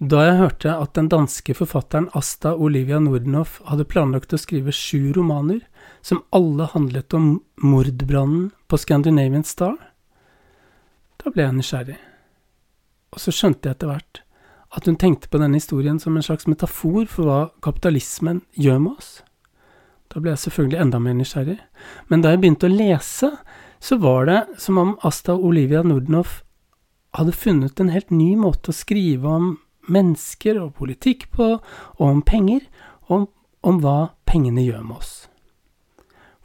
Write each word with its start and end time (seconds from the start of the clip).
Da 0.00 0.22
jeg 0.24 0.38
hørte 0.38 0.72
at 0.80 0.94
den 0.96 1.10
danske 1.12 1.52
forfatteren 1.52 2.06
Asta 2.16 2.54
Olivia 2.56 2.96
Nordenhoff 3.04 3.58
hadde 3.68 3.84
planlagt 3.84 4.32
å 4.32 4.40
skrive 4.40 4.72
sju 4.72 5.10
romaner, 5.12 5.60
som 6.00 6.22
alle 6.32 6.70
handlet 6.72 7.12
om 7.12 7.34
mordbrannen 7.60 8.48
på 8.64 8.80
Scandinavian 8.80 9.44
Star, 9.44 9.76
da 11.20 11.34
ble 11.34 11.44
jeg 11.44 11.58
nysgjerrig. 11.58 11.98
Og 13.12 13.20
så 13.20 13.34
skjønte 13.34 13.68
jeg 13.68 13.76
etter 13.76 13.92
hvert 13.92 14.24
at 14.72 14.88
hun 14.88 14.96
tenkte 14.96 15.28
på 15.28 15.42
denne 15.42 15.60
historien 15.60 16.00
som 16.00 16.16
en 16.16 16.24
slags 16.24 16.48
metafor 16.48 17.04
for 17.10 17.28
hva 17.28 17.40
kapitalismen 17.60 18.40
gjør 18.56 18.80
med 18.80 18.96
oss. 18.96 19.14
Da 20.08 20.22
ble 20.22 20.32
jeg 20.32 20.46
selvfølgelig 20.46 20.80
enda 20.80 21.04
mer 21.04 21.20
nysgjerrig. 21.20 21.60
Men 22.08 22.24
da 22.24 22.32
jeg 22.32 22.40
begynte 22.40 22.70
å 22.70 22.72
lese, 22.72 23.34
så 23.84 24.00
var 24.00 24.30
det 24.30 24.42
som 24.64 24.80
om 24.80 24.96
Asta 25.04 25.36
Olivia 25.36 25.84
Nordenhoff 25.84 26.40
hadde 27.18 27.36
funnet 27.36 27.82
en 27.82 27.92
helt 27.92 28.14
ny 28.14 28.32
måte 28.38 28.72
å 28.72 28.80
skrive 28.80 29.28
om 29.28 29.58
mennesker 29.90 30.60
og 30.62 30.76
politikk 30.78 31.28
på, 31.34 31.56
og 31.98 32.06
om 32.06 32.22
penger, 32.22 32.62
og 33.08 33.16
om, 33.16 33.26
om 33.62 33.82
hva 33.82 33.98
pengene 34.30 34.64
gjør 34.64 34.86
med 34.86 35.02
oss. 35.02 35.12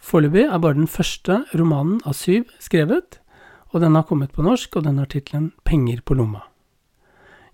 Foreløpig 0.06 0.44
er 0.46 0.62
bare 0.62 0.78
den 0.78 0.90
første 0.90 1.40
romanen 1.58 2.02
av 2.06 2.14
syv 2.14 2.52
skrevet, 2.62 3.20
og 3.74 3.82
den 3.82 3.96
har 3.98 4.06
kommet 4.06 4.32
på 4.36 4.46
norsk, 4.46 4.76
og 4.78 4.86
den 4.86 5.00
har 5.02 5.10
tittelen 5.10 5.50
Penger 5.66 6.04
på 6.06 6.14
lomma. 6.14 6.46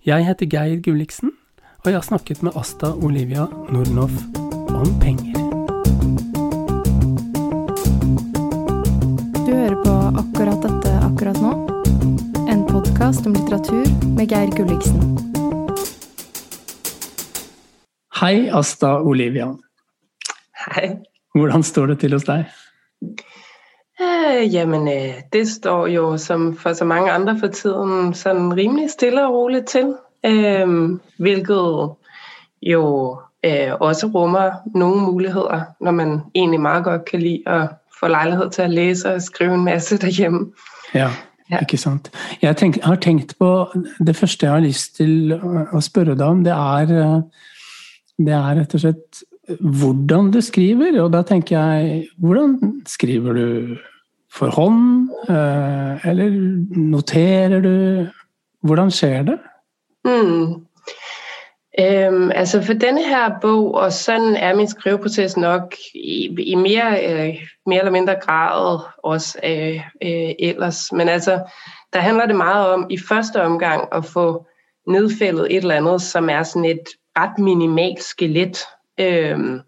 Jeg 0.06 0.26
heter 0.28 0.50
Geir 0.50 0.82
Gulliksen, 0.84 1.32
og 1.82 1.88
jeg 1.92 1.96
har 1.96 2.06
snakket 2.06 2.44
med 2.44 2.58
Asta 2.60 2.92
Olivia 2.94 3.48
Nordnoff 3.72 4.14
om 4.76 5.00
penger. 5.00 5.38
Du 9.46 9.52
hører 9.56 9.80
på 9.86 9.98
akkurat 10.26 10.62
dette 10.68 10.96
akkurat 11.08 11.42
nå. 11.42 11.56
En 12.52 12.66
podkast 12.68 13.26
om 13.26 13.34
litteratur 13.34 13.88
med 14.18 14.28
Geir 14.28 14.52
Gulliksen. 14.58 15.31
Hei, 18.22 18.50
Asta 18.54 19.02
Olivia. 19.02 19.48
Hej. 20.66 20.98
Hvordan 21.36 21.64
står 21.64 21.86
det 21.86 22.00
til 22.00 22.14
hos 22.14 22.24
deg? 22.24 22.46
Øh, 24.02 24.54
jamen, 24.54 24.88
øh, 24.88 25.14
det 25.34 25.48
står 25.48 25.88
jo 25.88 26.18
som 26.18 26.58
for 26.58 26.74
så 26.74 26.86
mange 26.86 27.12
andre 27.12 27.40
for 27.40 27.48
tiden 27.48 28.14
sådan 28.14 28.58
rimelig 28.58 28.90
stille 28.90 29.28
og 29.28 29.34
roligt 29.34 29.68
til, 29.68 29.96
øh, 30.26 31.00
hvilket 31.18 31.90
jo 32.62 33.18
øh, 33.46 33.72
også 33.80 34.08
rummer 34.08 34.52
nogle 34.76 35.02
muligheder, 35.02 35.62
når 35.80 35.92
man 35.92 36.22
egentlig 36.36 36.62
meget 36.62 36.84
godt 36.84 37.06
kan 37.06 37.20
lide 37.20 37.44
at 37.48 37.70
få 38.00 38.08
lejlighed 38.08 38.50
til 38.50 38.62
at 38.62 38.70
læse 38.70 39.14
og 39.14 39.22
skrive 39.22 39.54
en 39.54 39.64
masse 39.64 39.98
derhjemme. 39.98 40.52
Ja, 40.94 41.10
Ja. 41.52 41.60
ikke 41.60 41.78
sant. 41.78 42.12
Jeg 42.42 42.58
tenk, 42.58 42.78
har 42.84 42.96
tenkt 42.96 43.36
på 43.40 43.68
Det 44.08 44.16
første 44.16 44.46
jeg 44.46 44.54
har 44.54 44.60
lyst 44.60 44.96
til 44.96 45.34
å 45.74 45.82
spørre 45.82 46.16
deg 46.16 46.22
om, 46.28 46.44
det 46.44 46.54
er, 46.54 46.94
eh, 47.02 47.22
det 48.26 48.34
er 48.38 48.60
rett 48.60 48.76
og 48.78 48.84
slett 48.84 49.22
eh, 49.50 49.60
hvordan 49.60 50.32
du 50.34 50.42
skriver. 50.42 51.00
Og 51.04 51.12
da 51.14 51.24
tenker 51.28 51.58
jeg 51.58 52.08
Hvordan 52.18 52.82
skriver 52.88 53.34
du 53.34 53.48
for 54.32 54.54
hånd? 54.56 55.10
Eh, 55.30 56.10
eller 56.12 56.36
noterer 56.78 57.62
du? 57.62 57.76
Hvordan 58.62 58.92
skjer 58.92 59.24
det? 59.32 59.40
Mm. 60.06 60.66
Øhm, 61.80 62.32
altså 62.36 62.62
for 62.62 62.74
denne 62.74 63.04
her 63.04 63.40
bog, 63.42 63.76
og 63.76 63.94
sådan 63.94 64.36
er 64.36 64.56
min 64.56 64.68
skriveproces 64.68 65.38
nok 65.38 65.76
i, 65.94 66.26
i 66.40 66.56
mere, 66.56 67.06
øh, 67.06 67.36
mere 67.66 67.80
eller 67.80 67.92
mindre 67.92 68.16
grad 68.16 68.80
også 69.04 69.40
øh, 69.44 69.76
øh, 70.04 70.32
ellers. 70.40 70.92
Men 70.92 71.10
altså, 71.10 71.44
der 71.94 72.00
handler 72.00 72.26
det 72.26 72.36
meget 72.36 72.68
om 72.68 72.88
i 72.90 72.98
første 73.10 73.42
omgang 73.42 73.88
at 73.92 74.06
få 74.06 74.46
nedfældet 74.88 75.48
et 75.56 75.58
eller 75.58 75.76
andet, 75.76 76.02
som 76.02 76.30
er 76.30 76.44
sådan 76.44 76.66
et 76.66 76.84
ret 77.18 77.38
minimalt 77.38 78.04
skelet. 78.04 78.58
Øhm, 79.00 79.60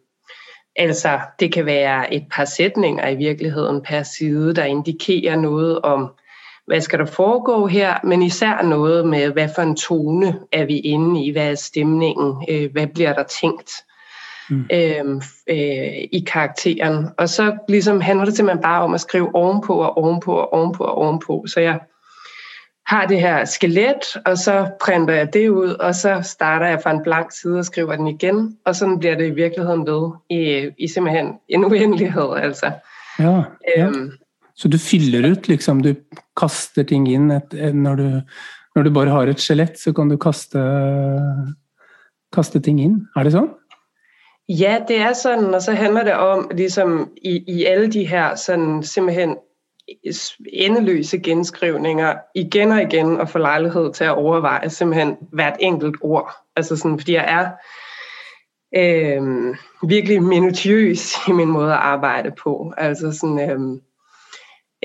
altså, 0.75 1.19
det 1.39 1.53
kan 1.53 1.65
være 1.65 2.13
et 2.13 2.25
par 2.31 2.45
sætninger 2.45 3.09
i 3.09 3.15
virkeligheden 3.15 3.81
per 3.81 4.03
side, 4.03 4.55
der 4.55 4.63
indikerer 4.63 5.35
noget 5.35 5.81
om, 5.81 6.11
hvad 6.67 6.81
skal 6.81 6.99
der 6.99 7.05
foregå 7.05 7.67
her, 7.67 7.97
men 8.03 8.21
især 8.21 8.61
noget 8.61 9.07
med, 9.07 9.31
hvad 9.31 9.49
for 9.55 9.61
en 9.61 9.75
tone 9.75 10.39
er 10.51 10.65
vi 10.65 10.79
inde 10.79 11.25
i, 11.25 11.31
hvad 11.31 11.51
er 11.51 11.55
stemningen, 11.55 12.45
øh, 12.49 12.71
hvad 12.71 12.87
bliver 12.87 13.13
der 13.13 13.23
tænkt 13.23 13.71
Mm. 14.49 14.65
øh, 14.71 15.21
øh, 15.49 16.07
i 16.11 16.25
karakteren. 16.27 17.07
Og 17.17 17.29
så 17.29 17.57
ligesom 17.69 18.01
handler 18.01 18.25
det 18.25 18.35
simpelthen 18.35 18.61
bare 18.61 18.83
om 18.83 18.93
at 18.93 19.01
skrive 19.01 19.35
ovenpå 19.35 19.73
og 19.73 19.97
ovenpå 19.97 20.33
og 20.33 20.53
ovenpå 20.53 20.83
og 20.83 20.95
ovenpå. 20.95 21.45
Så 21.47 21.59
jeg 21.59 21.79
har 22.87 23.05
det 23.05 23.21
her 23.21 23.45
skelet, 23.45 24.17
og 24.25 24.37
så 24.37 24.69
printer 24.81 25.13
jeg 25.13 25.33
det 25.33 25.49
ud, 25.49 25.69
og 25.69 25.95
så 25.95 26.19
starter 26.23 26.67
jeg 26.67 26.81
fra 26.83 26.91
en 26.91 27.03
blank 27.03 27.31
side 27.31 27.59
og 27.59 27.65
skriver 27.65 27.95
den 27.95 28.07
igen, 28.07 28.57
og 28.65 28.75
sådan 28.75 28.99
bliver 28.99 29.15
det 29.15 29.27
i 29.27 29.35
virkeligheden 29.35 29.87
ved 29.87 30.11
i, 30.29 30.69
i 30.77 30.87
simpelthen 30.87 31.33
en 31.49 31.65
uendelighed. 31.65 32.35
Altså. 32.37 32.71
Ja, 33.19 33.43
ja. 33.77 33.87
Øhm, 33.87 34.11
Så 34.55 34.67
du 34.67 34.77
fyller 34.77 35.31
ut, 35.31 35.47
liksom. 35.47 35.81
Du 35.81 35.95
kaster 36.37 36.83
ting 36.83 37.07
inn. 37.09 37.31
Et, 37.31 37.75
når, 37.75 37.95
du, 37.95 38.21
når 38.75 38.83
du 38.83 38.93
bare 38.93 39.09
har 39.09 39.27
et 39.27 39.41
skjelett, 39.41 39.79
så 39.79 39.93
kan 39.93 40.09
du 40.09 40.17
kaste, 40.17 40.59
kaste 42.33 42.59
ting 42.59 42.81
inn. 42.81 43.07
Er 43.15 43.23
det 43.23 43.33
sånn? 43.33 43.49
Ja, 44.49 44.77
det 44.87 44.99
er 45.01 45.13
sådan, 45.13 45.53
og 45.53 45.61
så 45.61 45.73
handler 45.73 46.03
det 46.03 46.13
om, 46.13 46.49
ligesom 46.51 47.09
i, 47.23 47.37
i 47.47 47.65
alle 47.65 47.87
de 47.87 48.05
her 48.05 48.35
sådan 48.35 48.83
simpelthen 48.83 49.37
endeløse 50.53 51.19
genskrivninger, 51.19 52.15
igen 52.35 52.71
og 52.71 52.81
igen 52.81 53.19
og 53.19 53.29
få 53.29 53.37
lejlighed 53.37 53.93
til 53.93 54.03
at 54.03 54.15
overveje 54.15 54.69
simpelthen 54.69 55.17
hvert 55.31 55.55
enkelt 55.59 55.95
ord. 56.01 56.35
Altså 56.55 56.75
sådan, 56.75 56.99
fordi 56.99 57.13
jeg 57.13 57.25
er 57.27 57.49
øh, 58.75 59.55
virkelig 59.87 60.23
minutiøs 60.23 61.15
i 61.27 61.31
min 61.31 61.47
måde 61.47 61.71
at 61.73 61.79
arbejde 61.79 62.31
på. 62.43 62.73
Altså 62.77 63.11
sådan, 63.11 63.49
øhm, 63.49 63.81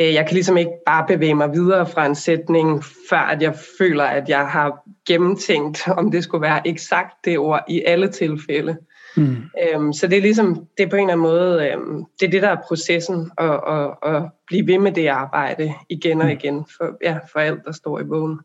øh, 0.01 0.15
jeg 0.15 0.27
kan 0.27 0.35
ligesom 0.35 0.57
ikke 0.57 0.73
bare 0.87 1.07
bevæge 1.09 1.35
mig 1.35 1.53
videre 1.53 1.87
fra 1.87 2.07
en 2.07 2.15
sætning, 2.15 2.85
før 3.11 3.19
at 3.19 3.43
jeg 3.43 3.55
føler, 3.79 4.05
at 4.05 4.29
jeg 4.29 4.47
har 4.49 4.81
gennemtænkt, 5.09 5.89
om 5.99 6.11
det 6.11 6.25
skulle 6.25 6.43
være 6.43 6.69
eksakt 6.69 7.15
det 7.25 7.39
ord 7.39 7.65
i 7.69 7.83
alle 7.87 8.09
tilfælde. 8.09 8.77
Mm. 9.19 9.37
Øhm, 9.63 9.93
så 9.93 10.07
det 10.07 10.19
er 10.19 10.23
ligesom, 10.23 10.67
det 10.79 10.85
er 10.85 10.91
på 10.91 10.97
en 10.97 11.11
eller 11.11 11.13
anden 11.13 11.23
måde, 11.23 11.71
øhm, 11.71 12.05
det 12.21 12.27
er 12.27 12.31
det, 12.31 12.43
der 12.43 12.49
er 12.49 12.67
processen, 12.69 13.31
at, 13.39 13.61
at, 13.69 14.15
at 14.15 14.23
blive 14.47 14.67
ved 14.67 14.79
med 14.79 14.93
det 14.93 15.07
arbejde 15.07 15.75
igen 15.89 16.21
og 16.21 16.33
igen, 16.33 16.67
for, 16.77 16.97
ja, 17.05 17.19
for 17.33 17.39
alt, 17.39 17.65
der 17.65 17.73
står 17.73 18.01
i 18.01 18.05
bogen. 18.05 18.41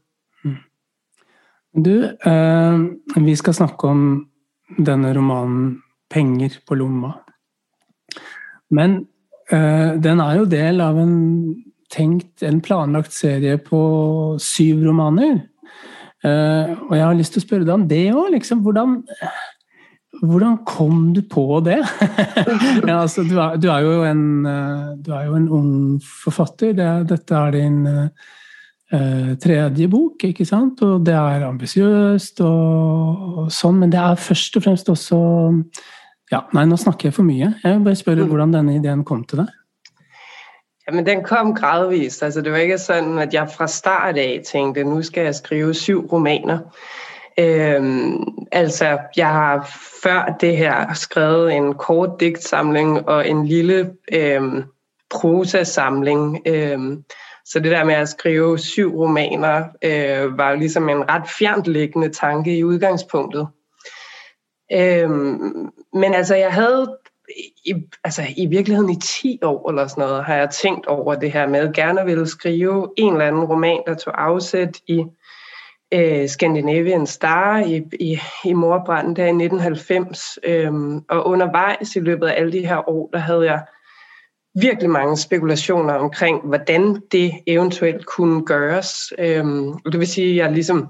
Du, 1.73 2.03
eh, 2.25 3.25
vi 3.25 3.35
skal 3.35 3.53
snakke 3.53 3.87
om 3.87 4.27
denne 4.77 5.17
romanen 5.17 5.81
'Penger 6.13 6.59
på 6.67 6.75
lomma'. 6.75 7.17
Men 8.69 9.07
eh, 9.51 10.03
den 10.03 10.19
er 10.19 10.35
jo 10.37 10.45
del 10.45 10.81
av 10.81 10.97
en 10.97 11.55
tenkt, 11.89 12.43
en 12.43 12.61
planlagt 12.61 13.13
serie 13.13 13.57
på 13.57 14.37
syv 14.37 14.85
romaner. 14.87 15.41
Eh, 16.23 16.69
og 16.89 16.93
jeg 16.97 17.05
har 17.05 17.17
lyst 17.17 17.33
til 17.33 17.41
å 17.41 17.47
spørre 17.47 17.65
deg 17.65 17.73
om 17.73 17.87
det 17.89 18.13
òg. 18.13 18.29
Liksom, 18.35 18.61
hvordan, 18.61 19.03
hvordan 20.21 20.59
kom 20.65 21.13
du 21.13 21.21
på 21.25 21.59
det? 21.65 21.79
ja, 22.87 23.01
altså, 23.01 23.23
du, 23.23 23.33
er, 23.39 23.57
du, 23.57 23.67
er 23.71 23.79
jo 23.83 24.03
en, 24.05 24.45
eh, 24.45 24.93
du 25.05 25.11
er 25.15 25.25
jo 25.25 25.35
en 25.39 25.49
ung 25.49 25.73
forfatter. 26.23 26.75
Det, 26.77 26.91
dette 27.09 27.39
er 27.39 27.55
din 27.55 27.79
eh, 27.89 28.29
eh, 28.93 29.33
tredje 29.41 29.89
bok, 29.91 30.23
ikke 30.29 30.45
sant? 30.45 30.81
Og 30.85 31.03
det 31.05 31.15
er 31.17 31.47
ambisiøst 31.47 32.43
og, 32.45 33.25
og 33.43 33.51
sånn, 33.51 33.81
men 33.81 33.93
det 33.93 33.99
er 33.99 34.21
først 34.29 34.59
og 34.59 34.67
fremst 34.67 34.93
også 34.93 35.19
Ja, 36.31 36.39
nei, 36.55 36.63
nå 36.65 36.77
snakker 36.79 37.09
jeg 37.11 37.13
for 37.13 37.27
mye. 37.27 37.51
Jeg 37.61 37.75
vil 37.75 37.83
bare 37.85 37.99
spørre 37.99 38.23
hvordan 38.25 38.55
denne 38.55 38.79
ideen 38.79 39.03
kom 39.05 39.19
til 39.29 39.43
deg. 39.43 39.51
Jamen, 40.87 41.05
den 41.05 41.21
kom 41.23 41.51
gradvist. 41.53 42.23
Altså, 42.23 42.41
det 42.41 42.51
var 42.51 42.63
ikke 42.63 42.77
sådan, 42.77 43.19
at 43.19 43.33
jeg 43.33 43.51
fra 43.53 43.67
start 43.67 44.17
af 44.17 44.41
tænkte, 44.45 44.83
nu 44.83 45.01
skal 45.01 45.23
jeg 45.23 45.35
skrive 45.35 45.73
syv 45.73 46.07
romaner. 46.11 46.59
Øhm, 47.39 48.23
altså, 48.51 48.99
jeg 49.17 49.29
har 49.29 49.69
før 50.03 50.37
det 50.41 50.57
her 50.57 50.93
skrevet 50.93 51.53
en 51.53 51.73
kort 51.73 52.09
digtsamling 52.19 53.09
og 53.09 53.29
en 53.29 53.45
lille 53.45 53.93
øhm, 54.13 54.63
prosasamling. 55.09 56.41
Øhm, 56.45 57.03
så 57.45 57.59
det 57.59 57.71
der 57.71 57.83
med 57.83 57.93
at 57.93 58.09
skrive 58.09 58.59
syv 58.59 58.97
romaner 58.97 59.65
øh, 59.81 60.37
var 60.37 60.51
jo 60.51 60.57
ligesom 60.57 60.89
en 60.89 61.09
ret 61.09 61.29
fjerntliggende 61.39 62.09
tanke 62.09 62.57
i 62.57 62.63
udgangspunktet. 62.63 63.47
Øhm, 64.73 65.71
men 65.93 66.13
altså, 66.13 66.35
jeg 66.35 66.53
havde 66.53 66.97
i, 67.65 67.73
altså, 68.03 68.21
i 68.37 68.45
virkeligheden 68.45 68.89
i 68.89 68.99
10 69.01 69.39
år 69.43 69.69
eller 69.69 69.87
sådan 69.87 70.01
noget, 70.01 70.23
har 70.23 70.35
jeg 70.35 70.49
tænkt 70.49 70.85
over 70.85 71.15
det 71.15 71.31
her 71.31 71.47
med, 71.47 71.59
at 71.59 71.75
gerne 71.75 72.05
ville 72.05 72.27
skrive 72.27 72.89
en 72.97 73.13
eller 73.13 73.27
anden 73.27 73.43
roman, 73.43 73.81
der 73.87 73.93
tog 73.93 74.23
afsæt 74.23 74.77
i 74.87 75.03
øh, 75.93 76.27
Scandinavian 76.27 77.07
Star 77.07 77.59
i, 77.59 77.83
i, 77.99 78.19
i 78.45 78.53
morbranden 78.53 79.15
der 79.15 79.23
i 79.23 79.27
1990. 79.27 80.39
Øhm, 80.43 80.97
og 81.09 81.27
undervejs 81.27 81.95
i 81.95 81.99
løbet 81.99 82.27
af 82.27 82.39
alle 82.39 82.51
de 82.51 82.67
her 82.67 82.89
år, 82.89 83.09
der 83.13 83.19
havde 83.19 83.45
jeg 83.45 83.65
virkelig 84.61 84.89
mange 84.89 85.17
spekulationer 85.17 85.93
omkring, 85.93 86.41
hvordan 86.47 87.01
det 87.11 87.31
eventuelt 87.47 88.05
kunne 88.05 88.45
gøres. 88.45 89.13
Øhm, 89.19 89.73
det 89.91 89.99
vil 89.99 90.07
sige, 90.07 90.29
at 90.29 90.35
jeg 90.35 90.51
ligesom 90.53 90.87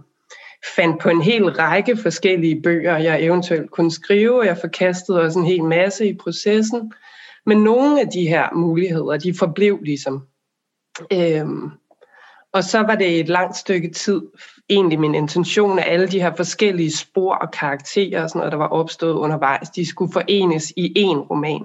fandt 0.76 1.02
på 1.02 1.10
en 1.10 1.22
hel 1.22 1.50
række 1.50 1.98
forskellige 1.98 2.62
bøger, 2.62 2.98
jeg 2.98 3.22
eventuelt 3.22 3.72
kunne 3.72 3.92
skrive, 3.92 4.40
og 4.40 4.46
jeg 4.46 4.58
forkastede 4.58 5.22
også 5.22 5.40
en 5.40 5.46
hel 5.46 5.64
masse 5.64 6.08
i 6.08 6.18
processen. 6.18 6.94
Men 7.46 7.58
nogle 7.58 8.02
af 8.02 8.08
de 8.08 8.28
her 8.28 8.50
muligheder, 8.56 9.18
de 9.18 9.34
forblev 9.34 9.80
ligesom. 9.82 10.28
Øhm, 11.14 11.70
og 12.54 12.64
så 12.64 12.80
var 12.80 12.96
det 12.96 13.20
et 13.20 13.30
langt 13.30 13.58
stykke 13.58 13.90
tid 13.90 14.22
egentlig 14.69 15.00
min 15.00 15.15
intention, 15.15 15.80
at 15.80 15.86
alle 15.88 16.07
de 16.07 16.21
her 16.21 16.36
forskellige 16.36 16.92
spor 16.92 17.36
og 17.36 17.51
karakterer, 17.51 18.24
og 18.24 18.30
sådan 18.30 18.39
noget, 18.39 18.51
der 18.51 18.57
var 18.57 18.68
opstået 18.68 19.13
undervejs, 19.13 19.69
de 19.69 19.89
skulle 19.89 20.13
forenes 20.13 20.74
i 20.77 21.06
én 21.06 21.18
roman. 21.18 21.62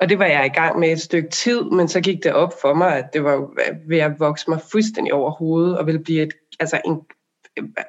Og 0.00 0.08
det 0.08 0.18
var 0.18 0.26
jeg 0.26 0.46
i 0.46 0.58
gang 0.58 0.78
med 0.78 0.92
et 0.92 1.00
stykke 1.00 1.28
tid, 1.28 1.62
men 1.62 1.88
så 1.88 2.00
gik 2.00 2.22
det 2.22 2.32
op 2.32 2.52
for 2.62 2.74
mig, 2.74 2.96
at 2.96 3.04
det 3.12 3.24
var 3.24 3.48
ved 3.88 3.98
at 3.98 4.20
vokse 4.20 4.50
mig 4.50 4.60
fuldstændig 4.72 5.14
over 5.14 5.30
hovedet, 5.30 5.78
og 5.78 5.86
ville 5.86 6.02
blive 6.02 6.22
et, 6.22 6.32
altså 6.60 6.80
en, 6.84 7.00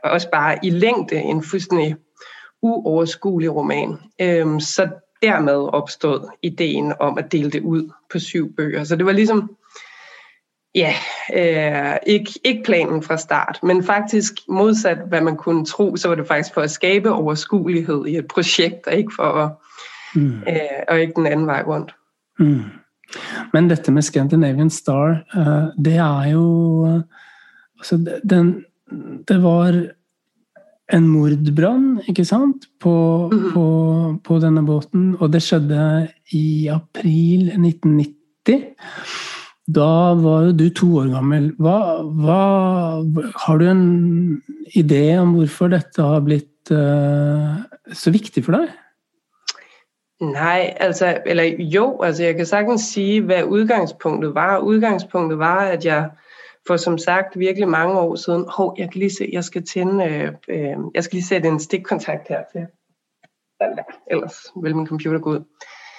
også 0.04 0.30
bare 0.32 0.60
i 0.64 0.70
længde 0.70 1.16
en 1.16 1.44
fuldstændig 1.44 1.96
uoverskuelig 2.62 3.56
roman. 3.56 3.98
Øhm, 4.22 4.60
så 4.60 4.90
dermed 5.22 5.74
opstod 5.74 6.30
ideen 6.42 6.94
om 7.00 7.18
at 7.18 7.32
dele 7.32 7.52
det 7.52 7.62
ud 7.62 7.90
på 8.12 8.20
syv 8.20 8.56
bøger. 8.56 8.84
Så 8.84 8.96
det 8.96 9.06
var 9.06 9.12
ligesom, 9.12 9.50
ja, 10.76 10.94
øh, 11.34 11.98
ikke, 12.08 12.40
ikke 12.44 12.64
planen 12.64 13.04
fra 13.04 13.18
start, 13.18 13.60
men 13.64 13.84
faktisk 13.84 14.34
modsat 14.50 14.98
hvad 15.08 15.22
man 15.22 15.38
kunne 15.38 15.66
tro, 15.66 15.96
så 15.96 16.08
var 16.08 16.16
det 16.16 16.28
faktisk 16.28 16.54
for 16.54 16.62
at 16.62 16.72
skabe 16.72 17.12
overskuelighed 17.12 18.06
i 18.06 18.18
et 18.18 18.28
projekt, 18.28 18.88
og 18.88 18.94
ikke 18.94 19.12
for 19.16 19.24
at, 19.24 19.52
mm. 20.16 20.38
øh, 20.48 20.84
og 20.88 21.00
ikke 21.00 21.14
den 21.16 21.26
anden 21.26 21.48
vej 21.48 21.64
rundt. 21.68 21.96
Mm. 22.40 22.64
Men 23.54 23.70
dette 23.70 23.92
med 23.92 24.02
Scandinavian 24.02 24.70
Star, 24.70 25.24
uh, 25.36 25.86
det 25.86 25.96
er 25.96 26.30
jo 26.32 26.46
uh, 26.88 27.02
altså 27.80 28.20
den, 28.30 28.66
Det 29.28 29.44
var 29.44 29.84
en 30.94 31.08
mordbrann, 31.08 32.02
ikke 32.08 32.26
sant, 32.26 32.66
på, 32.80 33.30
mm 33.34 33.52
på, 33.54 33.66
på 34.24 34.40
denne 34.40 34.66
båten. 34.66 35.16
Og 35.20 35.34
det 35.34 35.42
skjedde 35.42 36.08
i 36.32 36.68
april 36.68 37.50
1990. 37.54 39.33
Da 39.68 40.14
var 40.20 40.42
jo 40.44 40.52
du 40.52 40.70
to 40.76 40.88
år 41.00 41.12
gammel. 41.14 41.54
Hva, 41.56 41.78
hva, 42.04 42.40
har 43.46 43.58
du 43.58 43.66
en 43.72 44.44
idé 44.76 45.16
om 45.18 45.38
hvorfor 45.38 45.72
dette 45.72 46.04
har 46.04 46.20
blitt 46.20 46.72
uh, 46.72 47.64
så 47.96 48.12
viktig 48.12 48.44
for 48.44 48.58
deg? 48.58 48.74
Nej, 50.24 50.74
altså, 50.80 51.22
eller 51.26 51.44
jo, 51.60 52.02
altså 52.02 52.24
jeg 52.24 52.36
kan 52.36 52.46
sagtens 52.46 52.82
sige, 52.82 53.22
hvad 53.22 53.44
udgangspunktet 53.44 54.36
var. 54.36 54.60
Udgangspunktet 54.60 55.40
var, 55.40 55.60
at 55.60 55.86
jeg 55.86 56.10
for 56.68 56.78
som 56.78 56.98
sagt 56.98 57.40
virkelig 57.40 57.68
mange 57.68 58.00
år 58.00 58.16
siden, 58.16 58.46
hov, 58.50 58.76
jeg 58.78 58.92
kan 58.92 59.00
lige 59.00 59.16
se, 59.16 59.30
jeg 59.34 59.44
skal 59.44 59.66
tænde, 59.66 60.06
øh, 60.06 60.34
øh, 60.48 60.78
jeg 60.96 61.04
skal 61.04 61.16
lige 61.16 61.26
sætte 61.26 61.50
en 61.50 61.60
stikkontakt 61.60 62.28
her 62.28 62.44
til. 62.52 62.68
Ellers 64.12 64.36
vil 64.64 64.76
min 64.76 64.88
computer 64.88 65.20
gå 65.20 65.30
ud. 65.30 65.44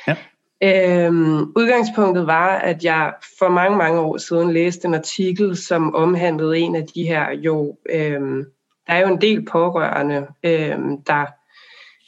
Ja. 0.07 0.17
Øhm, 0.63 1.41
udgangspunktet 1.57 2.27
var, 2.27 2.49
at 2.49 2.85
jeg 2.85 3.13
for 3.39 3.49
mange, 3.49 3.79
mange 3.79 4.01
år 4.01 4.17
siden 4.17 4.53
læste 4.53 4.89
en 4.89 4.95
artikel, 4.95 5.57
som 5.57 5.95
omhandlede 5.95 6.59
en 6.59 6.77
af 6.77 6.87
de 6.95 7.03
her 7.03 7.31
jo, 7.31 7.79
øhm, 7.91 8.45
der 8.87 8.93
er 8.93 9.01
jo 9.01 9.09
en 9.09 9.21
del 9.21 9.45
pårørende, 9.45 10.27
øhm, 10.45 11.03
der 11.03 11.27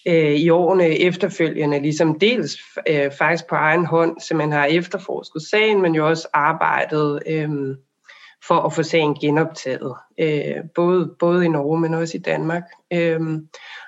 øh, 0.09 0.33
i 0.33 0.51
årene 0.51 1.01
efterfølgende, 1.01 1.81
ligesom 1.81 2.19
dels 2.19 2.57
øh, 2.89 3.11
faktisk 3.19 3.47
på 3.49 3.55
egen 3.55 3.87
hånd, 3.87 4.21
så 4.21 4.35
man 4.35 4.53
har 4.53 4.65
efterforsket 4.65 5.43
sagen, 5.43 5.83
men 5.83 5.95
jo 5.95 6.09
også 6.09 6.29
arbejdet 6.33 7.23
øh, 7.27 7.77
for 8.49 8.61
at 8.61 8.73
få 8.73 8.83
sagen 8.83 9.15
genoptaget, 9.15 9.95
øh, 10.19 10.57
både, 10.75 11.15
både 11.19 11.45
i 11.45 11.49
Norge, 11.49 11.81
men 11.81 11.95
også 11.95 12.17
i 12.17 12.21
Danmark. 12.21 12.63
Øh, 12.93 13.21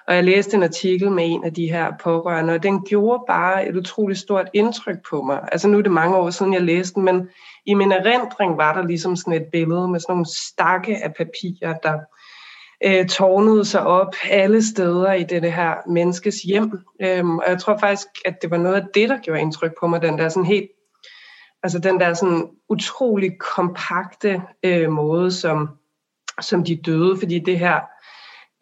og 0.09 0.15
jeg 0.15 0.25
læste 0.25 0.57
en 0.57 0.63
artikel 0.63 1.11
med 1.11 1.25
en 1.27 1.45
af 1.45 1.55
de 1.55 1.71
her 1.71 1.93
pårørende, 2.03 2.55
og 2.55 2.63
den 2.63 2.85
gjorde 2.85 3.25
bare 3.27 3.69
et 3.69 3.77
utroligt 3.77 4.19
stort 4.19 4.51
indtryk 4.55 4.97
på 5.11 5.23
mig. 5.23 5.41
Altså 5.53 5.69
nu 5.69 5.79
er 5.79 5.83
det 5.83 5.93
mange 5.93 6.17
år 6.17 6.31
siden, 6.31 6.55
jeg 6.55 6.63
læste 6.63 6.95
den, 6.95 7.03
men 7.03 7.29
i 7.67 7.75
min 7.75 7.93
erindring 7.93 8.57
var 8.57 8.75
der 8.75 8.87
ligesom 8.87 9.17
sådan 9.17 9.33
et 9.33 9.47
billede 9.53 9.89
med 9.89 10.01
sådan 10.01 10.13
nogle 10.13 10.27
stakke 10.27 10.97
af 10.97 11.15
papirer, 11.15 11.75
der 11.83 11.99
øh, 12.85 13.07
tårnede 13.07 13.65
sig 13.65 13.87
op 13.87 14.15
alle 14.31 14.67
steder 14.67 15.13
i 15.13 15.23
det, 15.23 15.53
her 15.53 15.75
menneskes 15.89 16.37
hjem. 16.37 16.79
Øhm, 17.03 17.39
og 17.39 17.45
jeg 17.49 17.59
tror 17.59 17.77
faktisk, 17.79 18.09
at 18.25 18.43
det 18.43 18.51
var 18.51 18.59
noget 18.59 18.77
af 18.77 18.87
det, 18.95 19.09
der 19.09 19.19
gjorde 19.19 19.41
indtryk 19.41 19.73
på 19.81 19.87
mig, 19.87 20.03
den 20.03 20.19
der 20.19 20.29
sådan 20.29 20.47
helt, 20.47 20.71
altså 21.63 21.79
den 21.79 22.01
der 22.01 22.15
sådan 22.15 22.49
utrolig 22.69 23.39
kompakte 23.39 24.43
øh, 24.63 24.91
måde, 24.91 25.33
som, 25.33 25.69
som 26.41 26.65
de 26.65 26.77
døde, 26.77 27.19
fordi 27.19 27.39
det 27.39 27.59
her 27.59 27.81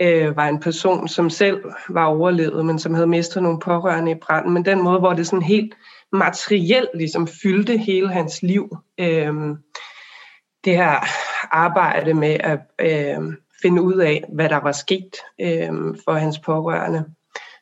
øh, 0.01 0.37
var 0.37 0.49
en 0.49 0.61
person, 0.61 1.09
som 1.09 1.31
selv 1.31 1.65
var 1.89 2.05
overlevet, 2.05 2.67
men 2.67 2.79
som 2.79 2.95
havde 2.95 3.07
mistet 3.07 3.43
nogle 3.43 3.61
pårørende 3.61 4.13
i 4.13 4.21
branden, 4.23 4.53
men 4.53 4.65
den 4.65 4.83
måde, 4.83 4.99
hvor 4.99 5.13
det 5.13 5.27
sådan 5.27 5.43
helt 5.43 5.75
materielt 6.13 6.91
ligesom 6.95 7.27
fyldte 7.43 7.77
hele 7.77 8.09
hans 8.09 8.43
liv. 8.43 8.77
Øh, 8.99 9.35
det 10.65 10.77
her 10.77 11.07
arbejde 11.51 12.15
med 12.15 12.37
at 12.41 12.61
øh, 12.79 13.33
finde 13.63 13.83
ud 13.83 13.95
af, 13.95 14.25
hvad 14.33 14.49
der 14.49 14.61
var 14.61 14.73
sket 14.73 15.17
øh, 15.41 15.73
for 16.05 16.13
hans 16.13 16.39
pårørende. 16.39 17.05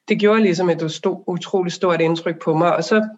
Det 0.08 0.18
gjorde 0.18 0.42
ligesom 0.42 0.70
et 0.70 0.82
utroligt 1.26 1.74
stort 1.74 2.00
indtryk 2.00 2.42
på 2.42 2.54
mig, 2.54 2.76
og 2.76 2.84
så 2.84 3.08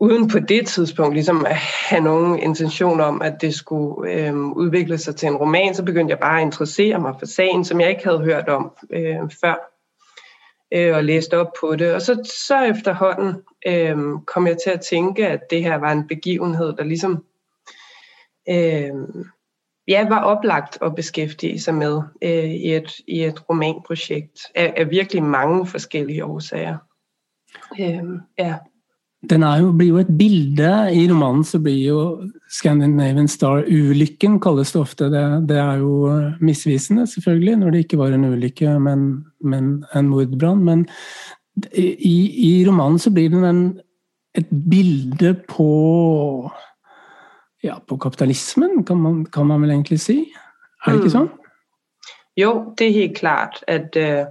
uden 0.00 0.28
på 0.28 0.38
det 0.38 0.66
tidspunkt 0.66 1.14
ligesom 1.14 1.46
at 1.46 1.56
have 1.56 2.02
nogen 2.02 2.38
intention 2.38 3.00
om, 3.00 3.22
at 3.22 3.40
det 3.40 3.54
skulle 3.54 4.12
øh, 4.12 4.34
udvikle 4.36 4.98
sig 4.98 5.16
til 5.16 5.26
en 5.26 5.36
roman, 5.36 5.74
så 5.74 5.84
begyndte 5.84 6.10
jeg 6.10 6.18
bare 6.18 6.40
at 6.40 6.46
interessere 6.46 6.98
mig 6.98 7.14
for 7.18 7.26
sagen, 7.26 7.64
som 7.64 7.80
jeg 7.80 7.90
ikke 7.90 8.04
havde 8.04 8.24
hørt 8.24 8.48
om 8.48 8.72
øh, 8.90 9.30
før, 9.40 9.54
øh, 10.74 10.96
og 10.96 11.04
læste 11.04 11.38
op 11.38 11.52
på 11.60 11.76
det. 11.76 11.94
Og 11.94 12.02
så, 12.02 12.30
så 12.46 12.62
efterhånden 12.62 13.42
øh, 13.66 13.96
kom 14.26 14.46
jeg 14.46 14.56
til 14.64 14.70
at 14.70 14.80
tænke, 14.80 15.26
at 15.26 15.40
det 15.50 15.62
her 15.62 15.76
var 15.76 15.92
en 15.92 16.08
begivenhed, 16.08 16.76
der 16.76 16.84
ligesom 16.84 17.24
øh, 18.48 19.24
ja, 19.88 20.08
var 20.08 20.22
oplagt 20.24 20.78
at 20.82 20.94
beskæftige 20.94 21.60
sig 21.60 21.74
med 21.74 22.02
øh, 22.22 22.50
i, 22.50 22.74
et, 22.74 23.00
i 23.06 23.24
et 23.24 23.50
romanprojekt 23.50 24.40
af, 24.54 24.74
af 24.76 24.90
virkelig 24.90 25.22
mange 25.22 25.66
forskellige 25.66 26.24
årsager. 26.24 26.78
Øh, 27.80 28.04
ja. 28.38 28.54
Den 29.26 29.42
jo, 29.42 29.72
blir 29.74 29.88
jo 29.88 29.98
et 29.98 30.10
bilde 30.14 30.68
i 30.94 31.00
romanen, 31.10 31.42
så 31.42 31.58
blir 31.58 31.78
jo 31.88 32.02
Scandinavian 32.54 33.26
Star-ulykken, 33.26 34.36
kalles 34.38 34.70
det 34.72 34.80
ofte. 34.80 35.08
Det, 35.10 35.24
det, 35.50 35.56
er 35.58 35.80
jo 35.82 36.06
øh, 36.12 36.36
misvisende, 36.40 37.06
selvfølgelig, 37.10 37.56
når 37.56 37.74
det 37.74 37.82
ikke 37.82 37.98
var 37.98 38.14
en 38.14 38.28
ulykke, 38.28 38.76
men, 38.78 39.08
men 39.42 39.84
en 39.90 40.08
mordbrann. 40.12 40.62
Men 40.64 40.86
i, 41.74 42.16
i 42.46 42.52
romanen 42.68 43.02
så 43.02 43.10
blir 43.10 43.34
den 43.34 43.44
en, 43.44 43.62
et 44.38 44.46
bilde 44.70 45.34
på 45.50 45.72
ja, 47.62 47.80
på 47.88 47.98
kapitalismen, 47.98 48.84
kan 48.86 49.02
man, 49.02 49.24
kan 49.26 49.46
man 49.46 49.62
vel 49.62 49.74
egentlig 49.74 50.00
si. 50.00 50.20
Er 50.86 50.94
det 50.94 51.02
ikke 51.02 51.14
sånn? 51.16 51.30
Jo, 52.38 52.52
det 52.78 52.86
er 52.86 52.98
helt 53.00 53.16
klart, 53.18 53.64
at, 53.66 53.96
øh, 53.98 54.28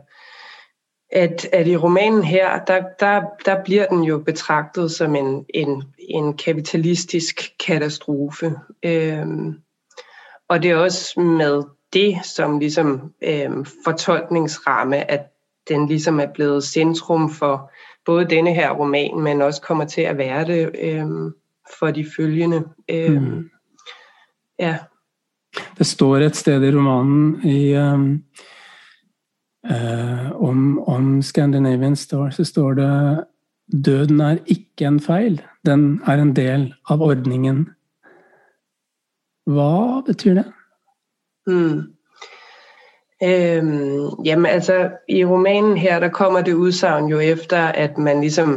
at, 1.12 1.50
at 1.54 1.68
i 1.68 1.78
romanen 1.78 2.24
her, 2.24 2.66
der, 2.66 2.84
der, 3.00 3.22
der 3.46 3.64
bliver 3.64 3.86
den 3.86 4.04
jo 4.04 4.18
betragtet 4.18 4.92
som 4.92 5.16
en, 5.16 5.46
en, 5.54 5.84
en 6.00 6.38
kapitalistisk 6.38 7.42
katastrofe. 7.68 8.56
Øhm, 8.86 9.54
og 10.50 10.64
det 10.64 10.72
er 10.72 10.76
også 10.76 11.20
med 11.20 11.64
det 11.94 12.18
som 12.24 12.60
ligesom 12.60 13.14
øhm, 13.24 13.66
fortolkningsramme, 13.86 15.12
at 15.12 15.22
den 15.70 15.88
ligesom 15.88 16.20
er 16.20 16.28
blevet 16.34 16.64
centrum 16.64 17.30
for 17.30 17.72
både 18.06 18.26
denne 18.26 18.54
her 18.54 18.72
roman, 18.72 19.20
men 19.20 19.42
også 19.42 19.62
kommer 19.62 19.86
til 19.86 20.02
at 20.02 20.18
være 20.18 20.46
det 20.46 20.72
øhm, 20.82 21.32
for 21.80 21.92
de 21.92 22.06
følgende. 22.18 22.64
Øh, 22.90 23.22
mm. 23.22 23.50
Ja. 24.60 24.78
Det 25.78 25.86
står 25.86 26.18
et 26.18 26.36
sted 26.36 26.64
i 26.64 26.76
romanen 26.76 27.42
i, 27.44 27.78
um, 27.78 28.24
Eh, 29.70 30.42
om, 30.42 30.80
om 30.88 31.22
Scandinavian 31.22 31.96
Star, 31.96 32.30
så 32.30 32.44
står 32.44 32.74
det 32.74 33.24
Døden 33.86 34.22
er 34.22 34.38
ikke 34.46 34.86
en 34.86 35.00
feil, 35.00 35.42
den 35.66 36.02
er 36.08 36.22
en 36.22 36.36
del 36.36 36.74
av 36.90 37.02
ordningen. 37.02 37.66
Hva 39.48 40.02
betyr 40.08 40.34
det? 40.34 40.46
Mm. 41.48 41.82
Øhm, 43.24 44.24
jamen 44.26 44.46
altså, 44.46 44.90
i 45.10 45.26
romanen 45.26 45.78
her, 45.78 46.00
der 46.00 46.10
kommer 46.10 46.42
det 46.42 46.54
udsagn 46.54 47.08
jo 47.08 47.20
efter, 47.20 47.58
at 47.68 47.98
man 47.98 48.22
ligesom, 48.22 48.54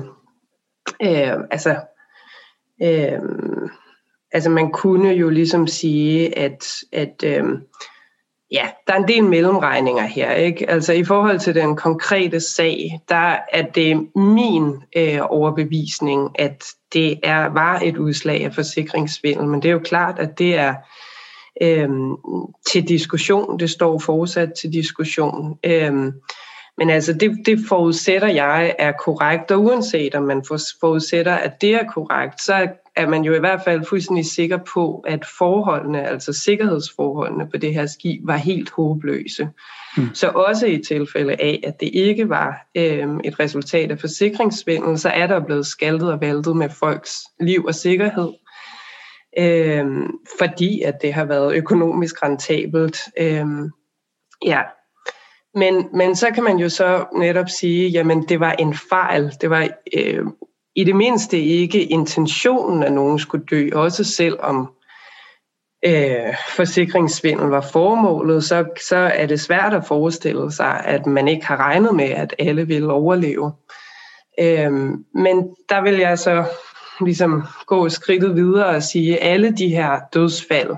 øh, 1.03 1.35
altså 1.51 1.77
Øh, 2.83 3.21
altså 4.33 4.51
man 4.51 4.73
kunne 4.73 5.09
jo 5.09 5.29
ligesom 5.29 5.67
sige, 5.67 6.39
at, 6.39 6.67
at 6.93 7.25
øh, 7.25 7.45
ja, 8.51 8.69
der 8.87 8.93
er 8.93 8.97
en 8.97 9.09
del 9.09 9.25
mellemregninger 9.25 10.07
her. 10.07 10.33
Ikke? 10.33 10.71
Altså 10.71 10.93
i 10.93 11.05
forhold 11.05 11.39
til 11.39 11.55
den 11.55 11.77
konkrete 11.77 12.41
sag, 12.41 13.01
der 13.09 13.37
er 13.53 13.63
det 13.63 14.17
min 14.17 14.75
øh, 14.97 15.19
overbevisning, 15.23 16.41
at 16.41 16.65
det 16.93 17.21
er 17.23 17.49
var 17.49 17.81
et 17.85 17.97
udslag 17.97 18.45
af 18.45 18.55
forsikringssvindel, 18.55 19.47
men 19.47 19.63
det 19.63 19.69
er 19.69 19.73
jo 19.73 19.79
klart, 19.85 20.19
at 20.19 20.39
det 20.39 20.59
er 20.59 20.75
øh, 21.63 21.89
til 22.71 22.89
diskussion. 22.89 23.61
Det 23.61 23.71
står 23.71 23.99
fortsat 23.99 24.53
til 24.61 24.73
diskussion. 24.73 25.59
Øh, 25.65 26.13
men 26.79 26.91
altså, 26.91 27.13
det, 27.13 27.31
det 27.47 27.59
forudsætter 27.69 28.29
jeg 28.29 28.75
er 28.79 28.93
korrekt, 28.93 29.51
og 29.51 29.63
uanset 29.63 30.15
om 30.15 30.23
man 30.23 30.45
forudsætter, 30.81 31.35
at 31.35 31.61
det 31.61 31.75
er 31.75 31.85
korrekt, 31.85 32.43
så 32.43 32.69
er 33.01 33.09
man 33.09 33.23
jo 33.23 33.35
i 33.35 33.39
hvert 33.39 33.61
fald 33.65 33.85
fuldstændig 33.85 34.27
sikker 34.27 34.59
på, 34.75 35.05
at 35.07 35.27
forholdene, 35.39 36.09
altså 36.09 36.33
sikkerhedsforholdene 36.33 37.49
på 37.51 37.57
det 37.57 37.75
her 37.75 37.87
skib, 37.87 38.27
var 38.27 38.37
helt 38.37 38.71
håbløse. 38.71 39.49
Mm. 39.97 40.15
Så 40.15 40.29
også 40.29 40.67
i 40.67 40.83
tilfælde 40.89 41.33
af, 41.33 41.61
at 41.67 41.81
det 41.81 41.91
ikke 41.93 42.29
var 42.29 42.67
øhm, 42.77 43.21
et 43.25 43.41
resultat 43.41 43.91
af 43.91 43.99
forsikringssvindel, 43.99 44.99
så 44.99 45.09
er 45.09 45.27
der 45.27 45.45
blevet 45.45 45.67
skaltet 45.67 46.13
og 46.13 46.21
valtet 46.21 46.57
med 46.57 46.69
folks 46.71 47.21
liv 47.41 47.65
og 47.65 47.75
sikkerhed, 47.75 48.31
øhm, 49.39 50.11
fordi 50.39 50.83
at 50.83 50.95
det 51.03 51.13
har 51.13 51.25
været 51.25 51.55
økonomisk 51.55 52.23
rentabelt. 52.23 52.99
Øhm, 53.19 53.71
ja, 54.45 54.61
men, 55.55 55.89
men 55.95 56.17
så 56.17 56.31
kan 56.35 56.45
man 56.45 56.57
jo 56.57 56.69
så 56.69 57.05
netop 57.17 57.49
sige, 57.49 57.89
jamen 57.89 58.23
det 58.29 58.41
var 58.41 58.53
en 58.53 58.75
fejl. 58.75 59.33
Det 59.41 59.51
var 59.51 59.69
øh, 59.97 60.25
i 60.77 60.85
det 60.85 60.97
mindste 60.97 61.39
ikke 61.39 61.85
intentionen, 61.85 62.83
at 62.83 62.93
nogen 62.93 63.19
skulle 63.19 63.47
dø, 63.51 63.71
også 63.73 64.05
selvom 64.05 64.73
øh, 65.85 66.35
forsikringssvindel 66.57 67.47
var 67.47 67.61
formålet, 67.73 68.45
så, 68.45 68.65
så 68.89 68.97
er 68.97 69.27
det 69.27 69.41
svært 69.41 69.75
at 69.75 69.87
forestille 69.87 70.53
sig, 70.53 70.81
at 70.85 71.07
man 71.07 71.29
ikke 71.29 71.47
har 71.47 71.57
regnet 71.57 71.95
med, 71.95 72.11
at 72.11 72.35
alle 72.39 72.67
ville 72.67 72.93
overleve. 72.93 73.53
Øh, 74.41 74.73
men 75.15 75.57
der 75.69 75.83
vil 75.83 75.99
jeg 75.99 76.19
så 76.19 76.45
ligesom 77.01 77.43
gå 77.67 77.89
skridtet 77.89 78.37
videre 78.37 78.67
og 78.67 78.83
sige, 78.83 79.19
at 79.19 79.33
alle 79.33 79.51
de 79.57 79.69
her 79.69 80.01
dødsfald, 80.15 80.71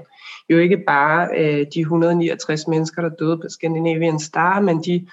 jo 0.51 0.59
ikke 0.59 0.85
bare 0.87 1.29
øh, 1.39 1.67
de 1.75 1.81
169 1.81 2.69
mennesker, 2.69 3.03
der 3.03 3.09
døde 3.09 3.37
på 3.37 3.49
Scandinavian 3.49 4.21
Star, 4.21 4.61
men 4.61 4.83
de 4.83 5.07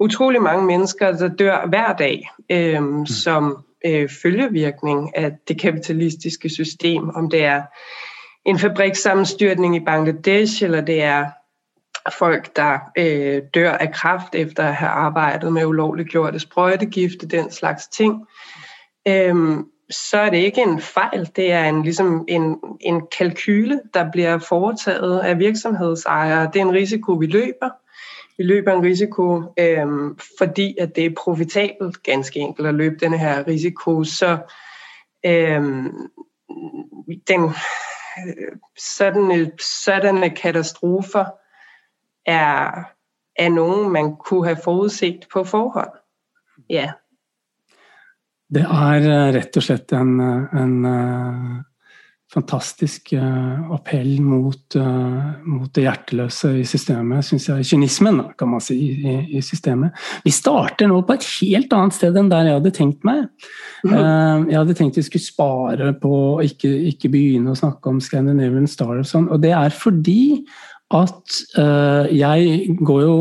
utrolig 0.00 0.42
mange 0.42 0.66
mennesker, 0.66 1.12
der 1.16 1.28
dør 1.28 1.66
hver 1.66 1.92
dag, 1.92 2.30
øh, 2.50 2.82
mm. 2.82 3.06
som 3.06 3.64
øh, 3.86 4.08
følgevirkning 4.22 5.16
af 5.16 5.32
det 5.48 5.60
kapitalistiske 5.60 6.48
system, 6.48 7.08
om 7.08 7.30
det 7.30 7.44
er 7.44 7.62
en 8.44 8.58
fabrikssammenstyrtning 8.58 9.76
i 9.76 9.80
Bangladesh, 9.80 10.64
eller 10.64 10.80
det 10.80 11.02
er 11.02 11.26
folk, 12.18 12.56
der 12.56 12.78
øh, 12.98 13.42
dør 13.54 13.72
af 13.72 13.92
kraft 13.92 14.34
efter 14.34 14.64
at 14.64 14.74
have 14.74 14.90
arbejdet 14.90 15.52
med 15.52 15.64
ulovligt 15.64 16.08
gjorte 16.08 16.38
sprøjtegifte, 16.38 17.26
den 17.26 17.50
slags 17.50 17.88
ting. 17.88 18.26
Øhm, 19.08 19.64
så 19.90 20.18
er 20.18 20.30
det 20.30 20.38
ikke 20.38 20.62
en 20.62 20.80
fejl, 20.80 21.30
det 21.36 21.52
er 21.52 21.64
en, 21.64 21.82
ligesom 21.82 22.24
en, 22.28 22.56
en 22.80 23.02
kalkyle, 23.18 23.80
der 23.94 24.10
bliver 24.12 24.38
foretaget 24.38 25.20
af 25.20 25.38
virksomhedsejere. 25.38 26.50
Det 26.52 26.60
er 26.60 26.64
en 26.64 26.72
risiko, 26.72 27.12
vi 27.12 27.26
løber. 27.26 27.70
Vi 28.38 28.44
løber 28.44 28.72
en 28.72 28.84
risiko, 28.84 29.54
øhm, 29.58 30.18
fordi 30.38 30.76
at 30.80 30.96
det 30.96 31.06
er 31.06 31.14
profitabelt 31.24 32.02
ganske 32.02 32.40
enkelt 32.40 32.68
at 32.68 32.74
løbe 32.74 32.96
denne 32.96 33.18
her 33.18 33.46
risiko. 33.46 34.04
Så 34.04 34.38
øhm, 35.26 36.10
den, 37.28 37.50
sådanne, 38.78 39.50
sådanne 39.84 40.30
katastrofer 40.30 41.24
er, 42.26 42.84
er 43.36 43.48
nogen, 43.48 43.92
man 43.92 44.16
kunne 44.16 44.46
have 44.46 44.58
forudset 44.64 45.26
på 45.32 45.44
forhånd. 45.44 45.90
Ja. 46.70 46.92
Det 48.54 48.62
er 48.62 49.04
eh, 49.04 49.34
rett 49.34 49.56
og 49.56 49.62
slett 49.62 49.92
en, 49.92 50.20
eh, 50.20 50.60
en 50.62 50.84
eh, 50.88 51.56
fantastisk 52.32 53.14
appell 53.72 54.18
mot, 54.20 54.76
mot, 55.48 55.70
det 55.72 55.84
hjerteløse 55.86 56.50
i 56.60 56.64
systemet, 56.68 57.24
syns 57.24 57.46
jeg. 57.48 57.64
Kynismen, 57.70 58.20
kan 58.36 58.50
man 58.52 58.60
si, 58.60 58.76
i, 59.00 59.14
i, 59.38 59.40
systemet. 59.44 59.96
Vi 60.26 60.34
starter 60.36 60.90
nå 60.90 61.00
på 61.08 61.16
et 61.16 61.28
helt 61.38 61.72
annet 61.72 61.96
sted 61.96 62.18
enn 62.20 62.28
der 62.28 62.50
jeg 62.50 62.58
hadde 62.58 62.74
tenkt 62.76 63.06
meg. 63.08 63.26
Mm. 63.80 64.50
Jeg 64.50 64.58
hadde 64.58 64.76
tenkt 64.76 65.00
vi 65.00 65.06
skulle 65.06 65.24
spare 65.24 65.92
på 66.02 66.12
å 66.12 66.40
ikke, 66.44 66.68
ikke 66.92 67.12
begynne 67.16 67.54
å 67.54 67.58
snakke 67.58 67.94
om 67.94 68.02
Scandinavian 68.04 68.68
Star 68.68 68.98
og 68.98 69.08
sånn, 69.08 69.30
og 69.32 69.40
det 69.44 69.54
er 69.56 69.72
fordi 69.72 70.20
at 70.88 71.40
uh, 71.58 72.08
jeg 72.08 72.76
går 72.80 73.02
jo 73.04 73.16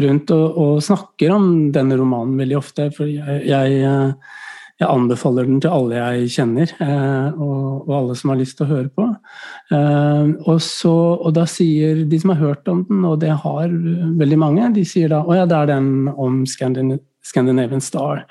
rundt 0.00 0.32
og, 0.32 0.46
og, 0.56 0.78
snakker 0.84 1.34
om 1.34 1.50
denne 1.74 1.98
romanen 2.00 2.38
veldig 2.40 2.56
ofte. 2.56 2.88
For 2.94 3.08
jeg, 3.10 3.42
jeg, 3.50 3.82
eh, 3.84 4.40
jeg 4.80 4.90
anbefaler 4.90 5.46
den 5.46 5.60
til 5.62 5.70
alle 5.70 6.00
jeg 6.00 6.30
kjenner, 6.34 6.74
eh, 6.82 7.38
og, 7.38 7.84
og, 7.84 7.92
alle 7.94 8.18
som 8.18 8.32
har 8.32 8.40
lyst 8.40 8.58
til 8.58 8.66
å 8.66 8.72
høre 8.72 8.90
på. 8.90 9.06
Eh, 9.70 10.32
og, 10.48 10.58
så, 10.64 10.94
og, 11.14 11.30
da 11.36 11.46
sier 11.50 12.04
de 12.10 12.20
som 12.20 12.34
har 12.34 12.42
hørt 12.42 12.70
om 12.72 12.82
den, 12.88 13.04
og 13.06 13.20
det 13.22 13.30
har 13.44 13.70
veldig 13.70 14.40
mange, 14.40 14.72
de 14.74 14.86
sier 14.88 15.12
da 15.14 15.22
å 15.22 15.36
ja, 15.38 15.46
det 15.46 15.60
er 15.60 15.74
den 15.76 15.90
om 16.10 16.42
Scandinavian 16.48 17.02
Scandinavian 17.24 17.80
Star. 17.80 18.24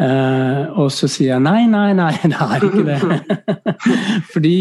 Eh, 0.00 0.62
og 0.80 0.88
så 0.94 1.08
sier 1.10 1.34
jeg 1.34 1.44
nei, 1.44 1.66
nei, 1.68 1.90
nei, 1.96 2.12
det 2.32 2.38
er 2.40 2.64
ikke 2.64 2.84
det. 2.86 2.98
Fordi 4.32 4.54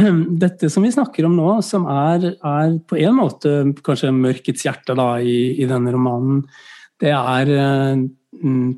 dette 0.44 0.70
som 0.72 0.86
vi 0.86 0.92
snakker 0.94 1.28
om 1.28 1.36
nå, 1.36 1.50
som 1.66 1.84
er, 1.90 2.30
er 2.40 2.78
på 2.88 2.98
en 3.02 3.18
måte 3.18 3.56
kanskje 3.84 4.14
mørkets 4.16 4.64
hjerte 4.64 4.96
da, 4.96 5.10
i, 5.20 5.58
i, 5.58 5.68
denne 5.68 5.92
romanen, 5.92 6.46
det 7.04 7.12
er 7.12 7.52
eh, 7.52 8.04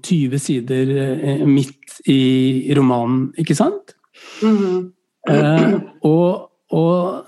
20 0.06 0.42
sider 0.42 0.92
eh, 0.98 1.46
midt 1.48 2.00
i 2.10 2.72
romanen, 2.76 3.32
ikke 3.38 3.54
sant? 3.54 3.94
Mm 4.42 4.56
-hmm. 4.56 5.80
og 6.02 6.52
og 6.74 7.24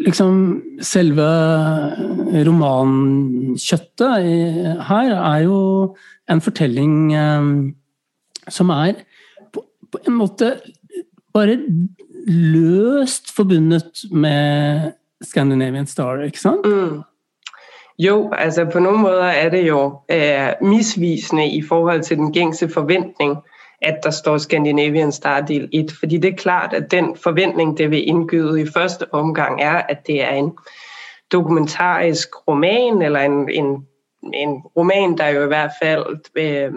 liksom 0.00 0.62
selve 0.80 1.26
romankjøttet 2.46 4.24
her 4.88 5.10
er 5.12 5.42
jo 5.44 5.96
en 6.30 6.40
fortelling 6.40 7.12
eh, 7.12 7.42
som 8.48 8.70
er 8.70 9.04
på, 9.52 9.64
på, 9.92 9.98
en 10.06 10.16
måte 10.16 10.54
bare 11.34 11.58
løst 12.26 13.30
forbundet 13.36 14.04
med 14.10 14.92
Scandinavian 15.22 15.86
Star, 15.86 16.24
ikke 16.24 16.40
sant? 16.40 16.64
Mm. 16.64 17.02
Jo, 18.06 18.32
altså 18.32 18.64
på 18.72 18.78
nogle 18.78 18.98
måder 18.98 19.24
er 19.24 19.48
det 19.48 19.68
jo 19.68 20.00
øh, 20.10 20.52
misvisende 20.60 21.48
i 21.48 21.62
forhold 21.62 22.02
til 22.02 22.16
den 22.16 22.32
gængse 22.32 22.68
forventning, 22.68 23.36
at 23.82 24.00
der 24.02 24.10
står 24.10 24.38
Scandinavian 24.38 25.12
Star 25.12 25.40
del 25.40 25.68
1, 25.72 25.92
fordi 25.98 26.16
det 26.16 26.32
er 26.32 26.36
klart, 26.36 26.72
at 26.72 26.90
den 26.90 27.16
forventning, 27.16 27.78
det 27.78 27.90
vil 27.90 28.08
indgyde 28.08 28.62
i 28.62 28.66
første 28.74 29.14
omgang, 29.14 29.62
er, 29.62 29.82
at 29.88 30.06
det 30.06 30.22
er 30.22 30.34
en 30.34 30.52
dokumentarisk 31.32 32.48
roman, 32.48 33.02
eller 33.02 33.20
en, 33.20 33.50
en 33.50 33.86
en 34.22 34.62
roman, 34.76 35.18
der 35.18 35.28
jo 35.28 35.44
i 35.44 35.46
hvert 35.46 35.70
fald 35.82 36.04
øh, 36.34 36.72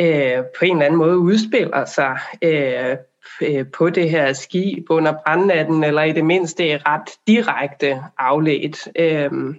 øh, 0.00 0.44
på 0.58 0.64
en 0.64 0.72
eller 0.72 0.86
anden 0.86 0.98
måde 0.98 1.18
udspiller 1.18 1.84
sig 1.84 2.18
øh, 2.42 2.96
øh, 3.42 3.66
på 3.74 3.90
det 3.90 4.10
her 4.10 4.32
skib 4.32 4.90
under 4.90 5.12
brandnatten, 5.26 5.84
eller 5.84 6.02
i 6.02 6.12
det 6.12 6.24
mindste 6.24 6.78
ret 6.86 7.10
direkte 7.26 8.02
afledt. 8.18 8.88
Øh, 8.98 9.54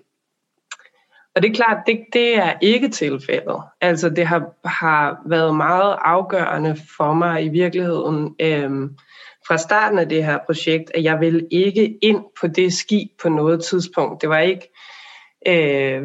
og 1.35 1.41
det 1.41 1.49
er 1.49 1.53
klart, 1.53 1.77
det, 1.87 1.99
det 2.13 2.37
er 2.37 2.53
ikke 2.61 2.89
tilfældet. 2.89 3.61
Altså 3.81 4.09
det 4.09 4.27
har, 4.27 4.43
har 4.65 5.17
været 5.25 5.55
meget 5.55 5.97
afgørende 6.01 6.77
for 6.97 7.13
mig 7.13 7.45
i 7.45 7.49
virkeligheden 7.49 8.35
øh, 8.39 8.89
fra 9.47 9.57
starten 9.57 9.99
af 9.99 10.09
det 10.09 10.25
her 10.25 10.37
projekt, 10.45 10.91
at 10.93 11.03
jeg 11.03 11.19
vil 11.19 11.47
ikke 11.51 11.97
ind 12.01 12.23
på 12.41 12.47
det 12.47 12.73
skib 12.73 13.07
på 13.21 13.29
noget 13.29 13.63
tidspunkt. 13.63 14.21
Det 14.21 14.29
var 14.29 14.39
ikke 14.39 14.71
øh, 15.47 16.03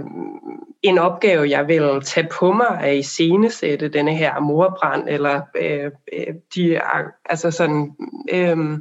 en 0.82 0.98
opgave, 0.98 1.50
jeg 1.50 1.68
vil 1.68 2.00
tage 2.04 2.28
på 2.38 2.52
mig 2.52 2.80
at 2.80 2.96
iscenesætte 2.96 3.88
denne 3.88 4.16
her 4.16 4.40
morbrand, 4.40 5.08
eller 5.08 5.40
øh, 5.56 5.90
øh, 6.12 6.34
de, 6.54 6.80
altså 7.24 7.50
sådan, 7.50 7.96
øh, 8.32 8.78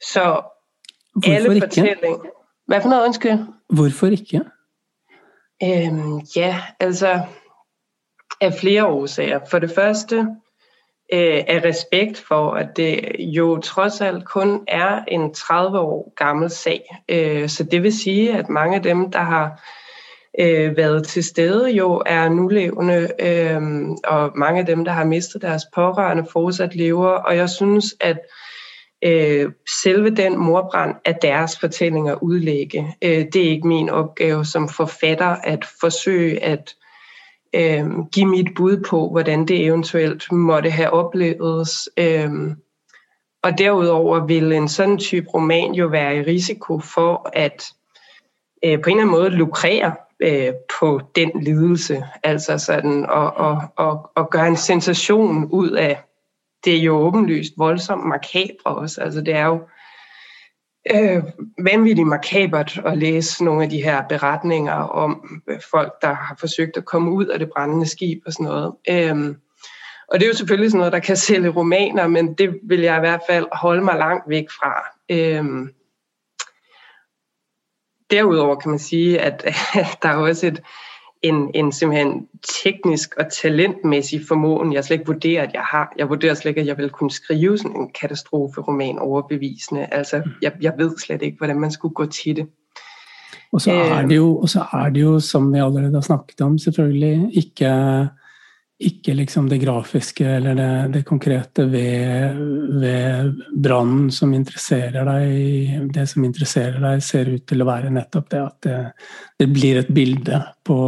så 0.00 0.40
Hvorfor 1.14 1.34
alle 1.34 1.60
fortællinger... 1.60 2.18
Hvad 2.66 2.80
for 2.82 2.88
noget, 2.88 3.06
ønske? 3.06 3.38
Hvorfor 3.68 4.06
ikke? 4.06 4.40
Øhm, 5.64 6.18
ja, 6.36 6.60
altså 6.80 7.20
af 8.40 8.54
flere 8.54 8.86
årsager. 8.86 9.40
For 9.50 9.58
det 9.58 9.70
første 9.70 10.16
øh, 11.12 11.44
er 11.48 11.64
respekt 11.64 12.18
for, 12.18 12.50
at 12.50 12.76
det 12.76 13.12
jo 13.18 13.60
trods 13.60 14.00
alt 14.00 14.24
kun 14.24 14.64
er 14.68 15.04
en 15.08 15.34
30 15.34 15.78
år 15.78 16.12
gammel 16.16 16.50
sag. 16.50 16.96
Øh, 17.08 17.48
så 17.48 17.64
det 17.64 17.82
vil 17.82 17.98
sige, 17.98 18.38
at 18.38 18.48
mange 18.48 18.76
af 18.76 18.82
dem, 18.82 19.10
der 19.10 19.18
har 19.18 19.62
øh, 20.40 20.76
været 20.76 21.06
til 21.06 21.24
stede, 21.24 21.70
jo 21.70 22.02
er 22.06 22.28
nulevende, 22.28 23.10
øh, 23.18 23.62
og 24.04 24.32
mange 24.34 24.60
af 24.60 24.66
dem, 24.66 24.84
der 24.84 24.92
har 24.92 25.04
mistet 25.04 25.42
deres 25.42 25.62
pårørende, 25.74 26.26
fortsat 26.32 26.74
lever. 26.74 27.08
Og 27.08 27.36
jeg 27.36 27.50
synes, 27.50 27.84
at 28.00 28.16
øh, 28.16 28.43
Øh, 29.02 29.52
selve 29.82 30.10
den 30.10 30.38
morbrand 30.38 30.96
af 31.04 31.14
deres 31.22 31.58
fortællinger 31.58 32.22
udlægge, 32.22 32.94
øh, 33.02 33.24
det 33.32 33.36
er 33.36 33.50
ikke 33.50 33.68
min 33.68 33.90
opgave 33.90 34.44
som 34.44 34.68
forfatter 34.68 35.26
at 35.26 35.64
forsøge 35.80 36.44
at 36.44 36.74
øh, 37.54 37.86
give 38.12 38.26
mit 38.26 38.48
bud 38.56 38.84
på, 38.88 39.08
hvordan 39.10 39.46
det 39.46 39.64
eventuelt 39.64 40.32
måtte 40.32 40.70
have 40.70 40.90
oplevet. 40.90 41.68
Øh, 41.98 42.30
og 43.42 43.58
derudover 43.58 44.26
vil 44.26 44.52
en 44.52 44.68
sådan 44.68 44.98
type 44.98 45.26
roman 45.34 45.72
jo 45.72 45.86
være 45.86 46.16
i 46.16 46.22
risiko 46.22 46.80
for 46.80 47.30
at 47.32 47.64
øh, 48.64 48.82
på 48.82 48.90
en 48.90 48.96
eller 48.96 49.02
anden 49.02 49.10
måde 49.10 49.30
lukrere 49.30 49.94
øh, 50.20 50.52
på 50.80 51.00
den 51.14 51.30
lidelse, 51.42 52.04
altså 52.22 52.58
sådan 52.58 53.06
og, 53.06 53.36
og, 53.36 53.62
og, 53.76 54.10
og 54.14 54.30
gøre 54.30 54.48
en 54.48 54.56
sensation 54.56 55.44
ud 55.50 55.70
af 55.70 56.02
det 56.64 56.76
er 56.76 56.80
jo 56.80 56.96
åbenlyst 56.96 57.52
voldsomt 57.56 58.06
makabre 58.06 58.64
også. 58.64 59.00
Altså 59.00 59.20
det 59.20 59.34
er 59.34 59.46
jo 59.46 59.60
øh, 60.94 61.22
vanvittigt 61.58 62.08
makabert 62.08 62.80
at 62.86 62.98
læse 62.98 63.44
nogle 63.44 63.62
af 63.62 63.70
de 63.70 63.82
her 63.82 64.08
beretninger 64.08 64.72
om 64.72 65.42
øh, 65.48 65.60
folk, 65.70 65.92
der 66.02 66.14
har 66.14 66.36
forsøgt 66.40 66.76
at 66.76 66.84
komme 66.84 67.12
ud 67.12 67.26
af 67.26 67.38
det 67.38 67.50
brændende 67.56 67.86
skib 67.86 68.22
og 68.26 68.32
sådan 68.32 68.46
noget. 68.46 68.72
Øh, 68.90 69.36
og 70.08 70.20
det 70.20 70.26
er 70.26 70.30
jo 70.30 70.36
selvfølgelig 70.36 70.70
sådan 70.70 70.78
noget, 70.78 70.92
der 70.92 70.98
kan 70.98 71.16
sælge 71.16 71.48
romaner, 71.48 72.08
men 72.08 72.34
det 72.34 72.58
vil 72.62 72.80
jeg 72.80 72.96
i 72.96 73.00
hvert 73.00 73.22
fald 73.30 73.46
holde 73.52 73.84
mig 73.84 73.94
langt 73.94 74.28
væk 74.28 74.44
fra. 74.50 74.84
Øh, 75.10 75.68
derudover 78.10 78.56
kan 78.56 78.70
man 78.70 78.78
sige, 78.78 79.20
at, 79.20 79.44
at 79.80 79.98
der 80.02 80.08
er 80.08 80.16
også 80.16 80.46
et, 80.46 80.62
en, 81.24 81.50
en 81.54 81.72
simpelthen 81.72 82.26
teknisk 82.62 83.14
og 83.18 83.24
talentmæssig 83.32 84.20
formåen, 84.28 84.72
jeg 84.72 84.84
slet 84.84 84.94
ikke 84.94 85.06
vurderer, 85.06 85.42
at 85.42 85.50
jeg 85.54 85.62
har. 85.62 85.92
Jeg 85.98 86.08
vurderer 86.08 86.34
slet 86.34 86.50
ikke, 86.50 86.60
at 86.60 86.66
jeg 86.66 86.78
vil 86.78 86.90
kunne 86.90 87.10
skrive 87.10 87.58
sådan 87.58 87.76
en 87.76 87.90
katastroferoman 88.00 88.98
overbevisende. 88.98 89.86
Altså, 89.92 90.22
jeg, 90.42 90.52
jeg 90.60 90.72
ved 90.78 90.98
slet 90.98 91.22
ikke, 91.22 91.38
hvordan 91.38 91.60
man 91.60 91.70
skulle 91.70 91.94
gå 91.94 92.06
til 92.06 92.36
det. 92.36 92.46
Og 93.52 93.60
så 93.60 93.72
er 93.72 94.02
det 94.06 94.16
jo, 94.16 94.38
og 94.38 94.48
så 94.48 94.64
er 94.72 94.88
det 94.90 95.02
jo 95.02 95.20
som 95.20 95.52
vi 95.52 95.58
allerede 95.58 95.94
har 95.94 96.00
snakket 96.00 96.40
om, 96.40 96.58
selvfølgelig 96.58 97.36
ikke 97.36 97.64
ikke 98.82 99.14
liksom 99.14 99.46
det 99.48 99.60
grafiske 99.62 100.26
eller 100.26 100.56
det, 100.58 100.70
det 100.96 101.02
konkrete 101.06 101.64
ved, 101.70 102.40
ved 102.82 103.36
brannen 103.62 104.08
som 104.12 104.32
interesserer 104.34 105.06
deg. 105.06 105.92
Det 105.94 106.06
som 106.10 106.24
interesserer 106.26 106.80
deg, 106.82 107.04
ser 107.04 107.30
ut 107.30 107.44
til 107.46 107.62
å 107.62 107.68
være 107.68 107.92
nettopp 107.94 108.26
det 108.34 108.42
at 108.42 108.66
det, 108.66 108.80
det 109.38 109.48
blir 109.54 109.78
et 109.78 109.94
bilde 109.94 110.42
på, 110.66 110.80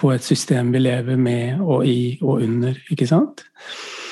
på, 0.00 0.10
et 0.10 0.26
system 0.26 0.74
vi 0.74 0.82
lever 0.82 1.20
med 1.20 1.62
og 1.62 1.86
i 1.86 2.18
og 2.18 2.42
under, 2.42 2.74
ikke 2.90 3.06
sant? 3.06 3.46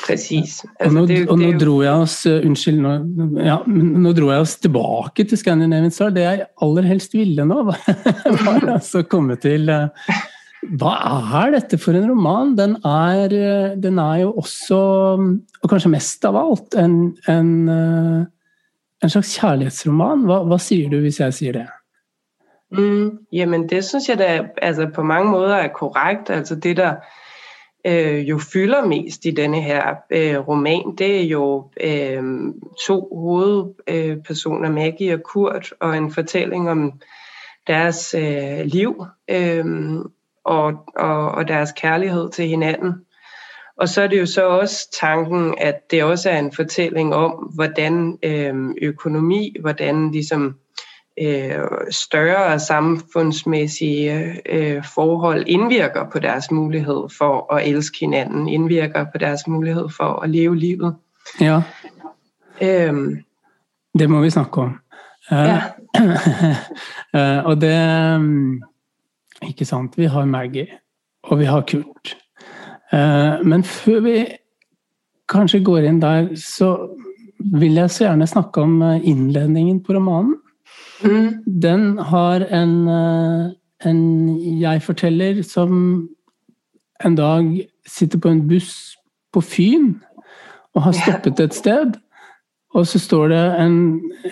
Precis. 0.06 0.62
Altså, 0.78 0.86
og, 0.86 0.94
nå, 0.94 1.04
det, 1.10 1.18
og 1.26 1.42
nå 1.42 1.50
dro 1.60 1.74
jeg 1.82 2.06
oss 2.06 2.16
Unnskyld, 2.30 2.78
nå, 2.80 3.28
ja, 3.44 3.58
nå 3.66 4.14
dro 4.16 4.30
jeg 4.30 4.46
oss 4.46 4.54
tilbake 4.62 5.26
til 5.26 5.42
Scandinavian 5.42 5.92
Star. 5.92 6.14
Det 6.14 6.24
jeg 6.24 6.46
aller 6.64 6.86
helst 6.94 7.18
ville 7.18 7.44
nå, 7.44 7.64
var 8.46 8.72
altså 8.78 9.02
komme 9.10 9.36
til 9.42 9.66
hva 10.76 10.94
er 11.44 11.54
dette 11.54 11.78
for 11.80 11.96
en 11.96 12.10
roman? 12.10 12.56
Den 12.58 12.76
er, 12.84 13.32
eh, 13.32 13.76
den 13.82 13.98
er 13.98 14.16
jo 14.22 14.32
også, 14.32 14.76
og 15.62 15.70
kanskje 15.70 15.90
mest 15.90 16.24
av 16.24 16.36
alt, 16.36 16.74
en, 16.74 17.16
en, 17.28 17.68
eh, 17.68 18.26
en 19.02 19.10
slags 19.10 19.38
kjærlighetsroman. 19.38 20.26
Hva, 20.28 20.42
hva, 20.44 20.58
sier 20.58 20.90
du 20.90 21.00
hvis 21.00 21.20
jeg 21.20 21.34
sier 21.34 21.52
det? 21.52 21.66
Mm, 22.70 23.18
jamen 23.32 23.68
det 23.68 23.84
synes 23.84 24.08
jeg 24.08 24.18
da 24.18 24.48
altså 24.62 24.88
på 24.94 25.02
mange 25.02 25.30
måder 25.30 25.56
er 25.56 25.68
korrekt. 25.72 26.30
Altså 26.30 26.54
det 26.54 26.76
der 26.76 26.94
øh, 27.86 28.28
jo 28.28 28.38
fylder 28.38 28.86
mest 28.86 29.24
i 29.24 29.30
denne 29.30 29.60
her 29.60 29.96
øh, 30.10 30.48
roman, 30.48 30.96
det 30.98 31.20
er 31.20 31.24
jo 31.24 31.70
øh, 31.80 32.22
to 32.86 33.08
hovedpersoner, 33.12 34.70
Maggie 34.70 35.14
og 35.14 35.22
Kurt, 35.22 35.72
og 35.80 35.96
en 35.96 36.12
fortælling 36.12 36.70
om 36.70 36.92
deres 37.66 38.14
øh, 38.14 38.64
liv. 38.64 39.04
Øh, 39.30 39.64
og, 40.48 40.84
og, 40.96 41.30
og 41.30 41.48
deres 41.48 41.72
kærlighed 41.72 42.30
til 42.30 42.48
hinanden. 42.48 42.94
Og 43.78 43.88
så 43.88 44.02
er 44.02 44.06
det 44.06 44.20
jo 44.20 44.26
så 44.26 44.48
også 44.48 44.98
tanken, 45.00 45.54
at 45.58 45.90
det 45.90 46.04
også 46.04 46.30
er 46.30 46.38
en 46.38 46.52
fortælling 46.52 47.14
om, 47.14 47.30
hvordan 47.54 48.18
øh, 48.22 48.54
økonomi, 48.82 49.56
hvordan 49.60 50.10
ligesom 50.10 50.54
øh, 51.22 51.58
større 51.90 52.58
samfundsmæssige 52.58 54.36
øh, 54.52 54.84
forhold 54.94 55.44
indvirker 55.46 56.10
på 56.10 56.18
deres 56.18 56.50
mulighed 56.50 57.08
for 57.18 57.54
at 57.54 57.68
elske 57.68 57.98
hinanden, 58.00 58.48
indvirker 58.48 59.04
på 59.04 59.18
deres 59.18 59.46
mulighed 59.46 59.88
for 59.96 60.22
at 60.22 60.30
leve 60.30 60.56
livet. 60.56 60.96
Ja. 61.40 61.62
Øhm, 62.62 63.16
det 63.98 64.10
må 64.10 64.20
vi 64.20 64.30
snakke 64.30 64.60
om. 64.60 64.78
Uh, 65.30 65.38
ja. 65.38 65.62
uh, 67.14 67.44
og 67.48 67.60
det 67.60 67.72
Ikke 69.46 69.64
sant? 69.64 69.98
Vi 69.98 70.08
har 70.10 70.26
Maggie, 70.26 70.66
og 71.22 71.38
vi 71.38 71.44
har 71.44 71.62
Kurt. 71.68 72.16
Eh, 72.92 73.44
men 73.44 73.62
før 73.64 74.00
vi 74.00 74.16
kanskje 75.28 75.62
går 75.64 75.86
inn 75.88 76.00
der, 76.02 76.30
så 76.34 76.72
vil 77.38 77.78
jeg 77.78 77.90
så 77.90 78.04
gjerne 78.06 78.26
snakke 78.26 78.64
om 78.64 78.82
eh, 78.82 79.08
innledningen 79.08 79.82
på 79.84 79.94
romanen. 79.94 80.36
Mm. 81.04 81.44
Den 81.62 81.98
har 81.98 82.42
en, 82.50 82.74
eh, 82.88 83.50
en 83.86 84.00
jeg-forteller 84.60 85.42
som 85.46 86.08
en 87.04 87.14
dag 87.14 87.68
sitter 87.86 88.18
på 88.18 88.28
en 88.28 88.48
buss 88.48 88.96
på 89.32 89.40
Fyn 89.40 89.94
og 90.74 90.82
har 90.82 90.96
stoppet 90.96 91.40
et 91.40 91.54
sted. 91.54 91.94
Og 92.76 92.84
så 92.86 92.98
står 93.00 93.30
det 93.32 93.44
en, 93.62 93.76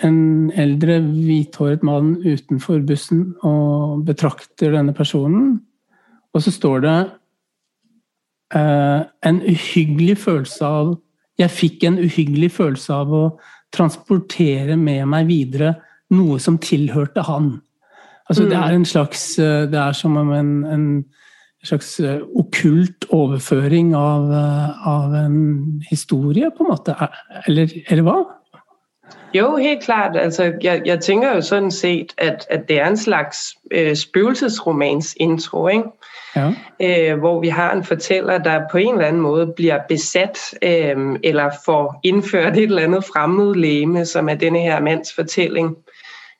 en 0.05 0.19
eldre, 0.53 0.99
hvithåret 1.01 1.83
mann 1.85 2.15
utenfor 2.21 2.83
bussen 2.85 3.31
og 3.41 4.05
betrakter 4.05 4.75
denne 4.75 4.93
personen. 4.93 5.55
Og 6.37 6.43
så 6.45 6.53
står 6.53 6.83
det 6.85 6.97
eh, 8.53 9.01
en 9.25 9.41
uhyggelig 9.41 10.17
følelse 10.21 10.65
av 10.65 10.95
Jeg 11.37 11.53
fikk 11.53 11.83
en 11.85 11.99
uhyggelig 12.01 12.51
følelse 12.51 12.93
av 12.93 13.13
å 13.13 13.23
transportere 13.73 14.77
med 14.77 15.05
meg 15.09 15.27
videre 15.29 15.75
noe 16.13 16.39
som 16.39 16.57
tilhørte 16.57 17.25
han. 17.27 17.57
Altså, 18.29 18.43
mm. 18.43 18.49
Det 18.49 18.57
er 18.57 18.75
en 18.75 18.85
slags 18.85 19.23
eh, 19.39 19.65
Det 19.69 19.79
er 19.81 19.97
som 19.97 20.17
om 20.17 20.31
en, 20.33 20.53
en 20.65 20.87
slags 21.63 21.99
eh, 21.99 22.19
okkult 22.35 23.05
overføring 23.09 23.95
av, 23.95 24.31
eh, 24.31 24.87
av, 24.87 25.13
en 25.25 25.83
historie, 25.89 26.51
på 26.57 26.63
en 26.63 26.69
måte? 26.69 26.95
Eller, 27.47 27.71
eller 27.89 28.03
hva? 28.03 28.17
Jo, 29.33 29.55
helt 29.55 29.83
klart. 29.83 30.17
Altså, 30.17 30.53
jeg, 30.63 30.81
jeg 30.85 30.99
tænker 30.99 31.35
jo 31.35 31.41
sådan 31.41 31.71
set, 31.71 32.13
at, 32.17 32.47
at 32.49 32.69
det 32.69 32.79
er 32.79 32.87
en 32.87 32.97
slags 32.97 33.37
øh, 33.71 33.95
spøgelsesromans 33.95 35.15
intro, 35.19 35.67
ikke? 35.67 35.83
Ja. 36.35 36.53
Øh, 36.81 37.19
hvor 37.19 37.41
vi 37.41 37.47
har 37.47 37.73
en 37.73 37.83
fortæller, 37.83 38.37
der 38.37 38.61
på 38.71 38.77
en 38.77 38.93
eller 38.93 39.07
anden 39.07 39.21
måde 39.21 39.53
bliver 39.55 39.79
besat, 39.89 40.39
øh, 40.61 41.19
eller 41.23 41.49
får 41.65 41.99
indført 42.03 42.57
et 42.57 42.63
eller 42.63 42.81
andet 42.81 43.03
fremmed 43.03 43.55
læme, 43.55 44.05
som 44.05 44.29
er 44.29 44.35
denne 44.35 44.59
her 44.59 44.79
mands 44.81 45.13
fortælling, 45.15 45.75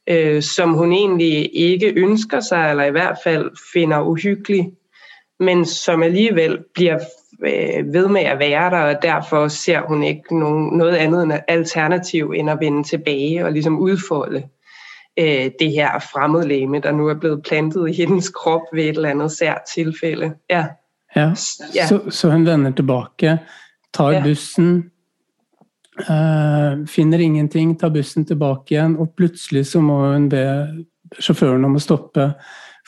øh, 0.10 0.42
som 0.42 0.74
hun 0.74 0.94
egentlig 0.94 1.50
ikke 1.54 1.94
ønsker 1.96 2.40
sig, 2.40 2.70
eller 2.70 2.84
i 2.84 2.92
hvert 2.92 3.18
fald 3.24 3.52
finder 3.74 4.02
uhyggelig 4.02 4.72
men 5.40 5.66
som 5.66 6.04
alligevel 6.04 6.60
bliver 6.74 7.00
øh, 7.46 7.94
ved 7.94 8.08
med 8.08 8.22
at 8.22 8.40
være 8.40 8.70
der, 8.70 8.96
og 8.96 9.02
derfor 9.02 9.48
ser 9.48 9.82
hun 9.82 10.04
ikke 10.04 10.40
nogen, 10.40 10.78
noget 10.78 10.96
andet 10.96 11.24
end 11.24 11.34
alternativ 11.48 12.34
end 12.36 12.50
at 12.50 12.58
vende 12.62 12.84
tilbage 12.84 13.46
og 13.46 13.52
ligesom 13.52 13.80
udfolde 13.80 14.44
øh, 15.20 15.52
det 15.60 15.72
her 15.72 16.00
fremmedlæme, 16.14 16.80
der 16.80 16.92
nu 16.92 17.08
er 17.08 17.20
blevet 17.20 17.44
plantet 17.44 17.90
i 17.90 17.94
hendes 17.94 18.30
krop 18.30 18.62
ved 18.74 18.84
et 18.84 18.96
eller 18.96 19.10
andet 19.10 19.32
sært 19.32 19.62
tilfælde. 19.76 20.34
Ja. 20.50 20.66
Ja, 21.16 21.34
ja. 21.76 21.88
Så, 21.88 22.02
så 22.10 22.32
hun 22.32 22.46
vender 22.46 22.72
tilbage, 22.72 23.40
tager 23.94 24.12
ja. 24.12 24.24
bussen, 24.24 24.92
øh, 26.00 26.88
finder 26.88 27.18
ingenting, 27.18 27.80
tager 27.80 27.94
bussen 27.94 28.26
tilbage 28.26 28.58
igen, 28.70 28.98
og 28.98 29.14
pludselig 29.18 29.66
så 29.66 29.80
må 29.80 30.14
hun 30.14 30.30
be 30.30 30.68
chaufføren 31.22 31.66
om 31.66 31.76
at 31.76 31.82
stoppe, 31.82 32.32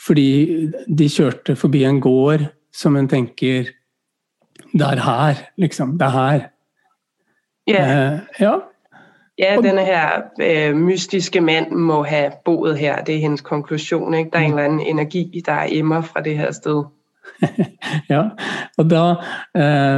fordi 0.05 0.69
de 0.97 1.09
kjørte 1.09 1.55
forbi 1.59 1.83
en 1.83 2.01
gård 2.01 2.45
som 2.73 2.95
hun 2.95 3.09
tenker 3.09 3.69
Det 4.69 4.85
er 4.85 5.01
her, 5.01 5.35
liksom. 5.57 5.97
Det 5.97 6.05
er 6.05 6.09
her. 6.09 6.41
Yeah. 7.69 8.13
Uh, 8.13 8.19
ja. 8.39 8.53
Ja, 9.39 9.55
denne 9.63 9.85
her 9.85 10.21
øh, 10.41 10.75
mystiske 10.75 11.41
mand 11.41 11.71
må 11.71 12.03
have 12.03 12.31
boet 12.45 12.77
her. 12.77 13.03
Det 13.03 13.15
er 13.15 13.19
hendes 13.19 13.41
konklusion. 13.41 14.13
Ikke? 14.13 14.29
Der 14.33 14.39
er 14.39 14.43
en 14.43 14.49
eller 14.49 14.63
anden 14.63 14.79
energi, 14.79 15.41
der 15.45 15.65
emmer 15.67 16.01
fra 16.01 16.21
det 16.21 16.37
her 16.37 16.51
sted. 16.51 16.83
ja, 18.09 18.23
og 18.77 18.89
da 18.89 19.15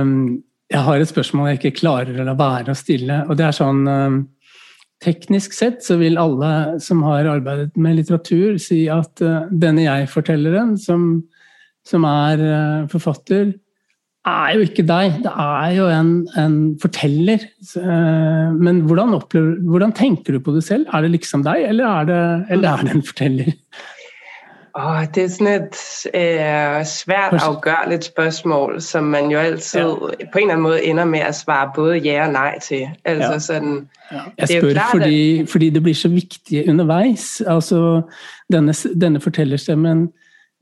um, 0.01 0.43
Jeg 0.71 0.83
har 0.83 0.95
et 0.95 1.07
spørsmål 1.07 1.47
jeg 1.47 1.65
ikke 1.65 1.79
klarer 1.79 2.21
å 2.21 2.23
la 2.23 2.35
være 2.37 2.71
å 2.71 2.77
stille. 2.77 3.23
og 3.27 3.37
det 3.37 3.45
er 3.45 3.55
sånn 3.55 3.87
um, 3.87 4.19
Teknisk 5.01 5.55
sett 5.57 5.81
så 5.85 5.97
vil 5.97 6.19
alle 6.21 6.77
som 6.83 7.01
har 7.07 7.29
arbeidet 7.29 7.73
med 7.79 7.97
litteratur, 7.97 8.59
si 8.61 8.83
at 8.91 9.23
uh, 9.25 9.47
denne 9.49 9.87
jeg-fortelleren, 9.87 10.75
som, 10.77 11.23
som, 11.87 12.05
er 12.05 12.43
uh, 12.45 12.89
forfatter, 12.91 13.55
er 14.29 14.51
jo 14.53 14.67
ikke 14.67 14.85
deg. 14.85 15.23
Det 15.23 15.31
er 15.33 15.71
jo 15.79 15.87
en, 15.89 16.11
en 16.37 16.59
forteller. 16.81 17.47
Uh, 17.73 18.53
men 18.53 18.83
hvordan, 18.85 19.15
opplever, 19.17 19.57
hvordan, 19.65 19.95
tenker 19.97 20.37
du 20.37 20.43
på 20.45 20.53
det 20.53 20.61
selv? 20.67 20.85
Er 20.93 21.07
det 21.07 21.15
liksom 21.15 21.47
deg, 21.47 21.65
eller 21.71 21.89
er 21.89 22.11
det, 22.11 22.21
eller 22.53 22.69
er 22.75 22.85
det 22.85 22.93
en 22.93 23.09
forteller? 23.09 23.57
Åh, 24.75 25.03
det 25.15 25.23
er 25.23 25.27
sådan 25.27 25.61
et 25.61 25.75
øh, 26.15 26.85
svært 26.85 27.33
afgørligt 27.33 28.03
spørgsmål, 28.03 28.81
som 28.81 29.03
man 29.03 29.31
jo 29.31 29.37
altid 29.37 29.79
ja. 29.79 29.85
på 30.33 30.37
en 30.37 30.41
eller 30.41 30.51
anden 30.51 30.61
måde 30.61 30.83
ender 30.83 31.05
med 31.05 31.19
at 31.19 31.35
svare 31.35 31.71
både 31.75 31.97
ja 31.97 32.25
og 32.27 32.31
nej 32.33 32.59
til. 32.59 32.87
Altså 33.05 33.31
Ja. 33.31 33.39
sådan, 33.39 33.89
Ja. 34.11 34.19
Jeg 34.37 34.47
spør 34.47 34.71
klart, 34.71 34.91
fordi, 34.91 35.45
fordi 35.45 35.69
det 35.69 35.83
blir 35.83 35.93
så 35.93 36.09
viktig 36.09 36.69
underveis. 36.69 37.41
Altså, 37.47 38.01
denne, 38.51 38.73
denne 39.01 39.19
fortellerstemmen 39.21 40.09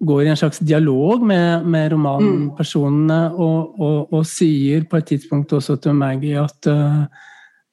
går 0.08 0.22
i 0.22 0.28
en 0.28 0.36
slags 0.36 0.60
dialog 0.60 1.22
med, 1.26 1.64
med 1.64 1.92
romanpersonene 1.94 3.32
og, 3.36 3.80
og, 3.82 4.14
og 4.14 4.26
sier 4.26 4.84
på 4.90 4.98
et 4.98 5.06
tidspunkt 5.06 5.54
også 5.54 5.76
til 5.76 5.94
Maggie 5.96 6.40
at 6.44 6.68
uh, 6.72 7.04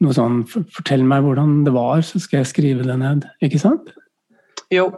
noe 0.00 0.12
sånn 0.16 0.42
"For- 0.48 0.64
Fortell 0.76 1.04
meg 1.04 1.20
hvordan 1.22 1.64
det 1.64 1.72
var, 1.74 2.00
så 2.00 2.18
skal 2.18 2.38
jeg 2.38 2.46
skrive 2.46 2.82
det 2.82 2.98
ned. 2.98 3.22
Ikke 3.42 3.58
sant? 3.58 3.92
Jo, 4.74 4.90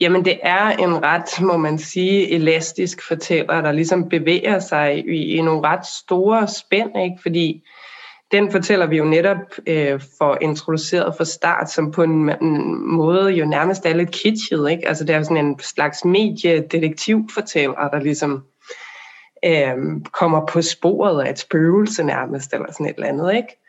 jamen 0.00 0.24
det 0.24 0.38
er 0.42 0.70
en 0.70 1.02
ret, 1.02 1.40
må 1.40 1.56
man 1.56 1.78
sige, 1.78 2.30
elastisk 2.30 3.08
fortæller, 3.08 3.60
der 3.60 3.72
ligesom 3.72 4.08
bevæger 4.08 4.58
sig 4.58 4.98
i, 5.08 5.36
i 5.36 5.42
nogle 5.42 5.68
ret 5.68 5.86
store 5.86 6.48
spænd, 6.48 6.90
ikke? 6.96 7.18
fordi 7.22 7.62
den 8.32 8.50
fortæller 8.50 8.86
vi 8.86 8.96
jo 8.96 9.04
netop 9.04 9.36
øh, 9.66 10.00
for 10.18 10.38
introduceret 10.40 11.14
fra 11.16 11.24
start, 11.24 11.70
som 11.70 11.92
på 11.92 12.02
en, 12.02 12.30
en 12.42 12.86
måde 12.86 13.30
jo 13.30 13.46
nærmest 13.46 13.86
er 13.86 13.94
lidt 13.94 14.10
kitschet. 14.10 14.70
Ikke? 14.70 14.88
Altså 14.88 15.04
det 15.04 15.14
er 15.14 15.22
sådan 15.22 15.46
en 15.46 15.58
slags 15.58 16.04
mediedetektivfortæller, 16.04 17.88
der 17.88 18.00
ligesom 18.00 18.44
øh, 19.44 20.02
kommer 20.12 20.46
på 20.46 20.62
sporet 20.62 21.24
af 21.24 21.30
et 21.30 21.38
spøgelse 21.38 22.02
nærmest, 22.04 22.52
eller 22.52 22.72
sådan 22.72 22.86
et 22.86 22.94
eller 22.94 23.08
andet. 23.08 23.34
Ikke? 23.34 23.59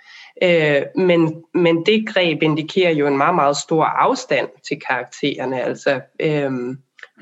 Øh, 0.44 0.82
men, 0.96 1.44
men 1.54 1.86
det 1.86 2.08
greb 2.08 2.44
indikerer 2.44 2.92
jo 2.92 3.08
en 3.08 3.18
meget, 3.18 3.36
meget 3.36 3.58
stor 3.58 3.84
afstand 3.84 4.48
til 4.68 4.80
karaktererne. 4.88 5.62
Altså, 5.62 6.02
øh, 6.20 6.52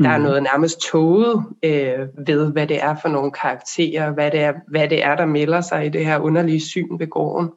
der 0.03 0.09
er 0.09 0.17
Mm. 0.17 0.23
noget 0.23 0.43
nærmest 0.43 0.81
toget 0.91 1.43
øh, 1.63 2.27
ved, 2.27 2.51
hvad 2.51 2.67
det 2.67 2.83
er 2.83 2.95
for 3.01 3.09
nogle 3.09 3.31
karakterer, 3.31 4.11
hvad 4.11 4.31
det, 4.31 4.39
er, 4.39 4.53
hvad 4.67 4.87
det 4.87 5.03
er, 5.03 5.15
der 5.15 5.25
melder 5.25 5.61
sig 5.61 5.85
i 5.85 5.89
det 5.89 6.05
her 6.05 6.19
underlige 6.19 6.61
syn 6.61 6.99
ved 6.99 7.07
gården. 7.07 7.49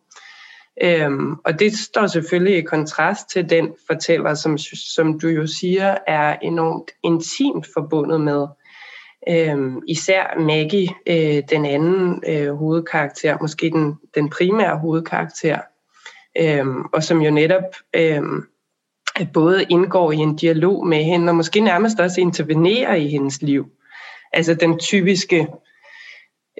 Øhm, 0.82 1.32
og 1.44 1.58
det 1.58 1.72
står 1.78 2.06
selvfølgelig 2.06 2.56
i 2.56 2.62
kontrast 2.62 3.30
til 3.30 3.50
den 3.50 3.74
fortæller, 3.86 4.34
som, 4.34 4.58
som 4.94 5.20
du 5.20 5.28
jo 5.28 5.46
siger, 5.46 5.96
er 6.06 6.36
enormt 6.42 6.90
intimt 7.02 7.66
forbundet 7.74 8.20
med 8.20 8.46
øhm, 9.28 9.82
især 9.88 10.40
Maggie, 10.40 10.88
øh, 11.06 11.42
den 11.50 11.64
anden 11.64 12.22
øh, 12.28 12.54
hovedkarakter, 12.54 13.38
måske 13.40 13.70
den, 13.70 13.94
den 14.14 14.30
primære 14.30 14.78
hovedkarakter, 14.78 15.58
øhm, 16.38 16.82
og 16.92 17.02
som 17.02 17.22
jo 17.22 17.30
netop 17.30 17.64
øhm, 17.94 18.46
både 19.32 19.64
indgår 19.68 20.12
i 20.12 20.16
en 20.16 20.36
dialog 20.36 20.86
med 20.86 21.04
hende, 21.04 21.30
og 21.30 21.36
måske 21.36 21.60
nærmest 21.60 22.00
også 22.00 22.20
intervenerer 22.20 22.94
i 22.94 23.08
hendes 23.08 23.42
liv. 23.42 23.66
Altså 24.32 24.54
den 24.54 24.78
typiske 24.78 25.48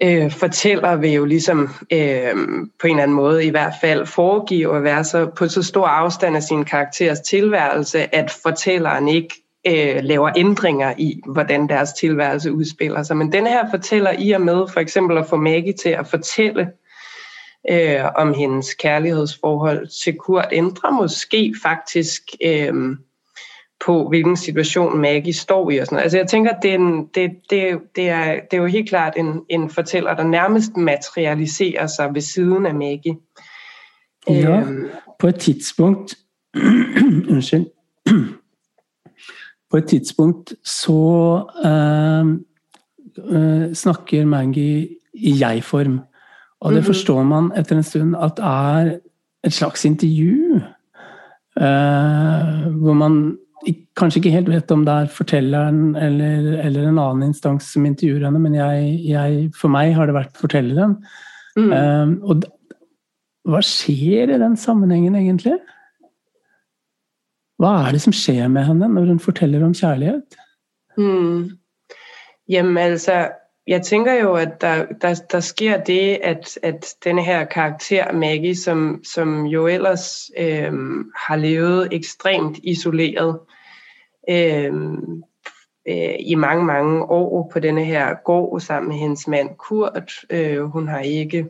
øh, 0.03 0.31
fortæller 0.31 0.97
vil 0.97 1.11
jo 1.11 1.25
ligesom 1.25 1.69
øh, 1.93 2.35
på 2.81 2.87
en 2.87 2.91
eller 2.91 3.03
anden 3.03 3.17
måde 3.17 3.45
i 3.45 3.51
hvert 3.51 3.75
fald 3.81 4.07
foregive 4.07 4.77
at 4.77 4.83
være 4.83 5.05
så, 5.05 5.27
på 5.27 5.49
så 5.49 5.63
stor 5.63 5.87
afstand 5.87 6.37
af 6.37 6.43
sin 6.43 6.65
karakteres 6.65 7.21
tilværelse, 7.21 8.15
at 8.15 8.31
fortælleren 8.43 9.09
ikke 9.09 9.35
øh, 9.67 9.97
laver 10.03 10.31
ændringer 10.37 10.95
i, 10.99 11.21
hvordan 11.27 11.69
deres 11.69 11.93
tilværelse 11.93 12.53
udspiller 12.53 13.03
sig. 13.03 13.17
Men 13.17 13.33
den 13.33 13.47
her 13.47 13.71
fortæller 13.71 14.13
i 14.19 14.31
og 14.31 14.41
med 14.41 14.69
for 14.73 14.81
eksempel 14.81 15.19
at 15.19 15.27
få 15.27 15.37
Maggie 15.37 15.73
til 15.73 15.89
at 15.89 16.07
fortælle 16.07 16.71
øh, 17.71 18.05
om 18.17 18.35
hendes 18.35 18.75
kærlighedsforhold 18.75 20.03
til 20.05 20.17
Kurt, 20.19 20.49
ændrer 20.53 20.91
måske 20.91 21.55
faktisk 21.63 22.23
øh, 22.45 22.97
på, 23.85 24.09
hvilken 24.09 24.37
situation 24.37 24.99
Maggie 24.99 25.33
står 25.33 25.71
i. 25.71 25.79
Og 25.79 25.87
sådan 25.87 25.97
noget. 25.97 26.03
Altså 26.03 26.19
jeg 26.19 26.27
tænker, 26.27 26.53
det 26.63 26.71
er, 26.71 26.75
en, 26.75 27.07
det, 27.15 27.31
det, 27.51 27.79
det, 27.97 28.09
er, 28.09 28.41
det 28.51 28.57
er 28.57 28.63
jo 28.63 28.67
helt 28.67 28.89
klart 28.89 29.13
en, 29.17 29.41
en 29.49 29.71
fortæller, 29.71 30.15
der 30.15 30.25
nærmest 30.25 30.77
materialiserer 30.77 31.87
sig 31.87 32.15
ved 32.15 32.21
siden 32.21 32.67
af 32.67 32.75
Maggie. 32.75 33.17
Ja. 34.29 34.61
Øhm, 34.61 34.89
På 35.19 35.27
et 35.27 35.35
tidspunkt 35.35 36.15
Unnskyld. 37.31 37.67
På 39.73 39.81
et 39.81 39.89
tidspunkt 39.89 40.53
så 40.69 40.99
eh, 41.65 42.33
eh, 43.33 43.67
snakker 43.73 44.27
Maggie 44.29 44.89
i 45.17 45.33
jeg-form. 45.41 46.01
Og 46.63 46.73
det 46.77 46.83
Mhm. 46.85 46.89
forstår 46.93 47.25
man 47.27 47.53
etter 47.57 47.77
en 47.77 47.83
stund 47.83 48.17
at 48.17 48.39
er 48.39 48.99
et 49.45 49.53
slags 49.53 49.85
intervju. 49.85 50.61
eh, 51.57 52.69
hvor 52.81 52.95
man 52.97 53.37
kanskje 53.97 54.17
ikke 54.23 54.31
helt 54.33 54.49
vet 54.49 54.71
om 54.73 54.85
det 54.87 54.93
er 54.93 55.07
fortelleren 55.13 55.95
eller, 55.97 56.47
eller 56.65 56.89
en 56.89 56.99
annen 56.99 57.29
instans 57.29 57.67
som 57.75 57.85
intervjuer 57.85 58.25
henne, 58.25 58.41
men 58.41 58.55
jeg, 58.57 59.05
jeg, 59.05 59.51
for 59.55 59.69
meg 59.69 59.93
har 59.95 60.07
det 60.09 60.15
vært 60.17 60.39
fortelleren. 60.41 60.97
mm. 61.57 61.73
Eh, 61.73 62.15
og 62.25 62.45
hva 63.45 63.61
skjer 63.61 64.33
i 64.35 64.39
den 64.41 64.57
sammenhengen, 64.57 65.15
egentlig? 65.15 65.59
Hva 67.63 67.77
er 67.87 67.93
det 67.95 68.01
som 68.03 68.15
skjer 68.17 68.49
med 68.51 68.65
henne 68.67 68.89
når 68.91 69.05
hun 69.07 69.21
forteller 69.23 69.63
om 69.63 69.75
kjærlighet? 69.75 70.23
Mm. 70.99 71.51
Jamen 72.49 72.79
altså, 72.79 73.29
jeg 73.67 73.83
tænker 73.83 74.15
jo, 74.15 74.35
at 74.35 74.61
der, 74.61 74.87
der, 75.01 75.15
der 75.33 75.41
sker 75.41 75.85
det, 75.85 76.19
at, 76.23 76.59
at 76.63 76.95
denne 77.05 77.23
her 77.23 77.45
karakter, 77.45 78.13
Maggie, 78.13 78.57
som, 78.57 79.05
som 79.05 79.47
jo 79.47 79.67
ellers 79.67 80.31
øhm, 80.39 81.11
har 81.27 81.37
levet 81.37 81.89
ekstremt 81.93 82.59
isoleret 82.63 83.39
øhm, 84.31 85.23
øh, 85.89 86.15
i 86.21 86.35
mange, 86.35 86.65
mange 86.65 87.03
år 87.03 87.51
på 87.53 87.61
denne 87.61 87.85
her 87.85 88.15
gård 88.25 88.61
sammen 88.61 88.89
med 88.89 88.97
hendes 88.97 89.29
mand 89.29 89.51
Kurt. 89.59 90.13
Øh, 90.31 90.63
hun 90.63 90.89
har 90.89 91.01
ikke 91.01 91.47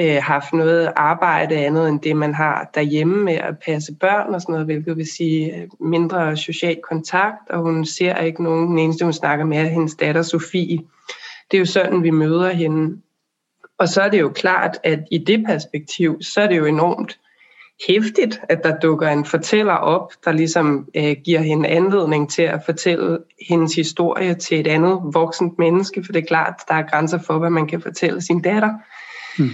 øh, 0.00 0.22
haft 0.22 0.52
noget 0.52 0.92
arbejde 0.96 1.54
andet 1.54 1.88
end 1.88 2.00
det, 2.00 2.16
man 2.16 2.34
har 2.34 2.70
derhjemme 2.74 3.24
med 3.24 3.34
at 3.34 3.58
passe 3.66 3.94
børn 4.00 4.34
og 4.34 4.40
sådan 4.40 4.52
noget, 4.52 4.66
hvilket 4.66 4.96
vil 4.96 5.12
sige 5.16 5.56
øh, 5.56 5.68
mindre 5.80 6.36
social 6.36 6.76
kontakt, 6.90 7.50
og 7.50 7.60
hun 7.60 7.86
ser 7.86 8.16
ikke 8.16 8.42
nogen. 8.42 8.68
Den 8.68 8.78
eneste, 8.78 9.04
hun 9.04 9.12
snakker 9.12 9.44
med, 9.44 9.58
er 9.58 9.64
hendes 9.64 9.94
datter 9.94 10.22
Sofie. 10.22 10.78
Det 11.50 11.56
er 11.56 11.58
jo 11.58 11.66
sådan, 11.66 12.02
vi 12.02 12.10
møder 12.10 12.50
hende. 12.50 13.00
Og 13.78 13.88
så 13.88 14.02
er 14.02 14.08
det 14.08 14.20
jo 14.20 14.28
klart, 14.28 14.78
at 14.84 15.00
i 15.10 15.18
det 15.18 15.44
perspektiv, 15.46 16.22
så 16.22 16.40
er 16.40 16.46
det 16.46 16.58
jo 16.58 16.64
enormt 16.64 17.18
hæftigt, 17.88 18.40
at 18.48 18.64
der 18.64 18.78
dukker 18.78 19.08
en 19.08 19.24
fortæller 19.24 19.74
op, 19.74 20.12
der 20.24 20.32
ligesom 20.32 20.88
øh, 20.94 21.16
giver 21.24 21.40
hende 21.40 21.68
anledning 21.68 22.30
til 22.30 22.42
at 22.42 22.60
fortælle 22.64 23.18
hendes 23.48 23.74
historie 23.74 24.34
til 24.34 24.60
et 24.60 24.66
andet 24.66 25.00
voksent 25.12 25.58
menneske, 25.58 26.04
for 26.04 26.12
det 26.12 26.22
er 26.22 26.26
klart, 26.26 26.54
der 26.68 26.74
er 26.74 26.82
grænser 26.82 27.18
for, 27.18 27.38
hvad 27.38 27.50
man 27.50 27.66
kan 27.66 27.80
fortælle 27.80 28.22
sin 28.22 28.42
datter. 28.42 28.70
Mm. 29.38 29.50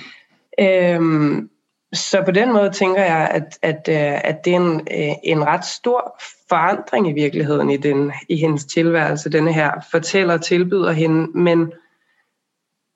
Øhm, 0.61 1.51
så 1.93 2.23
på 2.25 2.31
den 2.31 2.53
måde 2.53 2.71
tænker 2.71 3.05
jeg, 3.05 3.31
at, 3.31 3.59
at, 3.63 3.89
øh, 3.89 4.21
at 4.25 4.45
det 4.45 4.53
er 4.53 4.57
en, 4.57 4.81
øh, 4.81 5.15
en 5.25 5.45
ret 5.45 5.65
stor 5.65 6.21
forandring 6.49 7.09
i 7.09 7.13
virkeligheden 7.13 7.71
i, 7.71 7.77
den, 7.77 8.13
i 8.29 8.37
hendes 8.37 8.65
tilværelse. 8.65 9.31
Denne 9.31 9.53
her 9.53 9.73
fortæller 9.91 10.37
tilbyder 10.37 10.93
hende, 10.93 11.39
men 11.39 11.73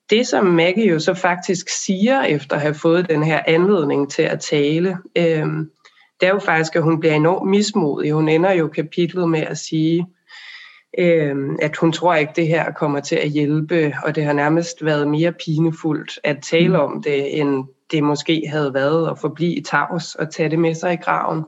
det 0.09 0.27
som 0.27 0.45
Maggie 0.45 0.87
jo 0.87 0.99
så 0.99 1.13
faktisk 1.13 1.69
siger 1.69 2.21
efter 2.21 2.55
at 2.55 2.61
have 2.61 2.73
fået 2.73 3.09
den 3.09 3.23
her 3.23 3.41
anledning 3.47 4.11
til 4.11 4.23
at 4.23 4.39
tale, 4.39 4.97
øhm, 5.17 5.71
det 6.19 6.27
er 6.27 6.33
jo 6.33 6.39
faktisk, 6.39 6.75
at 6.75 6.83
hun 6.83 6.99
bliver 6.99 7.15
enormt 7.15 7.49
mismodig. 7.49 8.13
Hun 8.13 8.29
ender 8.29 8.51
jo 8.51 8.67
kapitlet 8.67 9.29
med 9.29 9.41
at 9.41 9.57
sige, 9.57 10.07
øhm, 10.97 11.57
at 11.61 11.77
hun 11.77 11.91
tror 11.91 12.15
ikke, 12.15 12.33
det 12.35 12.47
her 12.47 12.71
kommer 12.71 12.99
til 12.99 13.15
at 13.15 13.29
hjælpe, 13.29 13.93
og 14.03 14.15
det 14.15 14.25
har 14.25 14.33
nærmest 14.33 14.85
været 14.85 15.07
mere 15.07 15.33
pinefuldt 15.45 16.19
at 16.23 16.37
tale 16.41 16.79
om 16.79 17.03
det, 17.03 17.39
end 17.39 17.63
det 17.91 18.03
måske 18.03 18.43
havde 18.49 18.73
været 18.73 19.09
at 19.09 19.19
forblive 19.19 19.53
i 19.53 19.61
tavs 19.61 20.15
og 20.15 20.29
tage 20.33 20.49
det 20.49 20.59
med 20.59 20.75
sig 20.75 20.93
i 20.93 21.03
graven. 21.03 21.43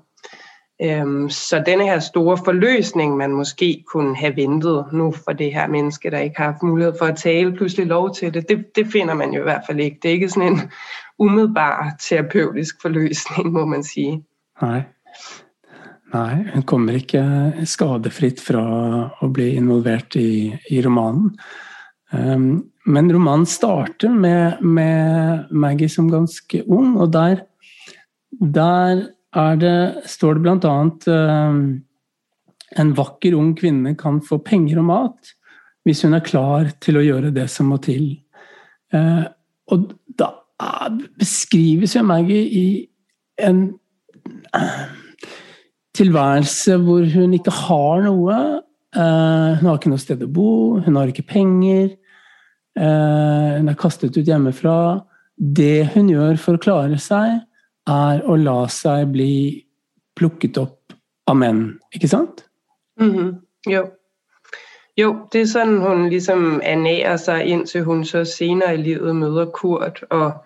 Øhm, 0.81 1.29
så 1.29 1.63
denne 1.65 1.83
her 1.83 1.99
store 1.99 2.37
forløsning, 2.37 3.17
man 3.17 3.31
måske 3.31 3.83
kunne 3.91 4.15
have 4.15 4.35
ventet 4.35 4.85
nu 4.91 5.11
for 5.11 5.31
det 5.31 5.53
her 5.53 5.67
menneske, 5.67 6.11
der 6.11 6.19
ikke 6.19 6.37
har 6.37 6.51
haft 6.51 6.63
mulighed 6.63 6.93
for 6.99 7.05
at 7.05 7.17
tale, 7.17 7.55
pludselig 7.55 7.87
lov 7.87 8.15
til 8.15 8.33
det, 8.33 8.49
det, 8.49 8.65
det 8.75 8.87
finder 8.87 9.13
man 9.13 9.33
jo 9.33 9.39
i 9.39 9.43
hvert 9.43 9.61
fald 9.67 9.79
ikke. 9.79 9.99
Det 10.01 10.09
er 10.09 10.13
ikke 10.13 10.29
sådan 10.29 10.51
en 10.51 10.71
umiddelbar 11.19 11.95
terapeutisk 11.99 12.81
forløsning, 12.81 13.51
må 13.51 13.65
man 13.65 13.83
sige. 13.83 14.23
Nei. 14.61 14.81
Nei, 16.15 16.45
hun 16.53 16.63
kommer 16.67 16.95
ikke 16.95 17.21
skadefritt 17.67 18.39
fra 18.43 18.63
å 19.19 19.29
bli 19.33 19.55
involvert 19.57 20.15
i, 20.19 20.53
i 20.71 20.81
romanen. 20.85 21.33
Um, 22.13 22.45
men 22.85 23.09
romanen 23.11 23.47
starter 23.49 24.13
med, 24.13 24.61
med 24.61 25.49
Maggie 25.51 25.89
som 25.91 26.07
ganske 26.11 26.61
ung, 26.69 26.93
og 27.01 27.11
der, 27.15 27.41
der 28.31 29.01
er 29.35 29.59
det, 29.59 29.77
står 30.07 30.37
det 30.37 30.45
bl.a. 30.45 30.55
annet 30.71 31.07
um, 31.09 31.63
en 32.79 32.93
vakker 32.95 33.35
ung 33.35 33.51
kvinne 33.57 33.95
kan 33.99 34.21
få 34.23 34.39
penger 34.45 34.79
og 34.83 34.89
mat 34.91 35.33
hvis 35.85 36.01
hun 36.05 36.15
er 36.17 36.23
klar 36.25 36.69
til 36.81 36.97
å 36.97 37.03
gjøre 37.05 37.33
det 37.35 37.45
som 37.51 37.67
må 37.69 37.77
til. 37.83 38.07
Uh, 38.93 39.25
og 39.73 39.91
da 40.17 40.31
er- 40.61 41.01
beskrives 41.19 41.97
jo 41.97 42.05
Maggie 42.07 42.45
i 42.45 42.67
en 43.43 43.67
tilværelse 45.95 46.77
hvor 46.83 47.05
hun 47.15 47.33
ikke 47.37 47.53
har 47.65 48.05
noe, 48.05 48.37
Eh, 48.95 49.57
hun 49.59 49.67
har 49.67 49.75
ikke 49.75 49.91
noe 49.91 49.99
sted 49.99 50.23
å 50.23 50.31
bo, 50.31 50.51
hun 50.83 50.95
har 50.99 51.11
ikke 51.11 51.27
penger. 51.27 51.91
Eh, 52.79 53.51
hun 53.57 53.71
er 53.71 53.79
kastet 53.79 54.15
ut 54.15 54.27
hjemmefra. 54.27 55.03
Det 55.35 55.89
hun 55.95 56.09
gjør 56.11 56.39
for 56.39 56.55
å 56.55 56.63
klare 56.63 56.99
seg, 57.01 57.41
er 57.91 58.23
å 58.23 58.37
la 58.39 58.61
seg 58.71 59.11
bli 59.13 59.33
plukket 60.15 60.57
opp 60.61 60.95
av 61.27 61.37
menn, 61.41 61.75
ikke 61.93 62.09
sant? 62.09 62.45
Mm-hmm. 63.01 63.33
Jo. 63.73 63.83
Jo, 64.95 65.09
det 65.33 65.41
er 65.41 65.49
sådan, 65.51 65.81
hun 65.83 66.05
ligesom 66.07 66.61
ernærer 66.63 67.17
sig, 67.19 67.35
altså, 67.35 67.35
indtil 67.51 67.83
hun 67.83 68.05
så 68.07 68.23
senere 68.23 68.77
i 68.77 68.83
livet 68.85 69.17
møder 69.17 69.51
Kurt 69.51 70.05
og 70.07 70.37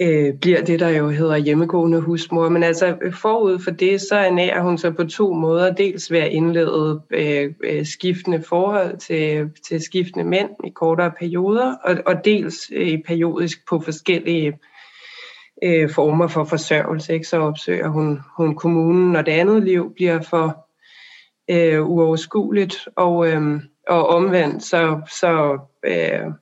øh, 0.00 0.34
bliver 0.40 0.64
det, 0.64 0.80
der 0.80 0.88
jo 0.88 1.08
hedder 1.08 1.36
hjemmegående 1.36 2.00
husmor. 2.00 2.48
Men 2.48 2.62
altså 2.62 2.96
forud 3.12 3.58
for 3.58 3.70
det, 3.70 4.00
så 4.00 4.16
ernærer 4.16 4.62
hun 4.62 4.78
sig 4.78 4.96
på 4.96 5.04
to 5.04 5.32
måder. 5.32 5.74
Dels 5.74 6.10
ved 6.10 6.18
at 6.18 6.32
indlede 6.32 7.02
øh, 7.10 7.52
øh 7.64 7.86
skiftende 7.86 8.42
forhold 8.42 8.98
til, 8.98 9.50
til 9.68 9.80
skiftende 9.80 10.24
mænd 10.24 10.50
i 10.64 10.70
kortere 10.70 11.12
perioder, 11.18 11.74
og, 11.84 11.96
og 12.06 12.24
dels 12.24 12.70
øh, 12.74 12.98
periodisk 13.06 13.68
på 13.68 13.80
forskellige 13.80 14.58
øh, 15.64 15.90
former 15.90 16.26
for 16.26 16.44
forsørgelse. 16.44 17.12
Ikke? 17.12 17.28
Så 17.28 17.38
opsøger 17.38 17.88
hun, 17.88 18.20
hun 18.36 18.54
kommunen, 18.54 19.12
når 19.12 19.22
det 19.22 19.32
andet 19.32 19.64
liv 19.64 19.92
bliver 19.94 20.20
for 20.20 20.66
øh, 21.50 21.88
uoverskueligt, 21.88 22.88
og, 22.96 23.28
øh, 23.28 23.60
og 23.88 24.08
omvendt, 24.08 24.62
så, 24.62 25.00
så, 25.10 25.58
øh, 25.86 26.32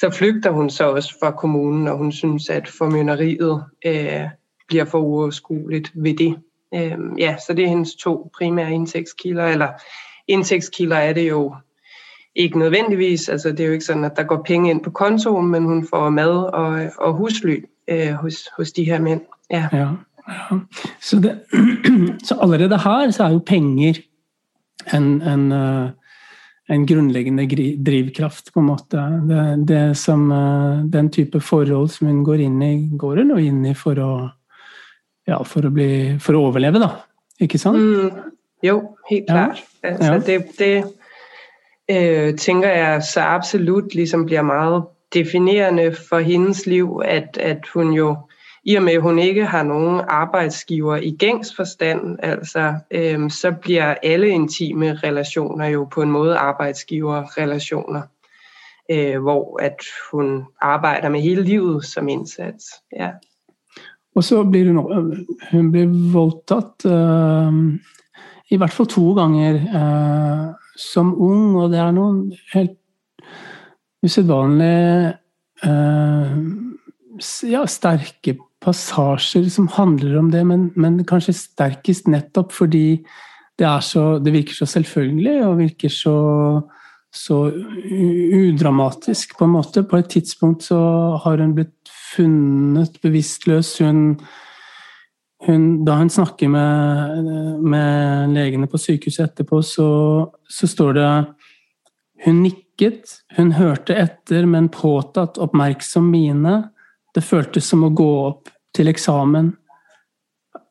så 0.00 0.10
flygter 0.10 0.50
hun 0.50 0.70
så 0.70 0.90
også 0.90 1.14
fra 1.20 1.30
kommunen, 1.30 1.88
og 1.88 1.96
hun 1.96 2.12
synes, 2.12 2.50
at 2.50 2.68
formynderiet 2.68 3.64
øh, 3.86 4.22
bliver 4.68 4.84
for 4.84 4.98
uoverskueligt 4.98 5.92
ved 5.94 6.14
det. 6.16 6.36
Øh, 6.74 6.98
ja, 7.18 7.36
så 7.46 7.52
det 7.52 7.64
er 7.64 7.68
hendes 7.68 7.94
to 7.94 8.30
primære 8.38 8.72
indtægtskilder, 8.72 9.46
eller 9.46 9.68
indtægtskilder 10.28 10.96
er 10.96 11.12
det 11.12 11.28
jo 11.28 11.54
ikke 12.34 12.58
nødvendigvis, 12.58 13.28
altså 13.28 13.50
det 13.50 13.60
er 13.60 13.66
jo 13.66 13.72
ikke 13.72 13.84
sådan, 13.84 14.04
at 14.04 14.16
der 14.16 14.22
går 14.22 14.42
penge 14.46 14.70
ind 14.70 14.82
på 14.82 14.90
kontoen, 14.90 15.50
men 15.50 15.64
hun 15.64 15.86
får 15.90 16.10
mad 16.10 16.30
og, 16.30 16.90
og 16.98 17.12
husly 17.12 17.64
øh, 17.88 18.12
hos, 18.12 18.48
hos 18.56 18.72
de 18.72 18.84
her 18.84 19.00
mænd. 19.00 19.20
Ja. 19.50 19.68
Ja, 19.72 19.88
ja. 20.28 20.58
Så, 21.00 21.20
det, 21.20 21.40
så 22.28 22.38
allerede 22.42 22.68
her 22.68 22.78
så 22.78 23.02
altså 23.02 23.24
er 23.24 23.30
jo 23.30 23.40
penger 23.46 23.94
en, 24.94 25.22
en, 25.22 25.52
eh, 25.52 25.82
øh, 25.82 25.90
en 26.68 26.86
grunnleggende 26.86 27.44
drivkraft, 27.84 28.52
på 28.54 28.60
en 28.60 28.66
måte. 28.66 29.02
Det, 29.28 29.66
det 29.68 29.82
som, 29.98 30.30
eh, 30.32 30.84
den 30.90 31.10
type 31.12 31.40
forhold 31.40 31.90
som 31.92 32.08
hun 32.08 32.22
går 32.24 32.40
inn 32.46 32.62
i, 32.62 32.88
går 32.96 33.16
hun 33.22 33.38
inn 33.38 33.66
i 33.66 33.74
for 33.74 34.00
å, 34.00 34.12
ja, 35.28 35.42
for 35.44 35.66
å, 35.66 35.70
bli, 35.70 36.16
for 36.20 36.34
å 36.38 36.46
overleve, 36.48 36.80
da. 36.80 36.90
Ikke 37.44 37.58
sant? 37.58 37.76
Mm, 37.78 38.32
jo, 38.64 38.78
helt 39.10 39.28
Ja. 39.28 39.34
klart. 39.34 39.64
Altså, 39.82 40.12
Ja. 40.12 40.18
Det, 40.18 40.58
det 40.58 40.84
øh, 41.90 42.34
tænker 42.36 42.68
jeg 42.68 43.02
så 43.02 43.20
absolut 43.20 43.94
ligesom 43.94 44.24
bliver 44.26 44.42
meget 44.42 44.84
definerende 45.14 45.92
for 45.94 46.18
hendes 46.18 46.66
liv, 46.66 46.88
at, 47.04 47.36
at 47.36 47.66
hun 47.74 47.92
jo, 47.92 48.16
i 48.64 48.74
og 48.74 48.82
med 48.82 48.92
at 48.92 49.02
hun 49.02 49.18
ikke 49.18 49.44
har 49.44 49.62
nogen 49.62 50.00
arbejdsgiver 50.08 50.96
i 50.96 51.16
gængs 51.18 51.56
forstand, 51.56 52.18
altså, 52.22 52.74
øhm, 52.90 53.30
så 53.30 53.52
bliver 53.62 53.94
alle 54.02 54.28
intime 54.28 54.94
relationer 54.94 55.66
jo 55.66 55.84
på 55.84 56.02
en 56.02 56.10
måde 56.10 56.36
arbejdsgiverrelationer, 56.36 58.02
øh, 58.90 59.22
hvor 59.22 59.62
at 59.62 59.80
hun 60.12 60.44
arbejder 60.60 61.08
med 61.08 61.20
hele 61.20 61.42
livet 61.42 61.84
som 61.84 62.08
indsats. 62.08 62.64
Ja. 62.96 63.10
Og 64.14 64.24
så 64.24 64.44
bliver 64.44 64.72
hun, 64.72 65.12
øh, 65.12 65.18
hun 65.52 65.72
bliver 65.72 66.12
voldtatt 66.12 66.86
øh, 66.86 67.80
i 68.50 68.56
hvert 68.56 68.72
fald 68.72 68.88
to 68.88 69.14
gange 69.14 69.54
eh, 69.54 70.54
som 70.76 71.20
ung, 71.20 71.56
og 71.56 71.70
det 71.70 71.78
er 71.78 71.90
nogle 71.90 72.36
helt 72.52 72.78
usædvanlige 74.02 75.12
øh, 75.64 76.54
ja, 77.50 77.66
stærke 77.66 78.38
passasjer 78.64 79.46
som 79.52 79.68
handler 79.76 80.16
om 80.18 80.32
det, 80.32 80.42
men, 80.48 80.70
men 80.80 81.02
kanskje 81.08 81.36
sterkest 81.36 82.08
nettopp 82.10 82.52
fordi 82.56 83.04
det, 83.58 83.66
er 83.66 83.82
så, 83.84 84.18
det 84.18 84.32
virker 84.34 84.56
så 84.56 84.66
selvfølgelig 84.66 85.36
og 85.46 85.58
virker 85.60 85.92
så, 85.92 86.16
så 87.14 87.40
udramatisk, 88.40 89.36
på 89.38 89.46
en 89.46 89.54
måte. 89.54 89.84
På 89.86 90.00
et 90.00 90.10
tidspunkt 90.10 90.66
så 90.66 90.80
har 91.22 91.42
hun 91.42 91.54
blitt 91.54 91.92
funnet 92.14 92.98
bevisstløs. 93.02 93.76
Hun, 93.84 94.16
hun, 95.46 95.68
da 95.86 95.98
hun 96.00 96.10
snakker 96.10 96.50
med, 96.50 97.30
med 97.62 98.34
legene 98.34 98.70
på 98.70 98.80
sykehuset 98.80 99.28
etterpå, 99.28 99.62
så, 99.62 99.88
så 100.50 100.70
står 100.70 100.98
det 100.98 101.10
Hun 102.24 102.42
nikket, 102.42 103.20
hun 103.36 103.52
hørte 103.52 103.94
etter 103.94 104.46
men 104.48 104.70
påtatt, 104.72 105.38
oppmerksom 105.38 106.06
mine. 106.10 106.54
Det 107.14 107.22
føltes 107.22 107.68
som 107.68 107.84
å 107.84 107.92
gå 107.94 108.10
opp 108.24 108.53
til 108.74 108.90
eksamen. 108.90 109.52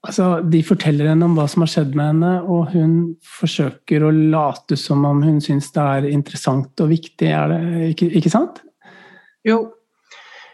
Altså, 0.03 0.41
de 0.51 0.59
forteller 0.67 1.07
henne 1.07 1.25
om 1.29 1.37
hva 1.37 1.45
som 1.47 1.63
har 1.63 1.71
skjedd 1.71 1.93
med 1.95 2.09
henne, 2.09 2.31
og 2.43 2.73
hun 2.73 2.95
forsøker 3.39 4.03
å 4.03 4.11
late 4.11 4.75
som 4.79 5.05
om 5.07 5.21
hun 5.23 5.39
syns 5.43 5.71
det 5.71 5.83
er 5.83 6.09
interessant 6.11 6.83
og 6.83 6.91
viktig. 6.91 7.29
Er 7.31 7.53
det, 7.53 7.61
ikke, 7.93 8.09
ikke 8.19 8.33
sant? 8.33 8.59
Jo. 9.47 9.61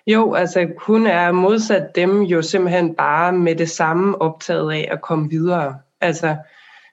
Jo, 0.10 0.34
altså 0.34 0.68
hun 0.86 1.08
er 1.08 1.32
modsat 1.32 1.92
dem 1.96 2.22
jo 2.30 2.42
simpelthen 2.42 2.96
bare 2.96 3.34
med 3.34 3.56
det 3.56 3.70
samme 3.70 4.22
optaget 4.22 4.72
af 4.72 4.88
at 4.92 5.02
komme 5.02 5.30
videre. 5.30 5.76
Altså, 6.02 6.36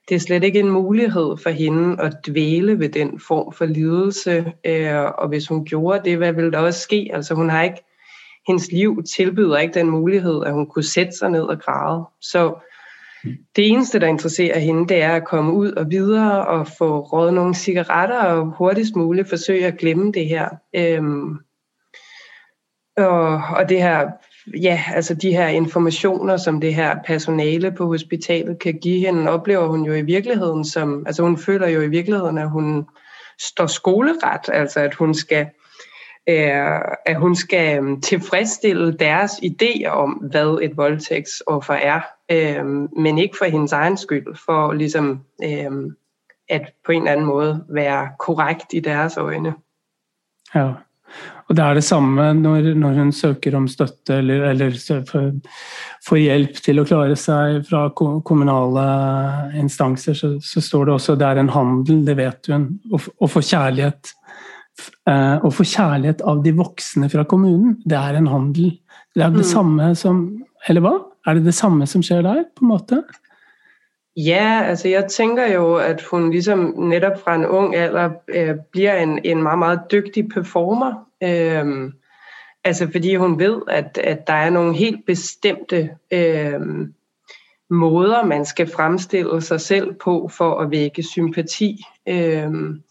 det 0.09 0.15
er 0.15 0.19
slet 0.19 0.43
ikke 0.43 0.59
en 0.59 0.71
mulighed 0.71 1.37
for 1.43 1.49
hende 1.49 2.01
at 2.01 2.17
dvæle 2.27 2.79
ved 2.79 2.89
den 2.89 3.19
form 3.27 3.53
for 3.53 3.65
lidelse, 3.65 4.53
øh, 4.65 5.03
og 5.17 5.27
hvis 5.27 5.47
hun 5.47 5.65
gjorde 5.65 6.09
det, 6.09 6.17
hvad 6.17 6.33
ville 6.33 6.51
der 6.51 6.59
også 6.59 6.79
ske? 6.79 7.09
Altså 7.13 7.33
hun 7.33 7.49
har 7.49 7.63
ikke, 7.63 7.83
hendes 8.47 8.71
liv 8.71 9.03
tilbyder 9.15 9.57
ikke 9.57 9.73
den 9.73 9.89
mulighed, 9.89 10.43
at 10.45 10.53
hun 10.53 10.67
kunne 10.67 10.83
sætte 10.83 11.11
sig 11.11 11.29
ned 11.29 11.41
og 11.41 11.59
græde. 11.59 12.05
Så 12.21 12.55
det 13.55 13.67
eneste, 13.67 13.99
der 13.99 14.07
interesserer 14.07 14.59
hende, 14.59 14.87
det 14.87 15.01
er 15.01 15.11
at 15.11 15.27
komme 15.27 15.53
ud 15.53 15.71
og 15.71 15.89
videre 15.89 16.47
og 16.47 16.67
få 16.77 16.99
råd 16.99 17.31
nogle 17.31 17.55
cigaretter 17.55 18.19
og 18.19 18.45
hurtigst 18.57 18.95
muligt 18.95 19.29
forsøge 19.29 19.65
at 19.65 19.77
glemme 19.77 20.11
det 20.11 20.25
her. 20.27 20.49
Øhm, 20.75 21.37
og, 22.97 23.41
og 23.55 23.69
det 23.69 23.81
her, 23.81 24.07
ja, 24.61 24.83
altså 24.93 25.13
de 25.13 25.31
her 25.31 25.47
informationer, 25.47 26.37
som 26.37 26.61
det 26.61 26.75
her 26.75 26.97
personale 27.05 27.71
på 27.71 27.85
hospitalet 27.85 28.59
kan 28.59 28.79
give 28.79 29.05
hende, 29.05 29.31
oplever 29.31 29.67
hun 29.67 29.85
jo 29.85 29.93
i 29.93 30.01
virkeligheden 30.01 30.65
som, 30.65 31.03
altså 31.05 31.23
hun 31.23 31.37
føler 31.37 31.67
jo 31.67 31.81
i 31.81 31.89
virkeligheden, 31.89 32.37
at 32.37 32.49
hun 32.49 32.85
står 33.39 33.67
skoleret, 33.67 34.49
altså 34.53 34.79
at 34.79 34.95
hun 34.95 35.13
skal, 35.13 35.47
Øh, 36.29 36.81
at 37.05 37.15
hun 37.19 37.35
skal 37.35 37.77
øhm, 37.77 38.01
tilfredsstille 38.01 38.97
deres 38.97 39.31
idéer 39.31 39.89
om, 39.89 40.11
hvad 40.11 40.59
et 40.61 40.77
voldtægtsoffer 40.77 41.73
er, 41.73 42.01
øh, 42.31 42.65
men 43.03 43.17
ikke 43.17 43.35
for 43.37 43.45
hendes 43.45 43.71
egen 43.71 43.97
skyld, 43.97 44.35
for 44.45 44.73
ligesom 44.73 45.19
øh, 45.43 45.71
at 46.49 46.73
på 46.85 46.91
en 46.91 47.01
eller 47.01 47.11
anden 47.11 47.25
måde 47.25 47.63
være 47.69 48.09
korrekt 48.19 48.73
i 48.73 48.79
deres 48.79 49.17
øjne. 49.17 49.53
Ja. 50.55 50.71
Og 51.49 51.55
det 51.57 51.63
er 51.63 51.73
det 51.73 51.83
samme 51.83 52.33
når, 52.33 52.73
når 52.73 52.93
hun 52.93 53.11
søger 53.11 53.55
om 53.55 53.67
støtte 53.67 54.13
eller, 54.13 54.49
eller 54.49 55.03
for, 55.11 55.31
får- 56.07 56.15
hjælp 56.15 56.55
til 56.55 56.79
at 56.79 56.87
klare 56.87 57.15
sig 57.15 57.63
fra 57.69 57.89
kommunale 58.19 59.59
instanser, 59.59 60.13
så, 60.13 60.39
så 60.53 60.61
står 60.61 60.85
det 60.85 60.93
også 60.93 61.15
det 61.15 61.27
er 61.27 61.39
en 61.39 61.49
handel, 61.49 62.07
det 62.07 62.17
vet 62.17 62.51
hun. 62.51 62.67
Å, 62.91 62.99
f- 62.99 63.13
å 63.21 63.27
få 63.27 63.41
kjærlighet 63.41 64.11
Å 65.07 65.49
få 65.51 65.63
kjærlighet 65.63 66.21
av 66.21 66.43
de 66.43 66.51
voksne 66.57 67.09
fra 67.09 67.23
kommunen, 67.23 67.77
det 67.85 67.97
er 67.97 68.17
en 68.19 68.27
handel. 68.27 68.79
Det 69.15 69.23
er 69.23 69.29
det 69.29 69.45
Mm. 69.45 69.51
samme 69.53 69.95
som 69.95 70.43
Eller 70.69 70.81
hva? 70.81 70.97
Er 71.27 71.33
det 71.33 71.45
det 71.45 71.53
samme 71.53 71.85
som 71.87 72.01
skjer 72.03 72.21
der, 72.21 72.43
på 72.55 72.65
en 72.65 72.67
måte? 72.67 73.03
Ja, 74.17 74.63
altså 74.65 74.87
jeg 74.87 75.07
tænker 75.11 75.53
jo, 75.53 75.75
at 75.75 76.01
hun 76.11 76.31
ligesom 76.31 76.73
netop 76.77 77.19
fra 77.23 77.35
en 77.35 77.45
ung 77.45 77.75
alder 77.75 78.09
øh, 78.27 78.55
bliver 78.71 78.95
en, 78.95 79.19
en 79.23 79.43
meget, 79.43 79.59
meget 79.59 79.79
dygtig 79.91 80.29
performer. 80.29 80.93
Øhm, 81.23 81.93
altså 82.63 82.87
fordi 82.91 83.15
hun 83.15 83.39
ved, 83.39 83.61
at, 83.67 83.97
at 84.03 84.27
der 84.27 84.33
er 84.33 84.49
nogle 84.49 84.75
helt 84.75 85.05
bestemte 85.05 85.89
øhm, 86.11 86.93
måder, 87.69 88.25
man 88.25 88.45
skal 88.45 88.67
fremstille 88.75 89.41
sig 89.41 89.61
selv 89.61 89.93
på 89.93 90.29
for 90.37 90.59
at 90.59 90.71
vække 90.71 91.03
sympati. 91.03 91.83
Øhm, 92.09 92.81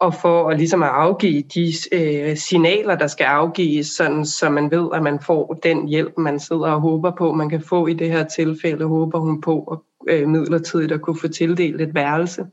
og 0.00 0.14
for 0.14 0.48
at 0.48 0.58
ligesom 0.58 0.82
at 0.82 0.88
afgive 0.88 1.42
de 1.42 1.72
øh, 1.92 2.36
signaler, 2.36 2.94
der 2.94 3.06
skal 3.06 3.24
afgives, 3.24 3.86
sådan, 3.86 4.26
så 4.26 4.50
man 4.50 4.70
ved, 4.70 4.88
at 4.94 5.02
man 5.02 5.20
får 5.20 5.58
den 5.62 5.88
hjælp, 5.88 6.18
man 6.18 6.40
sidder 6.40 6.70
og 6.70 6.80
håber 6.80 7.10
på, 7.18 7.32
man 7.32 7.48
kan 7.48 7.60
få 7.60 7.86
i 7.86 7.94
det 7.94 8.10
her 8.10 8.24
tilfælde, 8.24 8.84
håber 8.84 9.18
hun 9.18 9.40
på 9.40 9.62
at 9.72 9.78
øh, 10.14 10.28
midlertidigt 10.28 10.92
at 10.92 11.00
kunne 11.00 11.20
få 11.20 11.28
tildelt 11.28 11.80
et 11.80 11.94
værelse. 11.94 12.46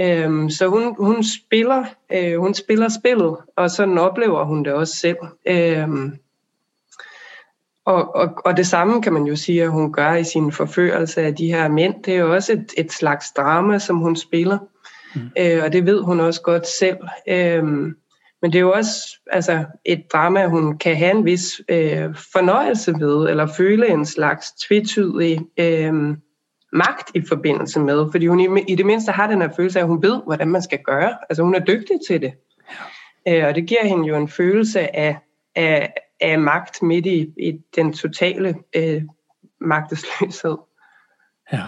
Øhm, 0.00 0.50
så 0.50 0.66
hun, 0.66 0.94
hun, 0.98 1.24
spiller, 1.24 1.84
øh, 2.12 2.38
hun 2.38 2.54
spiller 2.54 2.88
spillet, 2.88 3.36
og 3.56 3.70
sådan 3.70 3.98
oplever 3.98 4.44
hun 4.44 4.64
det 4.64 4.72
også 4.72 4.96
selv. 4.96 5.18
Øhm, 5.46 6.12
og, 7.84 8.14
og, 8.14 8.28
og 8.44 8.56
det 8.56 8.66
samme 8.66 9.02
kan 9.02 9.12
man 9.12 9.24
jo 9.24 9.36
sige, 9.36 9.62
at 9.62 9.70
hun 9.70 9.92
gør 9.92 10.14
i 10.14 10.24
sin 10.24 10.52
forførelse 10.52 11.22
af 11.22 11.34
de 11.34 11.46
her 11.46 11.68
mænd. 11.68 12.02
Det 12.02 12.14
er 12.14 12.18
jo 12.18 12.34
også 12.34 12.52
et, 12.52 12.72
et 12.78 12.92
slags 12.92 13.32
drama, 13.32 13.78
som 13.78 13.96
hun 13.96 14.16
spiller. 14.16 14.58
Mm. 15.14 15.30
Øh, 15.38 15.64
og 15.64 15.72
det 15.72 15.86
ved 15.86 16.02
hun 16.02 16.20
også 16.20 16.42
godt 16.42 16.66
selv. 16.66 16.98
Øh, 17.28 17.64
men 18.42 18.52
det 18.52 18.54
er 18.54 18.60
jo 18.60 18.72
også 18.72 19.20
altså, 19.26 19.64
et 19.84 20.04
drama, 20.12 20.46
hun 20.46 20.78
kan 20.78 20.96
have 20.96 21.10
en 21.10 21.24
vis 21.24 21.60
øh, 21.68 22.14
fornøjelse 22.32 22.94
ved, 22.98 23.28
eller 23.30 23.46
føle 23.46 23.88
en 23.88 24.06
slags 24.06 24.52
tvetydig 24.52 25.40
øh, 25.58 26.16
magt 26.72 27.10
i 27.14 27.22
forbindelse 27.28 27.80
med. 27.80 28.06
Fordi 28.10 28.26
hun 28.26 28.40
i, 28.40 28.62
i 28.68 28.74
det 28.74 28.86
mindste 28.86 29.12
har 29.12 29.26
den 29.26 29.40
her 29.40 29.48
følelse 29.56 29.78
af, 29.78 29.82
at 29.82 29.88
hun 29.88 30.02
ved, 30.02 30.22
hvordan 30.24 30.48
man 30.48 30.62
skal 30.62 30.78
gøre. 30.78 31.16
Altså 31.30 31.42
hun 31.42 31.54
er 31.54 31.64
dygtig 31.64 31.96
til 32.08 32.20
det. 32.20 32.32
Øh, 33.28 33.46
og 33.46 33.54
det 33.54 33.66
giver 33.66 33.86
hende 33.86 34.08
jo 34.08 34.16
en 34.16 34.28
følelse 34.28 34.96
af, 34.96 35.18
af, 35.54 35.94
af 36.20 36.38
magt 36.38 36.82
midt 36.82 37.06
i, 37.06 37.32
i 37.38 37.60
den 37.76 37.92
totale 37.92 38.54
øh, 38.76 39.02
magtesløshed. 39.60 40.56
Ja. 41.52 41.62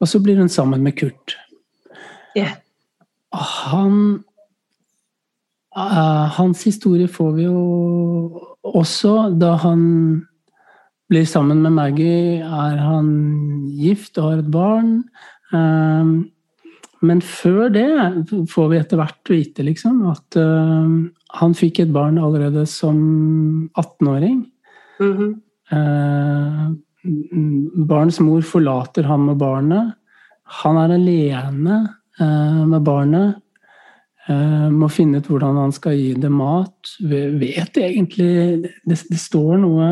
Og 0.00 0.08
så 0.08 0.22
bliver 0.22 0.38
hun 0.38 0.48
sammen 0.48 0.82
med 0.82 0.92
Kurt. 1.00 1.38
Ja. 2.38 2.52
Og 3.32 3.48
han 3.62 3.96
Uh, 5.72 6.28
hans 6.36 6.66
historie 6.68 7.08
får 7.08 7.30
vi 7.32 7.46
jo 7.46 7.60
også 8.68 9.30
da 9.40 9.54
han 9.62 9.80
blir 11.08 11.24
sammen 11.28 11.62
med 11.64 11.72
Maggie. 11.72 12.42
Er 12.44 12.76
han 12.76 13.08
gift 13.72 14.20
og 14.20 14.26
har 14.26 14.42
et 14.42 14.50
barn? 14.52 14.98
Uh, 15.52 16.28
men 17.02 17.24
før 17.24 17.72
det 17.72 17.88
får 18.52 18.68
vi 18.70 18.78
etter 18.78 19.00
hvert 19.00 19.32
vite 19.32 19.64
liksom, 19.64 20.04
at 20.12 20.36
uh, 20.36 20.92
han 21.40 21.56
fikk 21.56 21.80
et 21.82 21.94
barn 21.94 22.20
allerede 22.20 22.66
som 22.68 23.70
18-åring. 23.72 24.44
Mm 25.00 25.16
-hmm. 25.16 25.32
barns 27.88 28.20
mor 28.20 28.40
forlater 28.40 29.02
ham 29.02 29.28
og 29.28 29.38
barnet. 29.38 29.94
Han 30.44 30.76
er 30.76 30.94
alene 30.94 31.88
Eh, 32.20 32.66
med 32.66 32.82
barnet. 32.82 33.34
Eh, 34.28 34.68
må 34.70 34.86
finne 34.92 35.18
ut 35.18 35.26
hvordan 35.26 35.56
han 35.58 35.72
skal 35.74 35.96
gi 35.96 36.12
det 36.20 36.30
mat. 36.30 36.92
Vet 37.00 37.78
egentlig 37.80 38.62
Det, 38.84 38.98
det 39.08 39.18
står 39.18 39.56
noe 39.62 39.88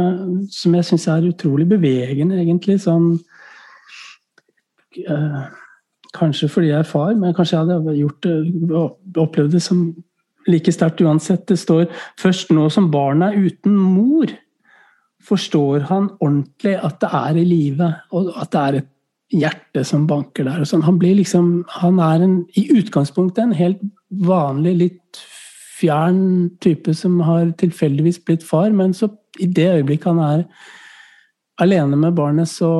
som 0.52 0.76
jeg 0.76 0.86
syns 0.86 1.08
er 1.08 1.30
utrolig 1.30 1.66
bevegende, 1.70 2.38
egentlig. 2.42 2.78
Sånn 2.84 3.16
uh, 5.08 5.42
Kanskje 6.10 6.48
fordi 6.50 6.72
jeg 6.72 6.82
er 6.82 6.86
far, 6.90 7.14
men 7.14 7.34
kanskje 7.34 7.56
jeg 7.56 7.66
hadde 7.70 7.92
gjort 7.94 8.26
det, 8.26 9.18
opplevd 9.22 9.52
det 9.54 9.62
som 9.62 9.82
like 10.50 10.72
sterkt 10.74 11.02
uansett. 11.06 11.44
Det 11.46 11.58
står 11.58 11.84
først 12.18 12.50
nå 12.50 12.64
som 12.74 12.88
barnet 12.90 13.30
er 13.30 13.46
uten 13.46 13.76
mor, 13.78 14.32
forstår 15.22 15.86
han 15.86 16.08
ordentlig 16.18 16.74
at 16.82 16.98
det 17.02 17.10
er 17.14 17.38
i 17.38 17.44
live, 17.46 17.92
og 18.10 18.32
at 18.34 18.50
det 18.50 18.64
er 18.64 18.78
et 18.80 18.90
hjerte 19.30 19.84
som 19.86 20.06
banker 20.10 20.46
der. 20.48 20.64
Sånn. 20.66 20.84
Han 20.86 20.98
blir 20.98 21.16
liksom 21.20 21.64
Han 21.80 22.00
er 22.02 22.24
en, 22.24 22.36
i 22.58 22.66
utgangspunktet 22.74 23.44
en 23.44 23.56
helt 23.56 23.82
vanlig, 24.08 24.74
litt 24.84 25.22
fjern 25.80 26.50
type 26.60 26.92
som 26.94 27.20
har 27.24 27.52
tilfeldigvis 27.60 28.20
blitt 28.26 28.44
far, 28.44 28.70
men 28.76 28.92
så 28.96 29.08
i 29.40 29.46
det 29.46 29.68
øyeblikket 29.78 30.10
han 30.10 30.20
er 30.20 30.44
alene 31.60 31.96
med 31.96 32.16
barnet, 32.16 32.48
så, 32.48 32.70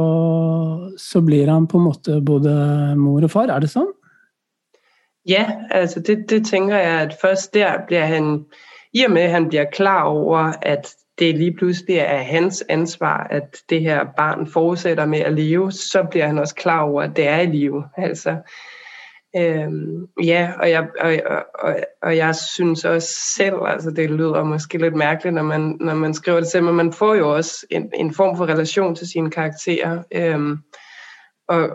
så 0.98 1.20
blir 1.24 1.48
han 1.48 1.68
på 1.68 1.78
en 1.78 1.86
måte 1.86 2.20
både 2.24 2.52
mor 2.98 3.24
og 3.24 3.32
far. 3.32 3.52
Er 3.52 3.62
det 3.62 3.70
sånn? 3.72 3.88
Ja, 5.28 5.44
altså 5.76 6.00
det, 6.00 6.24
det 6.30 6.46
tænker 6.48 6.80
jeg, 6.80 7.00
at 7.06 7.16
først 7.20 7.54
der 7.54 7.84
bliver 7.86 8.06
han, 8.08 8.30
i 8.96 9.04
og 9.04 9.12
med 9.12 9.28
at 9.28 9.36
han 9.36 9.48
bliver 9.48 9.68
klar 9.72 10.08
over, 10.08 10.54
at 10.62 10.88
det 11.20 11.38
lige 11.38 11.52
pludselig 11.52 11.96
er 11.96 12.16
hans 12.16 12.64
ansvar, 12.68 13.26
at 13.30 13.56
det 13.70 13.80
her 13.80 14.04
barn 14.16 14.46
fortsætter 14.46 15.06
med 15.06 15.18
at 15.18 15.32
leve, 15.32 15.72
så 15.72 16.06
bliver 16.10 16.26
han 16.26 16.38
også 16.38 16.54
klar 16.54 16.82
over, 16.82 17.02
at 17.02 17.16
det 17.16 17.28
er 17.28 17.40
i 17.40 17.46
live. 17.46 17.84
Altså, 17.96 18.36
øhm, 19.36 20.06
ja, 20.22 20.52
og 20.60 20.70
jeg, 20.70 20.88
og, 21.00 21.12
og, 21.54 21.76
og 22.02 22.16
jeg 22.16 22.36
synes 22.36 22.84
også 22.84 23.08
selv, 23.36 23.54
altså 23.66 23.90
det 23.90 24.10
lyder 24.10 24.44
måske 24.44 24.78
lidt 24.78 24.96
mærkeligt, 24.96 25.34
når 25.34 25.42
man, 25.42 25.76
når 25.80 25.94
man 25.94 26.14
skriver 26.14 26.40
det 26.40 26.48
selv, 26.48 26.64
men 26.64 26.74
man 26.74 26.92
får 26.92 27.14
jo 27.14 27.36
også 27.36 27.66
en, 27.70 27.90
en 27.94 28.14
form 28.14 28.36
for 28.36 28.46
relation 28.46 28.94
til 28.94 29.08
sine 29.08 29.30
karakterer. 29.30 30.02
Øhm, 30.12 30.58
og, 31.48 31.70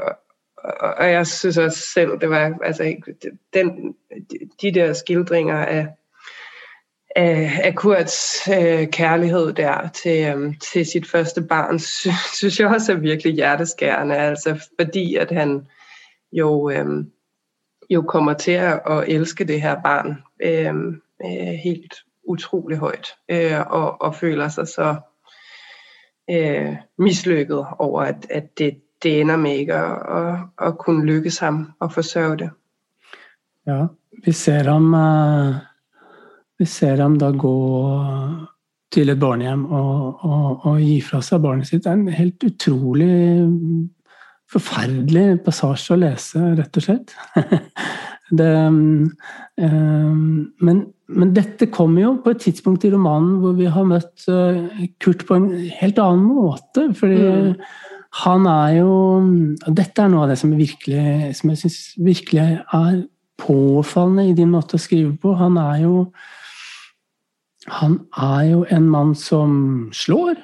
og, 0.64 0.94
og 0.98 1.12
jeg 1.12 1.28
synes 1.28 1.58
også 1.58 1.80
selv, 1.94 2.20
det 2.22 2.30
var 2.30 2.58
altså 2.64 2.96
den, 3.54 3.96
de 4.62 4.74
der 4.74 4.94
skildringer 4.94 5.58
af 5.58 5.88
Øh, 7.18 7.24
af, 7.24 7.62
af 7.64 7.76
Kurts 7.76 8.48
øh, 8.50 8.88
kærlighed 8.88 9.54
der 9.54 9.88
til, 9.88 10.26
øh, 10.26 10.54
til 10.60 10.86
sit 10.86 11.08
første 11.08 11.42
barn, 11.42 11.80
synes 12.38 12.60
jeg 12.60 12.68
også 12.68 12.92
er 12.92 12.98
virkelig 12.98 13.34
hjerteskærende, 13.34 14.16
altså 14.16 14.70
fordi 14.80 15.16
at 15.16 15.32
han 15.32 15.68
jo, 16.32 16.70
øh, 16.70 17.06
jo 17.90 18.02
kommer 18.02 18.34
til 18.34 18.52
at, 18.52 18.82
at 18.90 19.04
elske 19.08 19.44
det 19.44 19.62
her 19.62 19.82
barn 19.82 20.24
øh, 20.44 20.76
øh, 21.26 21.54
helt 21.64 21.94
utrolig 22.24 22.78
højt, 22.78 23.08
øh, 23.30 23.62
og, 23.68 24.02
og 24.02 24.16
føler 24.16 24.48
sig 24.48 24.68
så 24.68 24.96
øh, 26.30 26.76
mislykket 26.98 27.66
over, 27.80 28.02
at, 28.02 28.28
at 28.30 28.58
det, 28.58 28.82
det 29.04 29.22
ender 29.22 29.38
med 29.38 29.52
ikke 29.52 29.74
at, 29.74 30.18
at, 30.18 30.40
at 30.68 30.78
kunne 30.78 31.06
lykkes 31.06 31.38
ham 31.38 31.72
og 31.80 31.92
forsørge 31.92 32.38
det. 32.38 32.50
Ja, 33.68 33.86
vi 34.26 34.32
ser 34.32 34.64
ham... 34.64 34.94
Uh 34.94 35.75
vi 36.60 36.68
ser 36.70 37.02
ham 37.04 37.18
da 37.20 37.32
gå 37.36 37.56
til 38.96 39.12
et 39.12 39.20
barnehjem 39.20 39.66
og, 39.66 40.24
og, 40.24 40.66
og 40.70 40.80
gi 40.80 41.00
fra 41.04 41.20
seg 41.26 41.44
barnet 41.44 41.68
sitt. 41.68 41.84
Det 41.84 41.92
er 41.92 42.00
en 42.00 42.16
helt 42.16 42.46
utrolig 42.48 43.14
forferdelig 44.52 45.40
passasje 45.46 45.96
å 45.96 46.02
lese, 46.04 46.42
rett 46.60 46.78
og 46.80 46.86
slett. 46.86 47.16
det, 48.40 48.52
um, 48.68 49.10
men, 50.62 50.84
men, 51.10 51.34
dette 51.36 51.68
kommer 51.74 52.06
jo 52.06 52.14
på 52.24 52.36
et 52.36 52.44
tidspunkt 52.46 52.86
i 52.86 52.94
romanen 52.94 53.40
hvor 53.42 53.58
vi 53.58 53.68
har 53.72 53.90
møtt 53.90 54.28
uh, 54.30 54.86
Kurt 55.02 55.26
på 55.28 55.40
en 55.40 55.50
helt 55.82 56.00
annen 56.02 56.30
måte. 56.30 56.88
fordi 57.00 57.20
mm. 57.26 57.52
han 58.22 58.48
er 58.54 58.78
jo 58.80 58.94
Dette 59.66 60.06
er 60.06 60.14
noe 60.14 60.24
av 60.28 60.34
det 60.34 60.40
som, 60.40 60.56
virkelig, 60.56 61.36
som 61.42 61.52
jeg 61.52 61.64
syns 61.66 61.82
virkelig 61.98 62.48
er 62.62 63.04
påfallende 63.42 64.30
i 64.30 64.38
din 64.38 64.54
måte 64.54 64.78
å 64.78 64.82
skrive 64.82 65.18
på. 65.20 65.36
Han 65.42 65.58
er 65.60 65.84
jo 65.84 66.06
han 67.66 68.00
er 68.22 68.42
jo 68.52 68.66
en 68.70 68.90
mann 68.90 69.16
som 69.18 69.54
slår. 69.94 70.38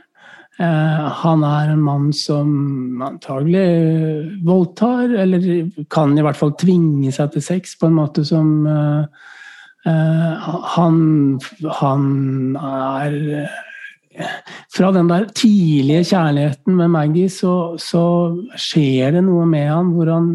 Eh, 0.62 1.06
han 1.24 1.44
er 1.48 1.72
en 1.72 1.82
mann 1.82 2.10
som 2.14 3.02
antagelig 3.06 4.42
voldtar, 4.46 5.14
eller 5.24 5.46
kan 5.90 6.18
i 6.18 6.26
hvert 6.26 6.38
fall 6.38 6.54
tvinge 6.60 7.14
seg 7.16 7.32
til 7.34 7.46
sex 7.46 7.78
på 7.80 7.90
en 7.90 7.98
måte 7.98 8.26
som 8.28 8.68
eh, 8.70 9.28
eh 9.90 10.50
han, 10.76 10.98
han 11.80 12.04
er 12.58 13.16
eh, 13.42 14.36
fra 14.76 14.92
den 14.92 15.10
der 15.10 15.30
tidlige 15.34 16.04
kjærligheten 16.12 16.76
med 16.76 16.94
Maggie, 16.94 17.30
så, 17.30 17.78
så 17.80 18.04
skjer 18.54 19.18
det 19.18 19.24
noe 19.26 19.46
med 19.46 19.70
han 19.72 19.94
hvor 19.96 20.14
han 20.14 20.30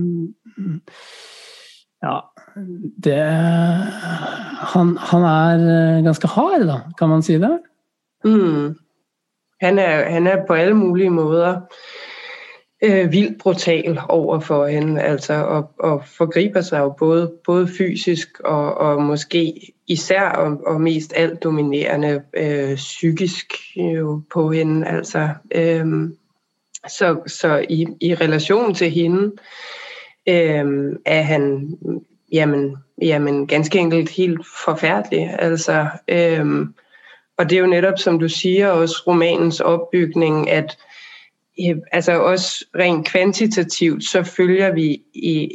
Ja, 2.02 2.20
det 3.04 3.14
han, 4.74 4.96
han, 4.96 5.22
er 5.22 5.96
øh, 5.98 6.04
ganske 6.04 6.28
hard, 6.28 6.60
da, 6.66 6.78
kan 6.98 7.08
man 7.08 7.22
si 7.22 7.32
det? 7.32 7.58
Mm. 8.24 8.76
Han, 9.60 9.78
er, 9.78 10.10
han 10.10 10.26
er 10.26 10.46
på 10.46 10.52
alle 10.52 10.74
mulige 10.74 11.10
måder 11.10 11.60
øh, 12.82 13.12
vildt 13.12 13.38
brutal 13.40 14.00
over 14.08 14.40
for 14.40 14.66
hende, 14.66 15.02
altså, 15.02 15.34
og, 15.34 15.70
og 15.78 16.02
forgriber 16.06 16.60
sig 16.60 16.78
jo 16.78 16.94
både, 16.98 17.32
både 17.46 17.68
fysisk 17.78 18.40
og, 18.40 18.74
og 18.74 19.02
måske 19.02 19.72
især 19.86 20.22
og, 20.22 20.60
og 20.66 20.80
mest 20.80 21.12
alt 21.16 21.42
dominerende 21.42 22.22
øh, 22.36 22.76
psykisk 22.76 23.52
jo, 23.76 24.22
på 24.32 24.50
hende. 24.50 24.86
Altså, 24.86 25.28
øh, 25.54 25.86
så 26.88 27.16
så 27.26 27.66
i, 27.68 27.86
i 28.00 28.14
relation 28.14 28.74
til 28.74 28.90
hende 28.90 29.32
øh, 30.28 30.92
er 31.06 31.22
han 31.22 31.76
jamen, 32.32 32.76
jamen 33.02 33.46
ganske 33.46 33.78
enkelt 33.78 34.10
helt 34.10 34.46
forfærdelig. 34.64 35.36
Altså, 35.38 35.86
øhm, 36.08 36.74
og 37.38 37.50
det 37.50 37.56
er 37.56 37.60
jo 37.60 37.66
netop, 37.66 37.98
som 37.98 38.18
du 38.18 38.28
siger, 38.28 38.68
også 38.68 39.02
romanens 39.06 39.60
opbygning, 39.60 40.50
at 40.50 40.78
øh, 41.68 41.76
altså 41.92 42.20
også 42.20 42.64
rent 42.78 43.06
kvantitativt, 43.06 44.04
så 44.04 44.22
følger 44.22 44.72
vi 44.72 45.02
i, 45.14 45.48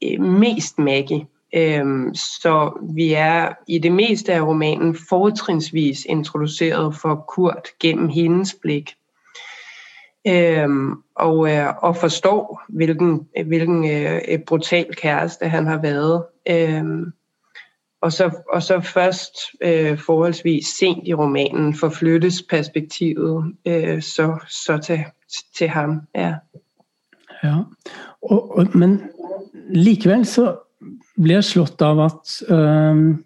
i 0.00 0.16
mest 0.16 0.78
Maggie. 0.78 1.26
Øhm, 1.54 2.14
så 2.14 2.78
vi 2.94 3.12
er 3.12 3.52
i 3.68 3.78
det 3.78 3.92
meste 3.92 4.32
af 4.32 4.42
romanen 4.42 4.96
fortrinsvis 5.08 6.04
introduceret 6.04 6.96
for 6.96 7.24
Kurt 7.28 7.68
gennem 7.80 8.08
hendes 8.08 8.56
blik 8.62 8.94
øhm, 10.26 10.92
og, 11.14 11.50
øh, 11.50 11.74
og 11.82 11.96
forstår, 11.96 12.62
hvilken, 12.68 13.28
hvilken 13.46 13.90
øh, 13.90 14.38
brutal 14.46 14.94
kæreste 14.94 15.48
han 15.48 15.66
har 15.66 15.80
været. 15.82 16.24
Øhm, 16.50 17.12
og, 18.00 18.12
så, 18.12 18.30
og 18.52 18.62
så 18.62 18.80
først 18.80 19.32
øh, 19.62 19.98
forholdsvis 19.98 20.66
sent 20.66 21.08
i 21.08 21.14
romanen 21.14 21.74
forflyttes 21.74 22.42
perspektivet 22.42 23.54
øh, 23.66 24.02
så, 24.02 24.38
så 24.48 24.78
til, 24.78 25.04
til 25.58 25.68
ham. 25.68 26.00
Ja. 26.14 26.34
ja. 27.44 27.56
Og, 28.22 28.58
og, 28.58 28.66
men 28.74 29.02
likevel 29.70 30.26
så 30.26 30.56
blir 31.18 31.40
jeg 31.40 31.44
slått 31.44 31.82
av 31.82 32.00
at 32.04 32.36
øh, 32.48 33.18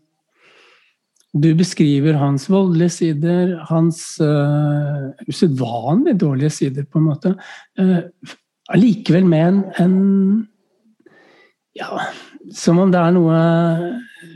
du 1.32 1.54
beskriver 1.56 2.18
hans 2.20 2.50
voldelige 2.50 2.92
sider, 2.92 3.54
hans 3.70 4.20
uh, 4.20 5.12
usedvanlig 5.28 6.18
dårlige 6.20 6.50
sider, 6.50 6.84
på 6.84 7.00
en 7.00 7.06
måte. 7.08 7.34
Eh, 7.78 7.98
allikevel 8.68 9.24
uh, 9.24 9.28
med 9.28 9.48
en, 9.48 9.62
en 9.78 10.48
Ja, 11.76 11.88
som 12.52 12.78
om 12.78 12.90
det 12.92 13.00
er 13.00 13.14
noe 13.16 13.36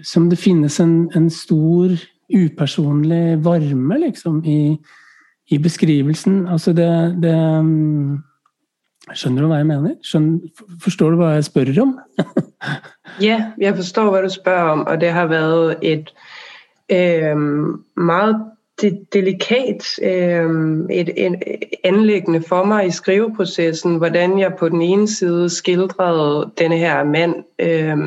Som 0.05 0.30
det 0.30 0.38
finnes 0.40 0.80
en, 0.80 1.11
en 1.14 1.28
stor, 1.30 1.92
upersonlig 2.32 3.44
varme, 3.44 3.99
liksom, 4.01 4.40
i, 4.44 4.78
i 5.53 5.59
beskrivelsen. 5.59 6.47
Altså 6.49 6.72
det, 6.72 6.88
det 7.22 7.34
um, 7.34 8.22
Skjønner 9.14 9.44
du 9.44 9.51
hva 9.51 9.61
jeg 9.61 9.68
mener? 9.68 9.92
Skjønner, 10.03 10.64
forstår 10.82 11.12
du 11.12 11.20
hva 11.20 11.34
jeg 11.36 11.44
spør 11.47 11.68
om? 11.84 11.92
ja, 13.28 13.53
jeg 13.61 13.76
forstår 13.78 14.09
hva 14.11 14.24
du 14.24 14.32
spør 14.32 14.72
om, 14.72 14.82
og 14.88 14.99
det 15.05 15.12
har 15.14 15.28
vært 15.30 15.84
et 15.86 16.11
øh, 16.93 17.37
meget 17.97 18.37
de 18.80 19.07
delikat 19.12 19.99
øh, 20.03 20.51
et, 20.91 21.26
et 21.26 21.34
anlæggende 21.84 22.43
for 22.43 22.64
mig 22.64 22.87
i 22.87 22.91
skriveprocessen, 22.91 23.97
hvordan 23.97 24.39
jeg 24.39 24.55
på 24.59 24.68
den 24.68 24.82
ene 24.82 25.09
side 25.09 25.51
skildrede 25.51 26.53
denne 26.59 26.78
her 26.78 27.05
mand 27.05 27.34
øh, 27.59 27.99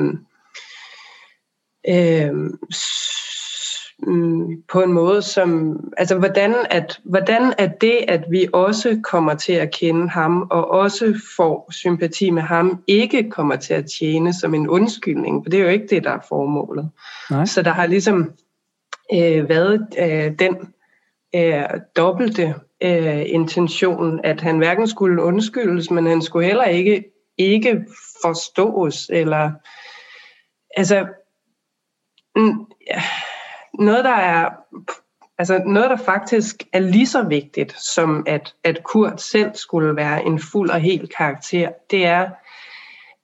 øh, 1.89 2.49
på 4.71 4.81
en 4.81 4.93
måde, 4.93 5.21
som, 5.21 5.79
altså 5.97 6.17
hvordan 6.17 6.55
at, 6.69 6.99
hvordan 7.03 7.53
at 7.57 7.81
det, 7.81 7.99
at 8.07 8.23
vi 8.29 8.47
også 8.53 8.99
kommer 9.03 9.33
til 9.33 9.53
at 9.53 9.71
kende 9.71 10.09
ham, 10.09 10.47
og 10.51 10.71
også 10.71 11.19
får 11.37 11.71
sympati 11.71 12.29
med 12.29 12.41
ham, 12.41 12.83
ikke 12.87 13.29
kommer 13.29 13.55
til 13.55 13.73
at 13.73 13.85
tjene 13.99 14.33
som 14.33 14.53
en 14.53 14.67
undskyldning, 14.67 15.43
for 15.43 15.49
det 15.49 15.59
er 15.59 15.63
jo 15.63 15.69
ikke 15.69 15.87
det, 15.89 16.03
der 16.03 16.11
er 16.11 16.25
formålet. 16.29 16.89
Nej. 17.31 17.45
Så 17.45 17.61
der 17.61 17.71
har 17.71 17.87
ligesom 17.87 18.31
øh, 19.13 19.49
været 19.49 19.87
øh, 19.99 20.39
den 20.39 20.73
øh, 21.35 21.63
dobbelte 21.97 22.55
øh, 22.81 23.23
intention, 23.25 24.19
at 24.23 24.41
han 24.41 24.57
hverken 24.57 24.87
skulle 24.87 25.23
undskyldes, 25.23 25.91
men 25.91 26.05
han 26.05 26.21
skulle 26.21 26.47
heller 26.47 26.65
ikke, 26.65 27.03
ikke 27.37 27.85
forstås, 28.21 29.09
eller 29.13 29.51
altså, 30.77 31.07
noget, 33.79 34.05
der 34.05 34.15
er 34.15 34.49
altså 35.37 35.61
noget, 35.65 35.89
der 35.89 35.97
faktisk 35.97 36.63
er 36.73 36.79
lige 36.79 37.07
så 37.07 37.23
vigtigt, 37.23 37.79
som 37.79 38.23
at, 38.27 38.55
at 38.63 38.83
Kurt 38.83 39.21
selv 39.21 39.55
skulle 39.55 39.95
være 39.95 40.25
en 40.25 40.39
fuld 40.39 40.69
og 40.69 40.79
hel 40.79 41.07
karakter, 41.17 41.69
det 41.91 42.05
er, 42.05 42.29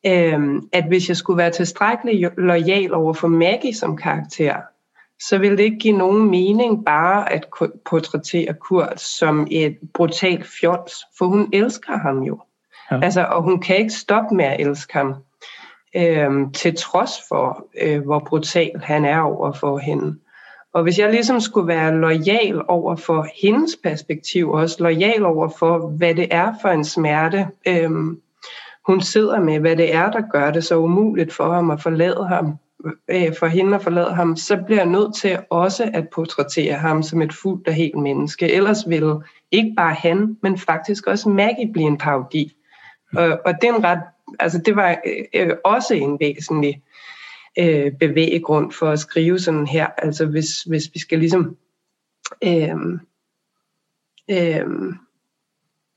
øhm, 0.06 0.70
at 0.74 0.84
hvis 0.88 1.10
jeg 1.10 1.18
skulle 1.18 1.38
være 1.38 1.52
tilstrækkelig 1.52 2.32
lojal 2.38 2.94
over 2.94 3.14
for 3.14 3.28
Maggie 3.28 3.76
som 3.76 3.98
karakter, 3.98 4.62
så 5.22 5.38
ville 5.38 5.58
det 5.58 5.64
ikke 5.64 5.80
give 5.80 5.98
nogen 5.98 6.30
mening 6.30 6.86
bare 6.86 7.34
at 7.34 7.46
portrættere 7.86 8.54
Kurt 8.54 9.02
som 9.02 9.48
et 9.52 9.78
brutalt 9.94 10.46
fjols, 10.60 10.94
for 11.18 11.26
hun 11.26 11.50
elsker 11.54 11.98
ham 11.98 12.24
jo. 12.24 12.40
Ja. 12.92 13.00
Altså, 13.04 13.24
og 13.24 13.44
hun 13.44 13.60
kan 13.60 13.78
ikke 13.78 13.94
stoppe 13.94 14.36
med 14.36 14.46
at 14.46 14.60
elske 14.60 14.94
ham, 14.94 15.16
øhm, 15.96 16.52
til 16.52 16.76
trods 16.78 17.12
for, 17.30 17.68
øh, 17.82 18.04
hvor 18.04 18.20
brutal 18.20 18.72
han 18.84 19.06
er 19.06 19.20
over 19.20 19.52
for 19.52 19.78
hende. 19.78 20.16
Og 20.74 20.84
hvis 20.84 21.00
jeg 21.00 21.12
ligesom 21.12 21.40
skulle 21.40 21.68
være 21.68 21.98
lojal 21.98 22.62
over 22.68 22.96
for 22.96 23.28
hendes 23.44 23.78
perspektiv, 23.84 24.52
også 24.52 24.84
lojal 24.84 25.26
over 25.26 25.50
for, 25.60 25.88
hvad 25.88 26.16
det 26.16 26.28
er 26.32 26.54
for 26.62 26.70
en 26.70 26.86
smerte, 26.86 27.48
øhm, 27.68 28.22
hun 28.88 29.02
sidder 29.02 29.40
med, 29.40 29.60
hvad 29.60 29.76
det 29.76 29.94
er, 29.94 30.12
der 30.12 30.22
gør 30.32 30.52
det 30.52 30.64
så 30.64 30.78
umuligt 30.78 31.34
for 31.34 31.54
ham 31.54 31.72
at 31.72 31.82
forlade 31.82 32.28
ham, 32.28 32.58
øh, 33.08 33.36
for 33.40 33.48
hende 33.48 33.76
at 33.76 33.84
forlade 33.84 34.14
ham, 34.14 34.36
så 34.36 34.58
bliver 34.66 34.80
jeg 34.80 34.90
nødt 34.90 35.16
til 35.16 35.40
også 35.50 35.92
at 35.94 36.10
portrættere 36.10 36.74
ham 36.74 37.04
som 37.04 37.22
et 37.22 37.34
fuldt 37.34 37.68
og 37.68 37.74
helt 37.74 37.98
menneske. 37.98 38.52
Ellers 38.52 38.90
vil 38.90 39.14
ikke 39.52 39.74
bare 39.78 39.94
han, 39.94 40.38
men 40.44 40.58
faktisk 40.58 41.08
også 41.08 41.30
Maggie 41.30 41.74
blive 41.74 41.88
en 41.88 41.98
parodi. 41.98 42.56
Og, 43.16 43.40
og 43.46 43.54
det, 43.62 43.70
er 43.70 43.76
en 43.76 43.84
ret, 43.84 44.02
altså 44.40 44.62
det 44.66 44.76
var 44.76 44.98
øh, 45.34 45.50
også 45.64 45.94
en 45.94 46.18
væsentlig 46.20 46.82
øh, 47.60 47.92
bevæggrund 48.00 48.72
for 48.72 48.90
at 48.90 49.00
skrive 49.00 49.40
sådan 49.40 49.68
her. 49.68 49.88
Altså 49.98 50.26
hvis, 50.26 50.62
hvis 50.62 50.84
vi 50.94 51.00
skal 51.00 51.20
ligesom... 51.20 51.58
Øh, 52.44 52.76
øh, 54.32 54.66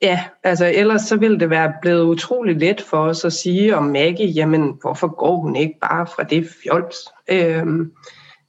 ja, 0.02 0.24
altså 0.44 0.66
ellers 0.74 1.02
så 1.02 1.16
ville 1.16 1.40
det 1.40 1.50
være 1.50 1.72
blevet 1.82 2.04
utrolig 2.04 2.56
let 2.56 2.80
for 2.80 2.98
os 2.98 3.24
at 3.24 3.32
sige 3.32 3.76
om 3.76 3.82
Maggie, 3.82 4.26
jamen 4.26 4.78
hvorfor 4.80 5.16
går 5.16 5.36
hun 5.36 5.56
ikke 5.56 5.78
bare 5.80 6.06
fra 6.06 6.22
det 6.22 6.48
fjols? 6.62 6.96
Øhm, 7.30 7.92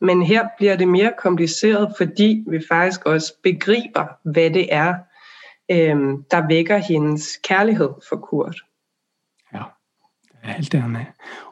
men 0.01 0.21
her 0.21 0.47
bliver 0.57 0.75
det 0.75 0.87
mere 0.87 1.13
kompliceret, 1.19 1.93
fordi 1.97 2.43
vi 2.47 2.63
faktisk 2.71 3.05
også 3.05 3.33
begriber, 3.43 4.05
hvad 4.31 4.49
det 4.49 4.73
er, 4.73 4.93
øhm, 5.71 6.23
der 6.31 6.47
vækker 6.47 6.77
hendes 6.77 7.27
kærlighed 7.43 7.89
for 8.09 8.15
Kurt. 8.15 8.55
Jeg 10.43 10.51
er 10.51 10.55
helt 10.55 10.75
enig. 10.75 11.07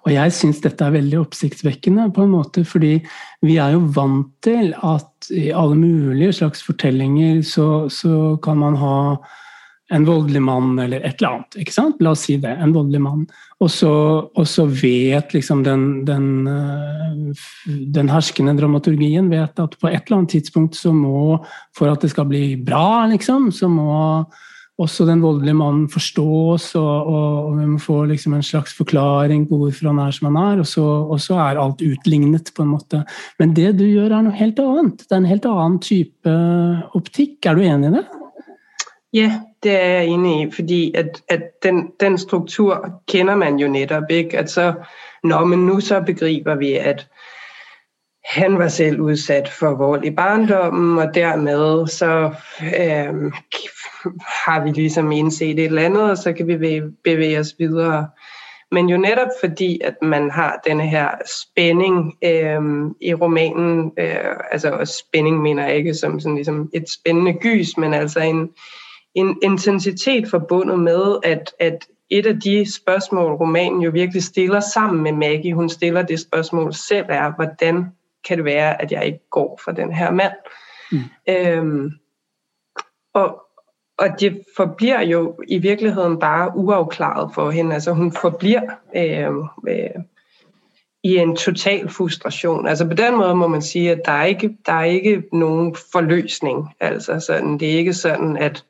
Og 0.06 0.14
jeg 0.14 0.34
synes 0.34 0.60
dette 0.64 0.86
er 0.86 0.90
veldig 0.90 1.20
opsigtsvækkende 1.20 2.12
på 2.12 2.24
en 2.24 2.32
måte, 2.32 2.66
fordi 2.66 3.06
vi 3.42 3.58
er 3.58 3.70
jo 3.70 3.82
vant 3.96 4.28
til 4.44 4.74
at 4.84 5.30
i 5.30 5.50
alle 5.50 5.76
mulige 5.76 6.34
slags 6.34 6.64
fortellinger 6.64 7.42
så, 7.42 7.90
så 7.90 8.38
kan 8.44 8.58
man 8.58 8.76
ha 8.76 9.16
en 9.94 10.06
voldelig 10.08 10.42
mann 10.44 10.80
eller 10.80 11.04
et 11.06 11.22
eller 11.22 11.38
annet. 11.38 11.60
ikke 11.62 11.76
sant? 11.76 12.02
La 12.04 12.12
oss 12.12 12.26
si 12.28 12.36
det. 12.44 12.52
En 12.60 12.74
voldelig 12.76 13.02
mann. 13.04 13.22
Og 13.64 13.70
så, 13.72 13.92
og 14.28 14.50
så 14.50 14.68
vet 14.70 15.32
liksom 15.34 15.64
den, 15.66 15.86
den, 16.08 16.28
eh, 16.52 17.46
den, 17.96 18.12
herskende 18.12 18.58
dramaturgien 18.60 19.32
vet 19.32 19.58
at 19.64 19.78
på 19.80 19.90
et 19.90 20.04
eller 20.04 20.20
annet 20.20 20.36
tidspunkt 20.36 20.78
så 20.78 20.92
må, 20.94 21.40
for 21.78 21.92
at 21.92 22.04
det 22.04 22.12
skal 22.14 22.28
bli 22.30 22.52
bra, 22.60 23.08
liksom, 23.14 23.50
så 23.56 23.72
må 23.72 24.28
også 24.78 25.08
den 25.08 25.24
voldelige 25.24 25.58
mannen 25.58 25.88
forstås, 25.90 26.68
og, 26.78 27.08
og, 27.10 27.38
og 27.48 27.56
vi 27.58 27.66
må 27.72 27.80
få 27.82 28.04
liksom 28.12 28.36
en 28.38 28.46
slags 28.46 28.76
forklaring 28.78 29.48
på 29.50 29.58
hvorfor 29.58 29.90
han 29.90 30.04
er 30.04 30.14
som 30.14 30.30
han 30.30 30.38
er, 30.44 30.62
og 30.62 30.70
så, 30.70 30.86
og 30.86 31.22
så, 31.24 31.40
er 31.42 31.58
alt 31.62 31.82
utlignet, 31.82 32.52
på 32.54 32.62
en 32.62 32.76
måte. 32.76 33.02
Men 33.42 33.56
det 33.58 33.72
du 33.80 33.88
gjør, 33.88 34.12
er 34.12 34.28
noe 34.28 34.38
helt 34.38 34.62
annet. 34.62 35.02
Det 35.02 35.16
er 35.16 35.24
en 35.24 35.32
helt 35.32 35.50
annen 35.50 35.82
type 35.82 36.36
optikk. 36.98 37.40
Er 37.50 37.58
du 37.58 37.66
enig 37.66 37.90
i 37.90 37.96
det? 37.98 38.06
Ja, 39.14 39.40
det 39.64 39.72
er 39.72 39.88
jeg 39.88 40.06
enig 40.06 40.42
i, 40.42 40.52
fordi 40.52 40.94
at, 40.96 41.24
at 41.30 41.42
den, 41.64 41.92
den, 42.00 42.18
struktur 42.18 43.02
kender 43.08 43.36
man 43.36 43.56
jo 43.58 43.68
netop. 43.68 44.04
ikke? 44.10 44.38
At 44.38 44.50
så, 44.50 44.74
nå, 45.24 45.46
men 45.46 45.66
nu 45.66 45.80
så 45.80 46.02
begriber 46.02 46.56
vi, 46.56 46.74
at 46.74 47.08
han 48.26 48.60
var 48.60 48.68
selv 48.68 49.02
udsat 49.02 49.50
for 49.50 49.76
vold 49.76 50.06
i 50.06 50.12
barndommen, 50.12 51.00
og 51.00 51.16
dermed 51.16 51.88
så 51.88 52.34
øh, 52.62 53.32
har 54.46 54.64
vi 54.64 54.72
ligesom 54.72 55.12
indset 55.12 55.60
et 55.60 55.66
eller 55.66 55.82
andet, 55.82 56.10
og 56.12 56.18
så 56.18 56.34
kan 56.34 56.48
vi 56.48 56.82
bevæge 57.04 57.40
os 57.40 57.56
videre. 57.60 58.08
Men 58.72 58.90
jo 58.90 58.98
netop 58.98 59.28
fordi, 59.40 59.80
at 59.84 59.96
man 60.02 60.32
har 60.32 60.62
denne 60.68 60.88
her 60.88 61.10
spænding 61.26 62.14
øh, 62.24 62.62
i 63.02 63.14
romanen, 63.14 63.92
øh, 63.98 64.36
altså 64.52 65.00
spænding 65.00 65.42
mener 65.42 65.66
jeg 65.66 65.76
ikke 65.76 65.94
som 65.94 66.20
sådan 66.20 66.36
ligesom 66.36 66.70
et 66.74 66.86
spændende 66.90 67.34
gys, 67.34 67.78
men 67.78 67.94
altså 67.94 68.20
en, 68.20 68.50
en 69.18 69.38
intensitet 69.44 70.28
forbundet 70.28 70.80
med, 70.80 71.18
at, 71.24 71.54
at 71.60 71.88
et 72.10 72.26
af 72.26 72.40
de 72.40 72.74
spørgsmål, 72.74 73.34
romanen 73.34 73.82
jo 73.82 73.92
virkelig 73.92 74.24
stiller 74.24 74.60
sammen 74.60 75.04
med 75.04 75.12
Maggie, 75.12 75.54
hun 75.54 75.70
stiller 75.70 76.02
det 76.02 76.20
spørgsmål 76.20 76.74
selv 76.74 77.06
er, 77.10 77.32
hvordan 77.36 77.86
kan 78.28 78.38
det 78.38 78.46
være, 78.46 78.82
at 78.82 78.92
jeg 78.92 79.06
ikke 79.06 79.30
går 79.30 79.60
for 79.64 79.72
den 79.72 79.94
her 79.94 80.12
mand? 80.12 80.34
Mm. 80.92 81.00
Øhm, 81.30 81.92
og, 83.14 83.42
og 83.98 84.08
det 84.20 84.42
forbliver 84.58 85.02
jo 85.02 85.36
i 85.48 85.58
virkeligheden 85.58 86.20
bare 86.20 86.52
uafklaret 86.56 87.32
for 87.34 87.50
hende. 87.50 87.74
Altså 87.74 87.92
hun 87.92 88.12
forbliver 88.12 88.72
øh, 88.96 89.36
øh, 89.68 90.02
i 91.04 91.18
en 91.18 91.36
total 91.36 91.90
frustration. 91.90 92.68
Altså 92.68 92.88
på 92.88 92.94
den 92.94 93.18
måde 93.18 93.36
må 93.36 93.48
man 93.48 93.62
sige, 93.62 93.92
at 93.92 94.02
der 94.06 94.12
er 94.12 94.26
ikke, 94.26 94.58
der 94.66 94.74
er 94.74 94.84
ikke 94.84 95.24
nogen 95.32 95.76
forløsning. 95.92 96.76
Altså 96.80 97.20
sådan, 97.20 97.58
det 97.58 97.74
er 97.74 97.78
ikke 97.78 97.94
sådan, 97.94 98.38
at 98.38 98.66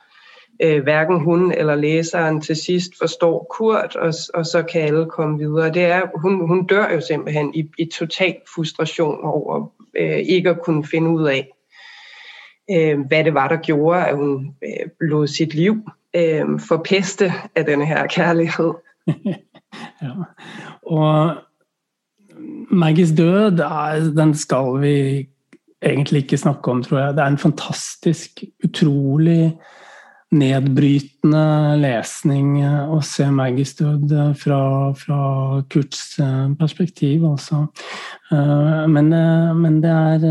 øh, 0.64 0.84
hverken 0.84 1.20
hun 1.20 1.52
eller 1.52 1.76
læseren 1.76 2.42
til 2.42 2.56
sidst 2.56 2.92
forstår 3.00 3.48
Kurt, 3.58 3.96
og, 3.96 4.14
og 4.34 4.46
så 4.46 4.64
kan 4.64 4.82
alle 4.82 5.06
komme 5.06 5.38
videre. 5.38 5.74
Det 5.74 5.84
er, 5.84 6.02
hun, 6.16 6.48
hun 6.48 6.66
dør 6.68 6.94
jo 6.94 7.02
simpelthen 7.02 7.56
i, 7.56 7.72
i 7.78 7.86
total 7.86 8.36
frustration 8.56 9.20
over 9.24 9.72
øh, 9.98 10.18
ikke 10.18 10.50
at 10.50 10.62
kunne 10.62 10.86
finde 10.86 11.10
ud 11.10 11.28
af, 11.28 11.48
øh, 12.72 13.00
hvad 13.08 13.24
det 13.24 13.34
var, 13.34 13.48
der 13.48 13.58
gjorde, 13.58 14.06
at 14.06 14.16
hun 14.16 14.56
øh, 14.64 15.10
lod 15.10 15.28
sit 15.28 15.54
liv 15.54 15.90
øh, 16.16 16.60
forpeste 16.60 17.34
af 17.56 17.66
denne 17.66 17.86
her 17.86 18.08
kærlighed. 18.08 18.74
ja. 20.02 20.12
Og 20.82 21.36
Maggies 22.72 23.12
død, 23.12 23.52
den 24.16 24.36
skal 24.36 24.82
vi 24.82 25.28
egentlig 25.82 26.24
ikke 26.24 26.38
snakke 26.38 26.72
om, 26.72 26.84
tror 26.84 27.00
jeg. 27.00 27.14
Det 27.14 27.20
er 27.20 27.28
en 27.28 27.38
fantastisk, 27.38 28.44
utrolig 28.64 29.58
nedbrytende 30.36 31.78
lesning 31.80 32.58
å 32.92 33.00
se 33.06 33.30
Maggistud 33.32 34.12
fra, 34.36 34.62
fra 35.00 35.20
Kurts 35.72 36.18
eh, 36.20 36.48
perspektiv, 36.60 37.24
altså. 37.30 37.68
Men, 38.32 39.12
eh, 39.16 39.52
men 39.56 39.78
det 39.84 39.94
er 39.94 40.26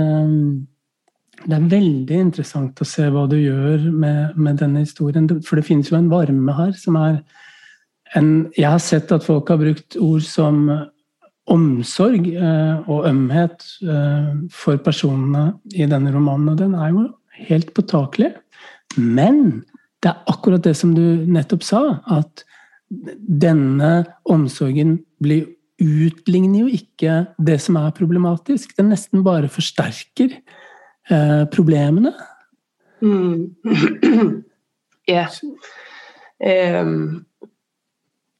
det 1.46 1.54
er 1.54 1.68
veldig 1.70 2.18
interessant 2.18 2.80
å 2.82 2.88
se 2.88 3.06
hva 3.12 3.26
du 3.30 3.36
gjør 3.38 3.86
med, 3.92 4.36
med, 4.38 4.58
denne 4.58 4.82
historien. 4.82 5.28
For 5.46 5.58
det 5.58 5.66
finnes 5.68 5.92
jo 5.92 5.98
en 5.98 6.10
varme 6.10 6.54
her 6.56 6.72
som 6.78 6.98
er 6.98 7.20
en 8.16 8.48
Jeg 8.56 8.70
har 8.70 8.82
sett 8.82 9.12
at 9.12 9.24
folk 9.26 9.48
har 9.50 9.58
brukt 9.60 9.96
ord 10.00 10.24
som 10.24 10.66
omsorg 11.52 12.26
eh, 12.34 12.88
og 12.90 13.06
ømhet 13.06 13.62
eh, 13.86 14.32
for 14.50 14.80
personene 14.82 15.52
i 15.74 15.86
denne 15.86 16.10
romanen, 16.14 16.54
og 16.54 16.58
den 16.58 16.74
er 16.74 16.90
jo 16.94 17.06
helt 17.46 17.72
påtakelig. 17.76 18.32
Men 18.96 19.62
det 20.02 20.12
er 20.12 20.22
akkurat 20.30 20.64
det 20.64 20.76
som 20.76 20.94
du 20.94 21.02
nettopp 21.26 21.64
sa, 21.66 21.82
at 22.18 22.44
denne 23.42 24.04
omsorgen 24.28 24.98
blir 25.22 25.46
utligner 25.82 26.62
jo 26.62 26.70
ikke 26.72 27.26
det 27.46 27.58
som 27.60 27.76
er 27.76 27.92
problematisk. 27.96 28.76
Den 28.78 28.90
nesten 28.92 29.24
bare 29.24 29.48
forsterker 29.52 30.38
eh, 31.10 31.44
problemene. 31.52 32.12
Mm. 33.00 33.54
ja. 35.14 35.26
Um, 36.40 37.26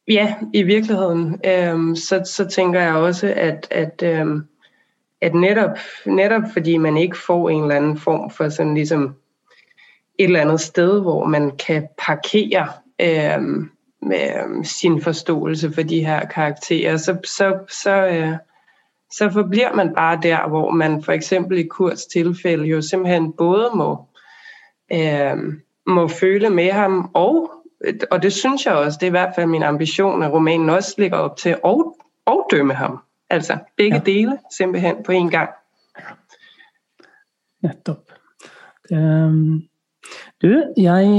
ja, 0.07 0.35
i 0.53 0.63
virkeligheden, 0.63 1.41
øhm, 1.45 1.95
så, 1.95 2.21
så 2.25 2.45
tænker 2.45 2.81
jeg 2.81 2.93
også, 2.93 3.33
at, 3.35 3.67
at, 3.71 4.03
øhm, 4.03 4.41
at 5.21 5.35
netop, 5.35 5.77
netop 6.05 6.43
fordi 6.53 6.77
man 6.77 6.97
ikke 6.97 7.17
får 7.17 7.49
en 7.49 7.61
eller 7.61 7.75
anden 7.75 7.97
form 7.97 8.29
for 8.29 8.49
sådan 8.49 8.73
ligesom 8.73 9.15
et 10.17 10.23
eller 10.23 10.41
andet 10.41 10.61
sted, 10.61 11.01
hvor 11.01 11.25
man 11.25 11.57
kan 11.57 11.87
parkere 11.97 12.67
øhm, 13.01 13.69
med 14.01 14.43
øhm, 14.43 14.63
sin 14.63 15.01
forståelse 15.01 15.71
for 15.73 15.81
de 15.81 16.05
her 16.05 16.25
karakterer, 16.25 16.97
så, 16.97 17.17
så, 17.25 17.59
så, 17.83 18.07
øh, 18.07 18.33
så 19.11 19.29
forbliver 19.29 19.75
man 19.75 19.93
bare 19.95 20.19
der, 20.23 20.47
hvor 20.47 20.71
man 20.71 21.03
for 21.03 21.11
eksempel 21.11 21.57
i 21.57 21.67
Kurts 21.67 22.05
tilfælde 22.05 22.65
jo 22.65 22.81
simpelthen 22.81 23.33
både 23.33 23.71
må, 23.75 24.05
øh, 24.93 25.37
må 25.87 26.07
føle 26.07 26.49
med 26.49 26.71
ham 26.71 27.11
og 27.13 27.51
og 28.11 28.23
det 28.23 28.33
synes 28.33 28.65
jeg 28.65 28.73
også, 28.73 28.97
det 29.01 29.05
er 29.05 29.07
i 29.07 29.19
hvert 29.19 29.35
fald 29.35 29.45
min 29.45 29.63
ambition, 29.63 30.23
at 30.23 30.31
romanen 30.31 30.69
også 30.69 30.95
ligger 30.97 31.17
op 31.17 31.37
til 31.37 31.49
at, 31.49 31.85
at 32.27 32.43
dømme 32.51 32.73
ham. 32.73 32.99
Altså 33.29 33.57
begge 33.77 33.97
ja. 33.97 34.03
dele 34.03 34.39
simpelthen 34.57 34.95
på 35.03 35.11
en 35.11 35.29
gang. 35.29 35.49
Nettopp. 37.63 38.11
Um, 38.91 39.63
du, 40.43 40.49
jeg, 40.77 41.11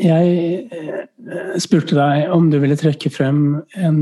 jeg 0.00 0.30
øh, 0.76 1.58
spurte 1.62 1.98
deg 1.98 2.32
om 2.34 2.50
du 2.52 2.58
ville 2.62 2.78
trekke 2.78 3.10
frem 3.12 3.40
en, 3.76 4.00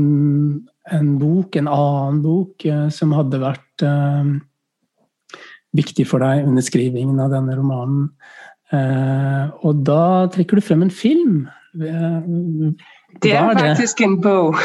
en 0.91 1.11
bok, 1.21 1.55
en 1.55 1.69
annen 1.71 2.21
bok, 2.25 2.65
øh, 2.67 2.87
som 2.93 3.15
hadde 3.17 3.43
vært 3.43 3.85
viktig 5.75 6.05
for 6.07 6.23
deg 6.23 6.45
under 6.47 6.63
skrivingen 6.63 7.19
av 7.19 7.33
denne 7.33 7.57
romanen. 7.57 8.05
Og 9.67 9.81
da 9.83 10.29
trekker 10.31 10.57
du 10.57 10.63
frem 10.63 10.85
en 10.85 10.93
film 10.95 11.41
det 13.21 13.31
er, 13.31 13.43
er 13.43 13.59
faktisk 13.59 13.97
det? 13.97 14.05
en 14.05 14.21
bog. 14.21 14.55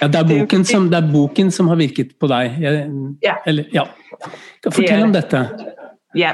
ja, 0.00 0.08
det 0.08 0.20
er, 0.20 0.26
boken 0.34 0.64
som, 0.64 0.88
det 0.90 1.00
er 1.00 1.08
boken 1.12 1.50
som 1.54 1.70
har 1.72 1.80
virket 1.80 2.14
på 2.20 2.30
deg? 2.30 2.58
Jeg, 2.62 2.84
ja. 3.24 3.38
Eller, 3.46 3.70
ja. 3.74 3.86
Fortell 4.68 5.02
om 5.06 5.14
dette. 5.14 5.42
Ja, 6.16 6.32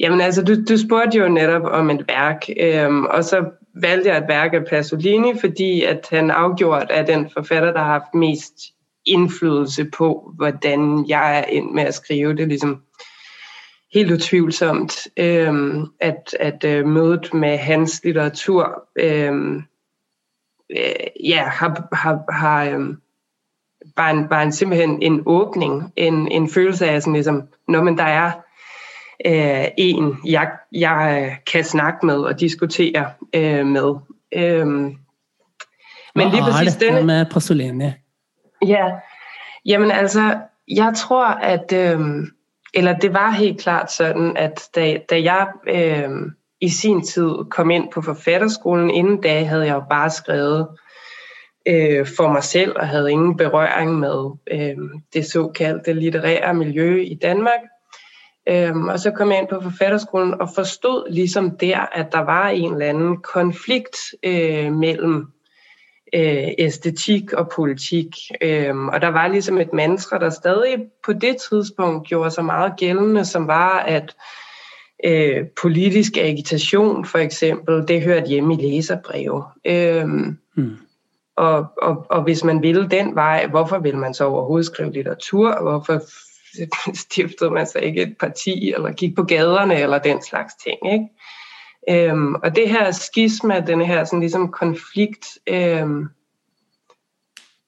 Jamen 0.00 0.20
altså, 0.20 0.44
du, 0.44 0.64
du 0.68 0.78
spurgte 0.78 1.18
jo 1.18 1.28
netop 1.28 1.62
om 1.64 1.90
et 1.90 2.08
værk, 2.08 2.48
øhm, 2.60 3.04
og 3.04 3.24
så 3.24 3.44
valgte 3.74 4.08
jeg 4.08 4.18
et 4.18 4.28
værk 4.28 4.54
af 4.54 4.64
Pasolini, 4.70 5.32
fordi 5.40 5.82
at 5.82 6.06
han 6.10 6.30
afgjort 6.30 6.86
er 6.90 7.04
den 7.04 7.30
forfatter, 7.30 7.72
der 7.72 7.78
har 7.78 7.92
haft 7.92 8.14
mest 8.14 8.54
indflydelse 9.06 9.84
på, 9.84 10.32
hvordan 10.36 11.08
jeg 11.08 11.38
er 11.38 11.44
ind 11.44 11.70
med 11.70 11.82
at 11.82 11.94
skrive 11.94 12.36
det. 12.36 12.48
Ligesom 12.48 12.82
helt 13.94 14.12
utvivlsomt, 14.12 15.08
øhm, 15.16 15.86
at, 16.00 16.36
at 16.40 16.64
øh, 16.64 16.86
mødet 16.86 17.34
med 17.34 17.56
hans 17.58 18.00
litteratur 18.04 18.88
øhm, 18.96 19.62
øh, 20.70 21.28
ja, 21.28 21.44
har, 21.44 21.88
har, 21.92 22.32
har 22.32 22.64
øhm, 22.64 22.96
bare, 23.96 24.10
en, 24.10 24.28
bare 24.28 24.42
en, 24.42 24.52
simpelthen 24.52 25.02
en 25.02 25.22
åbning, 25.26 25.92
en, 25.96 26.28
en 26.32 26.50
følelse 26.50 26.86
af 26.86 27.02
sådan 27.02 27.12
ligesom, 27.12 27.42
når 27.68 27.82
man 27.82 27.98
der 27.98 28.04
er 28.04 28.32
øh, 29.26 29.64
en, 29.78 30.18
jeg, 30.26 30.50
jeg 30.72 31.36
kan 31.52 31.64
snakke 31.64 32.06
med 32.06 32.16
og 32.16 32.40
diskutere 32.40 33.10
øh, 33.34 33.66
med. 33.66 33.94
Øhm, 34.32 34.96
men 36.14 36.30
lige 36.30 36.42
præcis 36.42 36.76
denne... 36.76 37.02
med 37.02 37.26
Pasolini? 37.32 37.90
Ja, 38.66 38.90
jamen 39.66 39.90
altså, 39.90 40.38
jeg 40.68 40.92
tror, 40.96 41.26
at... 41.26 41.72
Øh, 41.72 42.00
eller 42.74 42.98
det 42.98 43.14
var 43.14 43.30
helt 43.30 43.60
klart 43.60 43.92
sådan, 43.92 44.36
at 44.36 44.68
da, 44.74 44.98
da 45.10 45.22
jeg 45.22 45.48
øh, 45.68 46.10
i 46.60 46.68
sin 46.68 47.02
tid 47.02 47.30
kom 47.50 47.70
ind 47.70 47.92
på 47.92 48.02
forfatterskolen, 48.02 48.90
inden 48.90 49.20
da 49.20 49.44
havde 49.44 49.66
jeg 49.66 49.74
jo 49.74 49.82
bare 49.90 50.10
skrevet 50.10 50.68
øh, 51.68 52.06
for 52.16 52.32
mig 52.32 52.42
selv 52.42 52.72
og 52.76 52.88
havde 52.88 53.10
ingen 53.10 53.36
berøring 53.36 53.98
med 53.98 54.30
øh, 54.50 54.76
det 55.12 55.26
såkaldte 55.26 55.92
litterære 55.92 56.54
miljø 56.54 57.02
i 57.02 57.14
Danmark. 57.14 57.60
Øh, 58.48 58.76
og 58.76 58.98
så 58.98 59.10
kom 59.10 59.30
jeg 59.30 59.38
ind 59.38 59.48
på 59.48 59.60
forfatterskolen 59.60 60.40
og 60.40 60.48
forstod 60.54 61.10
ligesom 61.10 61.56
der, 61.56 61.78
at 61.92 62.12
der 62.12 62.20
var 62.20 62.48
en 62.48 62.72
eller 62.72 62.86
anden 62.86 63.16
konflikt 63.16 63.96
øh, 64.22 64.72
mellem 64.72 65.26
øh, 66.14 66.48
æstetik 66.58 67.32
og 67.32 67.48
politik. 67.48 68.06
Øhm, 68.40 68.88
og 68.88 69.00
der 69.00 69.08
var 69.08 69.28
ligesom 69.28 69.58
et 69.58 69.72
mantra, 69.72 70.18
der 70.18 70.30
stadig 70.30 70.76
på 71.04 71.12
det 71.12 71.36
tidspunkt 71.50 72.08
gjorde 72.08 72.30
sig 72.30 72.44
meget 72.44 72.72
gældende, 72.76 73.24
som 73.24 73.46
var, 73.46 73.78
at 73.78 74.16
øh, 75.04 75.46
politisk 75.62 76.16
agitation 76.16 77.04
for 77.04 77.18
eksempel, 77.18 77.88
det 77.88 78.02
hørte 78.02 78.26
hjemme 78.26 78.54
i 78.54 78.56
læserbreve. 78.56 79.44
Øhm, 79.64 80.38
mm. 80.54 80.76
og, 81.36 81.66
og, 81.82 82.06
og 82.10 82.22
hvis 82.22 82.44
man 82.44 82.62
ville 82.62 82.88
den 82.88 83.14
vej, 83.14 83.46
hvorfor 83.46 83.78
vil 83.78 83.96
man 83.96 84.14
så 84.14 84.24
overhovedet 84.24 84.66
skrive 84.66 84.92
litteratur? 84.92 85.62
Hvorfor 85.62 86.00
stiftede 87.08 87.50
man 87.50 87.66
så 87.66 87.78
ikke 87.78 88.02
et 88.02 88.16
parti, 88.20 88.72
eller 88.72 88.92
gik 88.92 89.16
på 89.16 89.22
gaderne, 89.22 89.80
eller 89.80 89.98
den 89.98 90.22
slags 90.22 90.54
ting, 90.54 90.92
ikke? 90.92 91.08
Øhm, 91.90 92.34
og 92.34 92.56
det 92.56 92.70
her 92.70 92.90
skisma, 92.90 93.60
den 93.60 93.80
her 93.80 94.04
sådan 94.04 94.20
ligesom 94.20 94.52
konflikt, 94.52 95.38
øhm, 95.46 96.08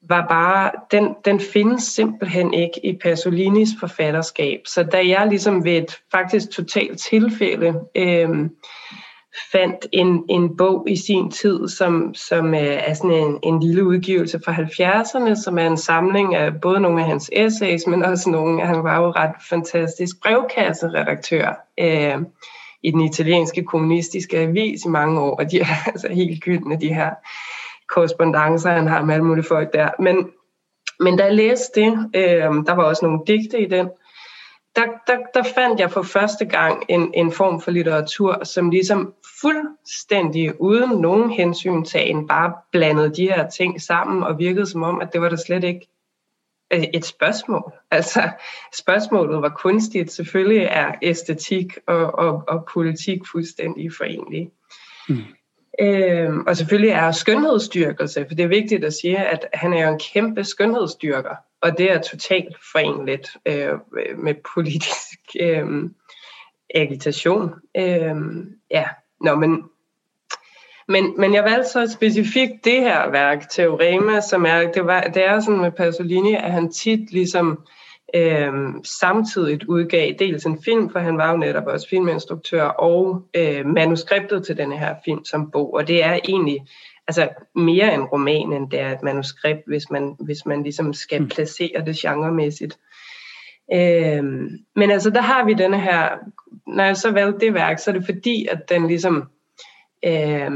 var 0.02 0.26
bare, 0.28 0.70
den, 0.90 1.14
den 1.24 1.40
findes 1.40 1.82
simpelthen 1.82 2.54
ikke 2.54 2.86
i 2.86 2.98
Pasolinis 3.02 3.68
forfatterskab. 3.80 4.60
Så 4.66 4.82
da 4.82 5.08
jeg 5.08 5.26
ligesom 5.26 5.64
ved 5.64 5.72
et 5.72 5.98
faktisk 6.10 6.50
totalt 6.50 7.00
tilfælde 7.00 7.80
øhm, 7.96 8.50
fandt 9.52 9.86
en, 9.92 10.24
en 10.28 10.56
bog 10.56 10.90
i 10.90 10.96
sin 10.96 11.30
tid, 11.30 11.68
som, 11.68 12.14
som 12.14 12.54
øh, 12.54 12.60
er 12.60 12.94
sådan 12.94 13.10
en, 13.10 13.38
en 13.42 13.60
lille 13.60 13.84
udgivelse 13.84 14.40
fra 14.44 14.52
70'erne, 14.52 15.42
som 15.42 15.58
er 15.58 15.66
en 15.66 15.76
samling 15.76 16.34
af 16.34 16.60
både 16.60 16.80
nogle 16.80 17.00
af 17.00 17.06
hans 17.06 17.30
essays, 17.32 17.86
men 17.86 18.04
også 18.04 18.30
nogle, 18.30 18.66
han 18.66 18.84
var 18.84 19.00
jo 19.00 19.10
ret 19.10 19.34
fantastisk 19.48 20.22
brevkasseredaktør. 20.22 21.66
Øh, 21.80 22.18
i 22.82 22.90
den 22.90 23.00
italienske 23.00 23.64
kommunistiske 23.64 24.38
avis 24.38 24.84
i 24.84 24.88
mange 24.88 25.20
år, 25.20 25.36
og 25.36 25.50
de 25.50 25.60
er 25.60 25.66
altså 25.92 26.08
helt 26.08 26.42
gyldne, 26.44 26.80
de 26.80 26.94
her 26.94 27.10
korrespondencer, 27.88 28.70
han 28.70 28.86
har 28.86 29.04
med 29.04 29.14
alle 29.14 29.26
mulige 29.26 29.44
folk 29.44 29.72
der. 29.72 29.88
Men, 29.98 30.30
men 31.00 31.16
da 31.16 31.24
jeg 31.24 31.34
læste 31.34 31.80
det, 31.80 32.10
øh, 32.14 32.66
der 32.66 32.74
var 32.74 32.84
også 32.84 33.04
nogle 33.04 33.20
digte 33.26 33.60
i 33.60 33.68
den, 33.68 33.88
der, 34.76 34.86
der, 35.06 35.16
der 35.34 35.42
fandt 35.42 35.80
jeg 35.80 35.90
for 35.90 36.02
første 36.02 36.44
gang 36.44 36.84
en, 36.88 37.10
en 37.14 37.32
form 37.32 37.60
for 37.60 37.70
litteratur, 37.70 38.44
som 38.44 38.70
ligesom 38.70 39.14
fuldstændig 39.40 40.60
uden 40.60 41.00
nogen 41.00 41.30
hensyntagen 41.30 42.28
bare 42.28 42.52
blandede 42.72 43.14
de 43.14 43.26
her 43.26 43.48
ting 43.48 43.82
sammen 43.82 44.22
og 44.22 44.38
virkede 44.38 44.66
som 44.66 44.82
om, 44.82 45.00
at 45.00 45.12
det 45.12 45.20
var 45.20 45.28
der 45.28 45.36
slet 45.36 45.64
ikke 45.64 45.88
et 46.70 47.04
spørgsmål. 47.04 47.72
Altså, 47.92 48.30
spørgsmålet 48.74 49.42
var 49.42 49.48
kunstigt. 49.48 50.12
Selvfølgelig 50.12 50.68
er 50.70 50.94
æstetik 51.02 51.78
og, 51.86 52.18
og, 52.18 52.44
og 52.48 52.68
politik 52.72 53.20
fuldstændig 53.32 53.92
forenlige. 53.98 54.50
Mm. 55.08 55.18
Øhm, 55.80 56.40
og 56.46 56.56
selvfølgelig 56.56 56.90
er 56.90 57.12
skønhedsstyrkelse, 57.12 58.24
for 58.28 58.34
det 58.34 58.42
er 58.42 58.48
vigtigt 58.48 58.84
at 58.84 58.94
sige, 58.94 59.18
at 59.18 59.46
han 59.54 59.72
er 59.72 59.86
jo 59.86 59.92
en 59.92 60.00
kæmpe 60.12 60.44
skønhedsstyrker, 60.44 61.34
og 61.62 61.78
det 61.78 61.92
er 61.92 62.00
totalt 62.00 62.56
forenligt 62.72 63.36
øh, 63.46 63.72
med 64.18 64.34
politisk 64.54 65.18
øh, 65.40 65.90
agitation. 66.74 67.54
Øh, 67.76 68.16
ja, 68.70 68.84
Nå, 69.20 69.34
men 69.34 69.62
men, 70.88 71.14
men 71.18 71.34
jeg 71.34 71.44
valgte 71.44 71.70
så 71.70 71.92
specifikt 71.92 72.64
det 72.64 72.80
her 72.80 73.10
værk, 73.10 73.50
Teorema, 73.50 74.20
som 74.20 74.46
er, 74.46 74.72
det, 74.72 74.86
var, 74.86 75.00
det 75.00 75.24
er 75.24 75.40
sådan 75.40 75.60
med 75.60 75.70
Pasolini, 75.70 76.34
at 76.34 76.52
han 76.52 76.72
tit 76.72 77.12
ligesom 77.12 77.64
Øhm, 78.14 78.84
samtidig 78.84 79.68
udgav 79.68 80.12
dels 80.18 80.44
en 80.44 80.62
film, 80.62 80.90
for 80.90 80.98
han 80.98 81.18
var 81.18 81.30
jo 81.30 81.36
netop 81.36 81.66
også 81.66 81.88
filminstruktør, 81.88 82.62
og 82.62 83.22
øh, 83.36 83.66
manuskriptet 83.66 84.46
til 84.46 84.56
denne 84.56 84.78
her 84.78 84.94
film 85.04 85.24
som 85.24 85.50
bog. 85.50 85.74
Og 85.74 85.88
det 85.88 86.04
er 86.04 86.18
egentlig 86.28 86.66
altså, 87.08 87.28
mere 87.54 87.94
en 87.94 88.04
roman, 88.04 88.52
end 88.52 88.70
det 88.70 88.80
er 88.80 88.90
et 88.90 89.02
manuskript, 89.02 89.60
hvis 89.66 89.90
man, 89.90 90.16
hvis 90.20 90.46
man 90.46 90.62
ligesom 90.62 90.92
skal 90.92 91.22
mm. 91.22 91.28
placere 91.28 91.84
det 91.86 91.96
genremæssigt. 91.96 92.78
Øhm, 93.74 94.48
men 94.76 94.90
altså, 94.90 95.10
der 95.10 95.20
har 95.20 95.44
vi 95.44 95.54
denne 95.54 95.80
her, 95.80 96.08
når 96.74 96.84
jeg 96.84 96.96
så 96.96 97.10
valgte 97.10 97.46
det 97.46 97.54
værk, 97.54 97.78
så 97.78 97.90
er 97.90 97.94
det 97.94 98.04
fordi, 98.04 98.46
at 98.46 98.68
den 98.68 98.86
ligesom 98.86 99.28
øh, 100.04 100.50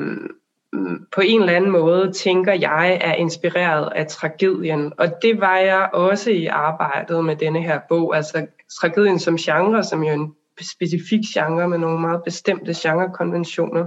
på 1.13 1.21
en 1.21 1.41
eller 1.41 1.53
anden 1.53 1.71
måde, 1.71 2.13
tænker 2.13 2.53
jeg, 2.53 2.99
er 3.01 3.15
inspireret 3.15 3.93
af 3.95 4.07
tragedien. 4.07 4.93
Og 4.99 5.09
det 5.23 5.41
var 5.41 5.57
jeg 5.57 5.91
også 5.93 6.31
i 6.31 6.47
arbejdet 6.47 7.25
med 7.25 7.37
denne 7.37 7.63
her 7.63 7.81
bog. 7.89 8.17
Altså 8.17 8.47
tragedien 8.81 9.19
som 9.19 9.37
genre, 9.37 9.85
som 9.85 10.03
jo 10.03 10.09
er 10.09 10.15
en 10.15 10.35
specifik 10.61 11.21
genre 11.35 11.69
med 11.69 11.79
nogle 11.79 12.01
meget 12.01 12.23
bestemte 12.25 12.75
genrekonventioner. 12.77 13.87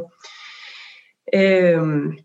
Øhm, 1.33 2.17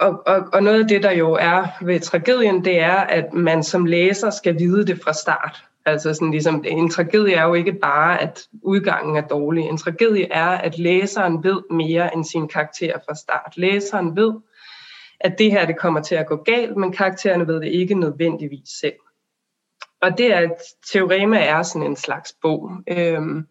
og, 0.00 0.22
og, 0.26 0.48
og 0.52 0.62
noget 0.62 0.82
af 0.82 0.88
det, 0.88 1.02
der 1.02 1.10
jo 1.10 1.32
er 1.32 1.84
ved 1.84 2.00
tragedien, 2.00 2.64
det 2.64 2.80
er, 2.80 2.96
at 2.96 3.32
man 3.32 3.62
som 3.62 3.84
læser 3.84 4.30
skal 4.30 4.58
vide 4.58 4.86
det 4.86 5.00
fra 5.04 5.12
start. 5.12 5.67
Altså 5.88 6.14
sådan 6.14 6.30
ligesom, 6.30 6.64
en 6.66 6.90
tragedie 6.90 7.34
er 7.34 7.44
jo 7.44 7.54
ikke 7.54 7.72
bare, 7.72 8.22
at 8.22 8.40
udgangen 8.62 9.16
er 9.16 9.20
dårlig. 9.20 9.64
En 9.64 9.76
tragedie 9.76 10.32
er, 10.32 10.48
at 10.48 10.78
læseren 10.78 11.44
ved 11.44 11.62
mere 11.70 12.14
end 12.14 12.24
sin 12.24 12.48
karakter 12.48 12.98
fra 13.08 13.14
start. 13.14 13.56
Læseren 13.56 14.16
ved, 14.16 14.32
at 15.20 15.38
det 15.38 15.50
her 15.50 15.66
det 15.66 15.78
kommer 15.78 16.02
til 16.02 16.14
at 16.14 16.26
gå 16.26 16.36
galt, 16.36 16.76
men 16.76 16.92
karaktererne 16.92 17.46
ved 17.46 17.60
det 17.60 17.68
ikke 17.68 17.94
nødvendigvis 17.94 18.68
selv. 18.80 18.94
Og 20.02 20.18
det 20.18 20.34
er, 20.34 20.38
at 20.38 20.56
Teorema 20.92 21.38
er 21.38 21.62
sådan 21.62 21.86
en 21.86 21.96
slags 21.96 22.34
bog, 22.42 22.70
øhm, 22.90 23.46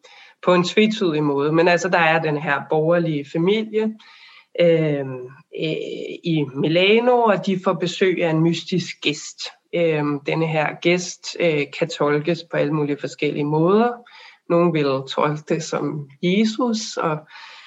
på 0.45 0.53
en 0.53 0.63
tvetydig 0.63 1.23
måde. 1.23 1.51
Men 1.51 1.67
altså, 1.67 1.89
der 1.89 1.99
er 1.99 2.21
den 2.21 2.37
her 2.37 2.61
borgerlige 2.69 3.25
familie 3.33 3.83
øhm, 4.59 5.25
øh, 5.59 5.75
i 6.23 6.45
Milano, 6.55 7.21
og 7.21 7.45
de 7.45 7.59
får 7.63 7.73
besøg 7.73 8.23
af 8.23 8.29
en 8.29 8.41
mystisk 8.41 9.01
gæst 9.01 9.39
øh, 9.75 10.03
denne 10.25 10.47
her 10.47 10.67
gæst 10.81 11.37
øh, 11.39 11.63
kan 11.79 11.89
tolkes 11.89 12.43
på 12.51 12.57
alle 12.57 12.73
mulige 12.73 12.97
forskellige 12.99 13.45
måder. 13.45 13.91
Nogle 14.49 14.71
vil 14.71 15.01
tolke 15.09 15.43
det 15.49 15.63
som 15.63 16.09
Jesus, 16.21 16.97
og 16.97 17.17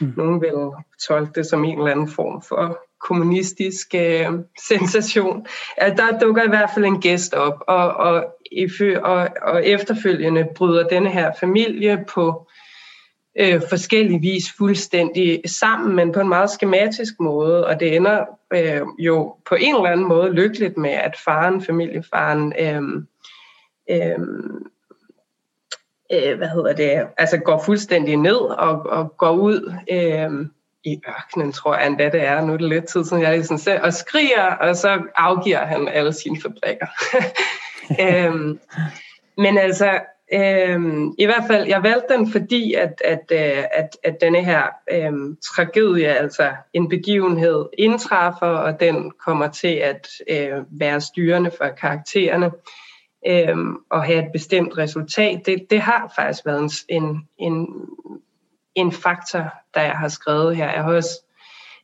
mm. 0.00 0.12
nogle 0.16 0.40
vil 0.40 0.84
tolke 1.08 1.32
det 1.34 1.46
som 1.46 1.64
en 1.64 1.78
eller 1.78 1.90
anden 1.90 2.08
form 2.08 2.42
for 2.48 2.78
kommunistisk 3.00 3.94
øh, 3.94 4.26
sensation. 4.68 5.46
Altså, 5.76 6.04
der 6.04 6.18
dukker 6.18 6.42
i 6.42 6.48
hvert 6.48 6.70
fald 6.74 6.84
en 6.84 7.00
gæst 7.00 7.34
op, 7.34 7.62
og, 7.68 7.94
og, 7.94 8.24
og, 9.02 9.28
og 9.42 9.66
efterfølgende 9.66 10.48
bryder 10.56 10.88
denne 10.88 11.10
her 11.10 11.32
familie 11.40 12.04
på 12.14 12.46
øh, 13.38 13.62
forskelligvis 13.68 14.52
fuldstændig 14.58 15.42
sammen, 15.46 15.96
men 15.96 16.12
på 16.12 16.20
en 16.20 16.28
meget 16.28 16.50
skematisk 16.50 17.14
måde, 17.20 17.66
og 17.66 17.80
det 17.80 17.96
ender 17.96 18.24
øh, 18.52 18.82
jo 18.98 19.36
på 19.48 19.54
en 19.54 19.74
eller 19.74 19.90
anden 19.90 20.08
måde 20.08 20.32
lykkeligt 20.32 20.76
med, 20.76 20.90
at 20.90 21.16
faren, 21.24 21.62
familiefaren, 21.62 22.52
øh, 22.58 22.82
øh, 23.90 24.18
øh, 26.12 26.38
hvad 26.38 26.48
hedder 26.48 26.72
det, 26.72 27.06
altså 27.18 27.38
går 27.38 27.62
fuldstændig 27.64 28.16
ned 28.16 28.36
og, 28.36 28.82
og 28.86 29.16
går 29.16 29.30
ud 29.30 29.74
øh, 29.90 30.46
i 30.84 31.00
ørkenen, 31.08 31.52
tror 31.52 31.76
jeg 31.76 31.86
endda 31.86 32.04
det 32.04 32.22
er, 32.22 32.44
nu 32.44 32.52
er 32.52 32.56
det 32.56 32.68
lidt 32.68 32.88
tid 32.88 33.04
siden 33.04 33.22
jeg 33.22 33.32
ligesom 33.32 33.58
ser, 33.58 33.80
og 33.80 33.92
skriger, 33.92 34.46
og 34.60 34.76
så 34.76 35.02
afgiver 35.16 35.64
han 35.64 35.88
alle 35.88 36.12
sine 36.12 36.40
fabrikker. 36.42 36.86
øh, 38.02 38.56
men 39.36 39.58
altså, 39.58 40.00
Øhm, 40.32 41.14
I 41.18 41.24
hvert 41.24 41.44
fald, 41.46 41.66
jeg 41.68 41.82
valgte 41.82 42.14
den, 42.14 42.32
fordi 42.32 42.74
at, 42.74 43.02
at, 43.04 43.32
øh, 43.32 43.64
at, 43.72 43.96
at 44.02 44.20
denne 44.20 44.44
her 44.44 44.62
øhm, 44.92 45.36
tragedie, 45.54 46.06
altså 46.06 46.50
en 46.72 46.88
begivenhed, 46.88 47.66
indtræffer, 47.78 48.46
og 48.46 48.80
den 48.80 49.10
kommer 49.10 49.48
til 49.48 49.74
at 49.74 50.08
øh, 50.30 50.64
være 50.70 51.00
styrende 51.00 51.50
for 51.58 51.68
karaktererne 51.68 52.50
øhm, 53.26 53.76
og 53.90 54.04
have 54.04 54.26
et 54.26 54.32
bestemt 54.32 54.78
resultat. 54.78 55.46
Det, 55.46 55.66
det 55.70 55.80
har 55.80 56.12
faktisk 56.16 56.46
været 56.46 56.72
en, 56.88 57.28
en, 57.38 57.68
en 58.74 58.92
faktor, 58.92 59.52
der 59.74 59.80
jeg 59.80 59.96
har 59.98 60.08
skrevet 60.08 60.56
her. 60.56 60.70
Jeg 60.72 60.82
har 60.84 60.94
også 60.94 61.24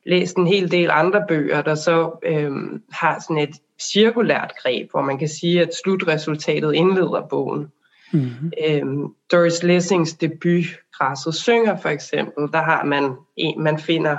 læst 0.05 0.37
en 0.37 0.47
hel 0.47 0.71
del 0.71 0.91
andre 0.91 1.25
bøger, 1.29 1.63
der 1.63 1.75
så 1.75 2.19
øhm, 2.23 2.83
har 2.93 3.19
sådan 3.21 3.39
et 3.39 3.57
cirkulært 3.81 4.53
greb, 4.63 4.91
hvor 4.91 5.03
man 5.03 5.19
kan 5.19 5.29
sige, 5.29 5.63
at 5.63 5.75
slutresultatet 5.85 6.75
indleder 6.75 7.27
bogen. 7.29 7.73
Mm-hmm. 8.13 8.53
Øhm, 8.67 9.15
Doris 9.33 9.63
Lessings 9.63 10.15
debut, 10.15 10.65
Græsset 10.93 11.35
synger 11.35 11.77
for 11.77 11.89
eksempel, 11.89 12.53
der 12.53 12.63
har 12.63 12.85
man 12.85 13.13
en, 13.37 13.63
man 13.63 13.79
finder 13.79 14.17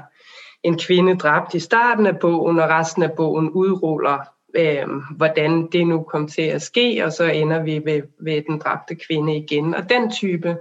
en 0.64 0.80
kvinde 0.80 1.18
dræbt 1.18 1.54
i 1.54 1.60
starten 1.60 2.06
af 2.06 2.20
bogen, 2.20 2.60
og 2.60 2.70
resten 2.70 3.04
af 3.04 3.12
bogen 3.12 3.50
udruller, 3.50 4.18
øhm, 4.58 5.02
hvordan 5.18 5.68
det 5.72 5.88
nu 5.88 6.04
kom 6.04 6.28
til 6.28 6.42
at 6.42 6.62
ske, 6.62 7.06
og 7.06 7.12
så 7.12 7.24
ender 7.24 7.64
vi 7.64 7.82
ved, 7.86 8.02
ved 8.22 8.42
den 8.48 8.60
dræbte 8.60 8.96
kvinde 8.96 9.38
igen. 9.38 9.76
Og 9.76 9.90
den 9.90 10.12
type 10.12 10.58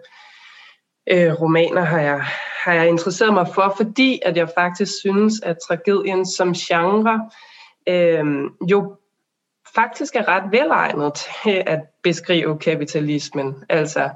øh, 1.10 1.32
romaner 1.32 1.82
har 1.82 2.00
jeg, 2.00 2.24
har 2.64 2.72
jeg 2.72 2.88
interesseret 2.88 3.34
mig 3.34 3.46
for, 3.54 3.74
fordi 3.76 4.20
at 4.24 4.36
jeg 4.36 4.48
faktisk 4.58 4.92
synes, 5.00 5.40
at 5.42 5.56
tragedien 5.68 6.26
som 6.26 6.52
genre 6.52 7.30
øh, 7.88 8.24
jo 8.70 8.96
faktisk 9.76 10.16
er 10.16 10.28
ret 10.28 10.52
velegnet 10.52 11.12
til 11.14 11.62
at 11.66 11.80
beskrive 12.02 12.58
kapitalismen, 12.58 13.54
altså 13.68 14.10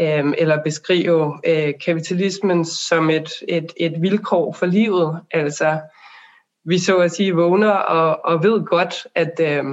øh, 0.00 0.32
eller 0.38 0.62
beskrive 0.62 1.40
øh, 1.46 1.74
kapitalismen 1.84 2.64
som 2.64 3.10
et, 3.10 3.30
et, 3.48 3.72
et 3.76 4.02
vilkår 4.02 4.52
for 4.52 4.66
livet. 4.66 5.20
Altså, 5.30 5.80
vi 6.64 6.78
så 6.78 6.98
at 6.98 7.12
sige 7.12 7.34
vågner 7.34 7.70
og, 7.70 8.24
og 8.24 8.42
ved 8.42 8.64
godt, 8.64 9.06
at, 9.14 9.40
øh, 9.40 9.64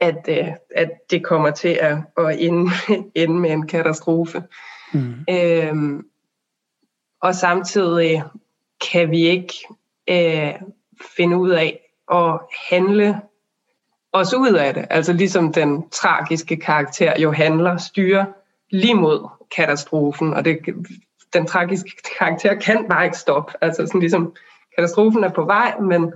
at, 0.00 0.28
øh, 0.28 0.48
at 0.74 0.90
det 1.10 1.24
kommer 1.24 1.50
til 1.50 1.78
at, 1.80 1.98
at 2.18 2.40
ende, 2.40 2.70
ende 3.22 3.34
med 3.34 3.50
en 3.50 3.66
katastrofe. 3.66 4.42
Mm. 4.92 5.14
Øh, 5.30 6.02
og 7.22 7.34
samtidig 7.34 8.22
kan 8.92 9.10
vi 9.10 9.20
ikke 9.20 9.54
øh, 10.10 10.54
finde 11.16 11.36
ud 11.36 11.50
af 11.50 11.80
at 12.12 12.40
handle 12.70 13.20
os 14.20 14.34
ud 14.34 14.52
af 14.52 14.74
det. 14.74 14.86
Altså 14.90 15.12
ligesom 15.12 15.52
den 15.52 15.90
tragiske 15.90 16.56
karakter 16.56 17.20
jo 17.20 17.32
handler, 17.32 17.76
styrer 17.76 18.24
lige 18.70 18.94
mod 18.94 19.28
katastrofen, 19.56 20.34
og 20.34 20.44
det, 20.44 20.58
den 21.32 21.46
tragiske 21.46 21.90
karakter 22.18 22.54
kan 22.54 22.86
bare 22.88 23.04
ikke 23.04 23.18
stoppe. 23.18 23.52
Altså 23.60 23.86
sådan 23.86 24.00
ligesom, 24.00 24.34
katastrofen 24.76 25.24
er 25.24 25.32
på 25.32 25.44
vej, 25.44 25.74
men 25.80 26.12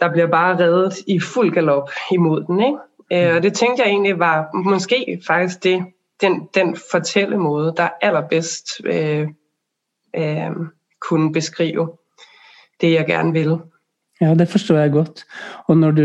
der 0.00 0.12
bliver 0.12 0.26
bare 0.26 0.58
reddet 0.58 0.94
i 1.06 1.20
fuld 1.20 1.52
galop 1.52 1.90
imod 2.12 2.44
den. 2.44 2.60
Ikke? 2.60 3.28
Øh, 3.28 3.36
og 3.36 3.42
det 3.42 3.54
tænkte 3.54 3.82
jeg 3.82 3.90
egentlig 3.90 4.18
var 4.18 4.48
måske 4.64 5.22
faktisk 5.26 5.64
det, 5.64 5.84
den, 6.20 6.48
den 6.54 6.76
fortællemåde, 6.90 7.74
der 7.76 7.88
allerbedst 8.00 8.66
øh, 8.84 9.28
øh, 10.16 10.50
kunne 11.00 11.32
beskrive 11.32 11.92
det, 12.80 12.92
jeg 12.92 13.06
gerne 13.06 13.32
ville. 13.32 13.58
Ja, 14.20 14.34
det 14.34 14.48
forstår 14.48 14.76
jeg 14.76 14.92
godt. 14.92 15.24
Og 15.68 15.76
når 15.76 15.90
du 15.90 16.02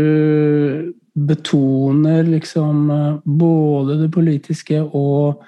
betoner 1.14 2.22
liksom 2.22 2.90
eh, 2.90 3.14
både 3.24 4.02
det 4.02 4.10
politiske 4.14 4.82
og, 4.82 5.42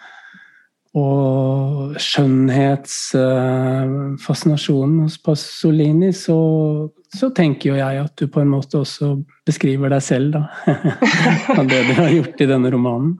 og 0.98 1.94
skjønnhetsfascinasjonen 2.02 4.98
eh, 4.98 5.02
hos 5.06 5.22
Pasolini, 5.22 6.12
så, 6.16 6.38
så, 7.14 7.30
tenker 7.34 7.70
jo 7.70 7.76
jeg 7.78 8.04
at 8.04 8.18
du 8.18 8.26
på 8.28 8.40
en 8.42 8.48
måte 8.52 8.78
også 8.82 9.06
beskriver 9.46 9.88
deg 9.94 10.02
selv, 10.04 10.32
da. 10.34 10.42
Av 11.58 11.66
det 11.68 11.82
du 11.88 11.92
har 12.00 12.10
gjort 12.16 12.40
i 12.40 12.50
denne 12.50 12.70
romanen. 12.74 13.12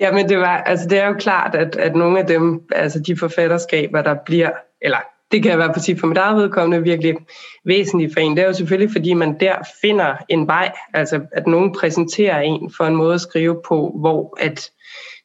Ja, 0.00 0.08
men 0.16 0.28
det, 0.28 0.38
var, 0.40 0.56
altså 0.64 0.88
det 0.88 0.98
er 0.98 1.06
jo 1.10 1.14
klart, 1.20 1.54
at, 1.54 1.76
at 1.76 1.96
nogle 1.96 2.20
af 2.22 2.26
dem, 2.26 2.60
altså 2.72 3.00
de 3.04 3.16
forfatterskaber, 3.16 4.02
der 4.02 4.14
bliver, 4.24 4.50
eller 4.80 4.98
det 5.32 5.42
kan 5.42 5.58
være 5.58 5.80
sige 5.80 5.98
for 5.98 6.06
mit 6.06 6.18
eget 6.18 6.36
vedkommende 6.36 6.82
virkelig 6.82 7.16
væsentligt 7.64 8.12
for 8.12 8.20
en. 8.20 8.36
Det 8.36 8.42
er 8.42 8.46
jo 8.46 8.52
selvfølgelig, 8.52 8.92
fordi 8.92 9.14
man 9.14 9.40
der 9.40 9.54
finder 9.82 10.16
en 10.28 10.46
vej, 10.46 10.72
altså 10.94 11.20
at 11.32 11.46
nogen 11.46 11.74
præsenterer 11.80 12.40
en 12.40 12.70
for 12.76 12.84
en 12.84 12.96
måde 12.96 13.14
at 13.14 13.20
skrive 13.20 13.60
på, 13.68 13.96
hvor 14.00 14.38
at 14.40 14.70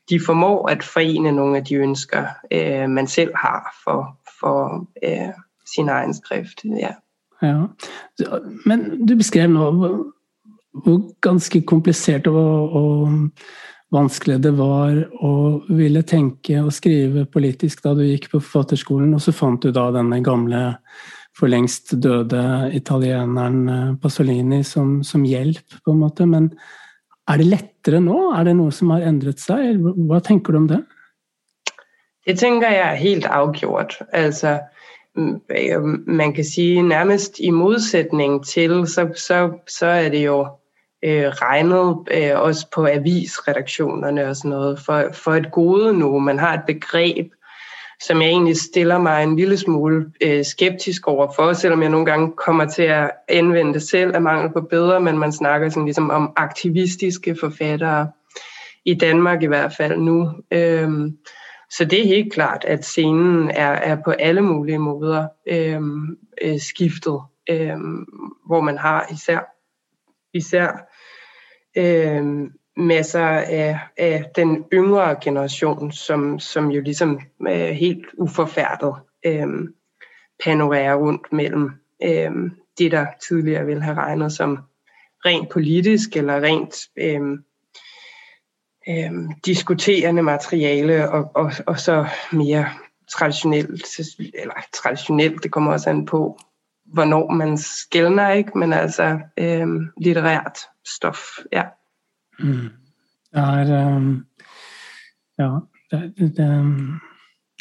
de 0.09 0.19
formår 0.25 0.69
at 0.69 0.83
forene 0.83 1.31
nogle 1.31 1.57
af 1.57 1.65
de 1.65 1.75
ønsker, 1.75 2.25
øh, 2.51 2.89
man 2.89 3.07
selv 3.07 3.31
har 3.35 3.75
for, 3.83 4.19
for 4.39 4.87
øh, 5.03 5.33
sin 5.75 5.89
egen 5.89 6.13
skrift. 6.13 6.61
Ja. 6.65 6.93
ja. 7.41 7.63
Men 8.65 9.07
du 9.07 9.15
beskrev 9.15 9.49
nå 9.49 9.71
hvor 9.71 11.19
ganske 11.21 11.61
kompliceret 11.61 12.27
og, 12.27 12.71
og 12.71 13.09
vanskelig 13.95 14.39
det 14.43 14.51
var 14.57 14.97
å 15.23 15.33
ville 15.71 16.03
tenke 16.07 16.59
og 16.61 16.73
skrive 16.75 17.25
politisk 17.31 17.83
da 17.85 17.95
du 17.97 18.03
gikk 18.05 18.29
på 18.33 18.41
forfatterskolen, 18.41 19.13
og 19.15 19.23
så 19.23 19.33
fant 19.35 19.63
du 19.63 19.71
da 19.75 19.87
denne 19.95 20.21
gamle, 20.25 20.63
for 21.35 21.51
lengst 21.51 21.91
døde 21.99 22.41
italieneren 22.77 23.61
eh, 23.67 23.95
Pasolini 23.99 24.61
som, 24.63 25.01
som 25.03 25.25
hjelp, 25.27 25.79
på 25.83 25.91
en 25.91 26.03
måte. 26.05 26.27
Men 26.31 26.51
er 27.27 27.41
det 27.41 27.49
lettere 27.49 27.99
nå? 28.03 28.19
Er 28.37 28.47
det 28.47 28.53
noe 28.55 28.71
som 28.75 28.93
har 28.95 29.03
endret 29.03 29.43
seg? 29.43 29.81
Hva 30.07 30.21
tenker 30.23 30.55
du 30.55 30.61
om 30.61 30.69
det? 30.71 30.79
Det 32.25 32.37
tænker 32.39 32.71
jeg 32.71 32.85
er 32.85 33.01
helt 33.01 33.27
afgjort. 33.27 33.97
Altså, 34.13 34.59
øh, 35.19 35.89
man 36.07 36.33
kan 36.33 36.47
sige 36.47 36.83
nærmest 36.83 37.39
i 37.39 37.51
modsætning 37.51 38.39
til, 38.45 38.87
så, 38.87 39.09
så, 39.15 39.49
så 39.67 39.91
er 40.05 40.09
det 40.15 40.25
jo 40.25 40.39
øh, 41.05 41.27
regnet 41.27 41.97
øh, 42.11 42.41
også 42.41 42.67
på 42.75 42.85
avisredaktionerne 42.87 44.27
og 44.27 44.35
sådan 44.35 44.49
noget 44.49 44.79
for, 44.79 45.09
for 45.13 45.31
et 45.31 45.51
gode 45.51 45.99
nu. 45.99 46.19
Man 46.19 46.39
har 46.39 46.53
et 46.53 46.63
begreb, 46.67 47.31
som 48.01 48.21
jeg 48.21 48.29
egentlig 48.29 48.57
stiller 48.57 48.97
mig 48.97 49.23
en 49.23 49.35
lille 49.35 49.57
smule 49.57 50.11
øh, 50.21 50.45
skeptisk 50.45 51.07
over 51.07 51.31
for, 51.35 51.53
selvom 51.53 51.81
jeg 51.81 51.89
nogle 51.89 52.05
gange 52.05 52.31
kommer 52.37 52.65
til 52.65 52.83
at 52.83 53.11
anvende 53.27 53.73
det 53.73 53.81
selv 53.81 54.15
af 54.15 54.21
mangel 54.21 54.53
på 54.53 54.61
bedre, 54.61 54.99
men 54.99 55.17
man 55.17 55.31
snakker 55.31 55.69
sådan 55.69 55.85
ligesom 55.85 56.09
om 56.09 56.33
aktivistiske 56.35 57.37
forfattere, 57.39 58.07
i 58.85 58.93
Danmark 58.93 59.43
i 59.43 59.45
hvert 59.45 59.73
fald 59.77 59.97
nu. 59.97 60.31
Øhm, 60.51 61.17
så 61.69 61.85
det 61.85 62.01
er 62.01 62.07
helt 62.07 62.33
klart, 62.33 62.65
at 62.65 62.85
scenen 62.85 63.51
er, 63.51 63.71
er 63.71 63.97
på 64.05 64.11
alle 64.11 64.41
mulige 64.41 64.79
måder 64.79 65.27
øhm, 65.47 66.17
øh, 66.41 66.59
skiftet, 66.59 67.19
øhm, 67.49 68.05
hvor 68.45 68.61
man 68.61 68.77
har 68.77 69.07
især, 69.11 69.39
især 70.33 70.94
øhm, 71.75 72.51
masser 72.77 73.25
af, 73.25 73.79
af 73.97 74.25
den 74.35 74.65
yngre 74.73 75.15
generation, 75.21 75.91
som, 75.91 76.39
som 76.39 76.71
jo 76.71 76.81
ligesom 76.81 77.19
er 77.47 77.71
helt 77.71 78.05
uforfærdet 78.17 78.93
øh, 79.25 79.47
panorerer 80.43 80.95
rundt 80.95 81.33
mellem 81.33 81.71
øh, 82.03 82.31
det, 82.77 82.91
der 82.91 83.05
tidligere 83.27 83.65
ville 83.65 83.83
have 83.83 83.97
regnet 83.97 84.33
som 84.33 84.59
rent 85.25 85.49
politisk 85.49 86.17
eller 86.17 86.41
rent 86.41 86.75
øh, 86.97 87.39
øh, 88.89 89.29
diskuterende 89.45 90.23
materiale, 90.23 91.09
og, 91.09 91.31
og, 91.33 91.51
og 91.67 91.79
så 91.79 92.07
mere 92.31 92.69
traditionelt, 93.07 93.99
eller 94.33 94.53
traditionelt, 94.73 95.43
det 95.43 95.51
kommer 95.51 95.71
også 95.71 95.89
an 95.89 96.05
på, 96.05 96.39
hvornår 96.93 97.33
man 97.33 97.57
skældner, 97.57 98.31
ikke? 98.41 98.57
men 98.57 98.73
altså 98.73 99.19
øh, 99.37 99.67
litterært 100.01 100.67
stof, 100.85 101.39
ja. 101.53 101.63
Mm. 102.39 102.69
Der 103.33 103.41
er 103.41 103.95
um, 103.95 104.25
Ja, 105.39 105.59
det, 105.91 106.13
det, 106.17 106.39
øhm, 106.39 106.99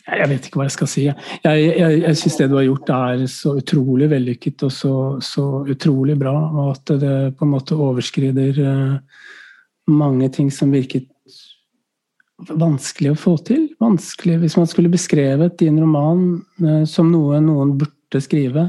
Jeg 0.07 0.29
vet 0.29 0.47
ikke 0.47 0.61
hva 0.61 0.67
jeg 0.69 0.75
skal 0.75 0.89
si. 0.91 1.05
Jeg, 1.07 1.21
jeg, 1.45 2.01
jeg 2.03 2.17
syns 2.21 2.37
det 2.37 2.51
du 2.53 2.59
har 2.59 2.67
gjort 2.67 2.91
er 2.93 3.23
så 3.31 3.55
utrolig 3.57 4.11
vellykket 4.13 4.67
og 4.67 4.73
så, 4.73 4.95
så, 5.25 5.45
utrolig 5.65 6.19
bra. 6.21 6.35
Og 6.53 6.75
at 6.75 6.93
det 7.01 7.15
på 7.39 7.47
en 7.47 7.55
måte 7.55 7.79
overskrider 7.81 8.61
uh, 8.61 8.99
mange 9.89 10.29
ting 10.29 10.53
som 10.53 10.75
virket 10.75 11.09
vanskelig 12.51 13.15
å 13.15 13.19
få 13.19 13.39
til. 13.49 13.71
Vanskelig 13.81 14.43
Hvis 14.43 14.59
man 14.61 14.69
skulle 14.69 14.93
beskrevet 14.93 15.57
din 15.63 15.81
roman 15.81 16.27
uh, 16.61 16.85
som 16.85 17.09
noe 17.09 17.41
noen 17.41 17.73
burde 17.81 18.21
skrive, 18.21 18.69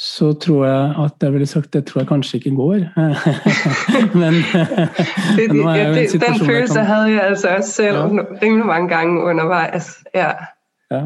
så 0.00 0.32
tror 0.32 0.62
jeg 0.64 0.94
at 1.04 1.22
jeg 1.22 1.32
ville 1.32 1.46
sagt 1.46 1.74
det 1.76 1.82
tror 1.86 2.00
jeg 2.00 2.08
kanskje 2.08 2.38
ikke 2.38 2.54
går. 2.56 2.74
men, 4.22 4.38
det, 5.36 5.48
men 5.52 5.76
ja, 5.76 5.90
det, 5.92 6.06
den 6.12 6.46
følelse 6.46 6.78
kan... 6.78 6.86
havde 6.86 7.10
jeg 7.10 7.22
altså 7.22 7.48
også 7.56 7.72
selv 7.72 7.96
ja. 7.96 8.22
rimelig 8.42 8.66
mange 8.66 8.88
gange 8.88 9.24
undervejs. 9.24 9.98
Ja. 10.14 10.30
ja. 10.90 11.02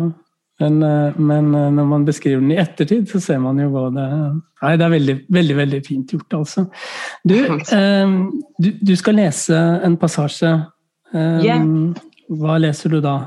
Men, 0.60 0.82
eh, 0.82 1.20
men, 1.20 1.54
eh, 1.54 1.72
når 1.72 1.84
man 1.84 2.04
beskriver 2.04 2.40
den 2.40 2.50
i 2.50 2.58
ettertid, 2.60 3.06
så 3.10 3.20
ser 3.20 3.38
man 3.42 3.58
jo 3.58 3.68
hva 3.72 3.88
det 3.90 4.04
er. 4.06 4.28
Nei, 4.62 4.76
det 4.78 4.86
er 4.86 4.92
veldig, 4.94 5.16
veldig 5.28 5.56
veldig 5.56 5.80
fint 5.86 6.14
gjort, 6.14 6.38
altså. 6.38 6.64
Du, 7.28 7.34
um, 7.78 8.14
du, 8.62 8.70
du 8.78 8.94
skal 8.96 9.18
lese 9.18 9.58
en 9.84 9.98
passasje. 9.98 10.54
Um, 11.14 11.42
ja. 11.42 11.58
Hva 12.30 12.60
leser 12.62 12.94
du 12.94 13.00
da? 13.02 13.18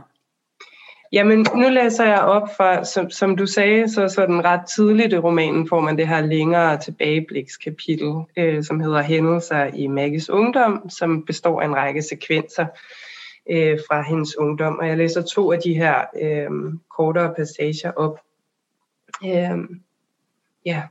Jamen, 1.11 1.45
nu 1.55 1.69
læser 1.69 2.05
jeg 2.05 2.19
op 2.19 2.49
fra, 2.57 2.83
som, 2.83 3.09
som 3.09 3.35
du 3.35 3.45
sagde, 3.45 3.89
så 3.89 4.07
sådan 4.07 4.43
ret 4.45 4.61
tidligt 4.75 5.13
i 5.13 5.17
romanen 5.17 5.67
får 5.67 5.81
man 5.81 5.97
det 5.97 6.07
her 6.07 6.21
længere 6.21 6.79
tilbageblikskapitel, 6.79 8.13
øh, 8.37 8.63
som 8.63 8.79
hedder 8.79 9.01
Hændelser 9.01 9.63
i 9.63 9.87
Maggies 9.87 10.29
ungdom, 10.29 10.89
som 10.89 11.25
består 11.25 11.61
af 11.61 11.65
en 11.65 11.75
række 11.75 12.01
sekvenser 12.01 12.65
øh, 13.49 13.79
fra 13.89 14.01
hendes 14.01 14.37
ungdom. 14.37 14.79
Og 14.79 14.87
jeg 14.87 14.97
læser 14.97 15.21
to 15.21 15.51
af 15.51 15.59
de 15.59 15.73
her 15.73 16.05
øh, 16.21 16.73
kortere 16.97 17.33
passager 17.33 17.91
op. 17.95 18.19
Øh, 19.25 19.57
ja. 20.65 20.83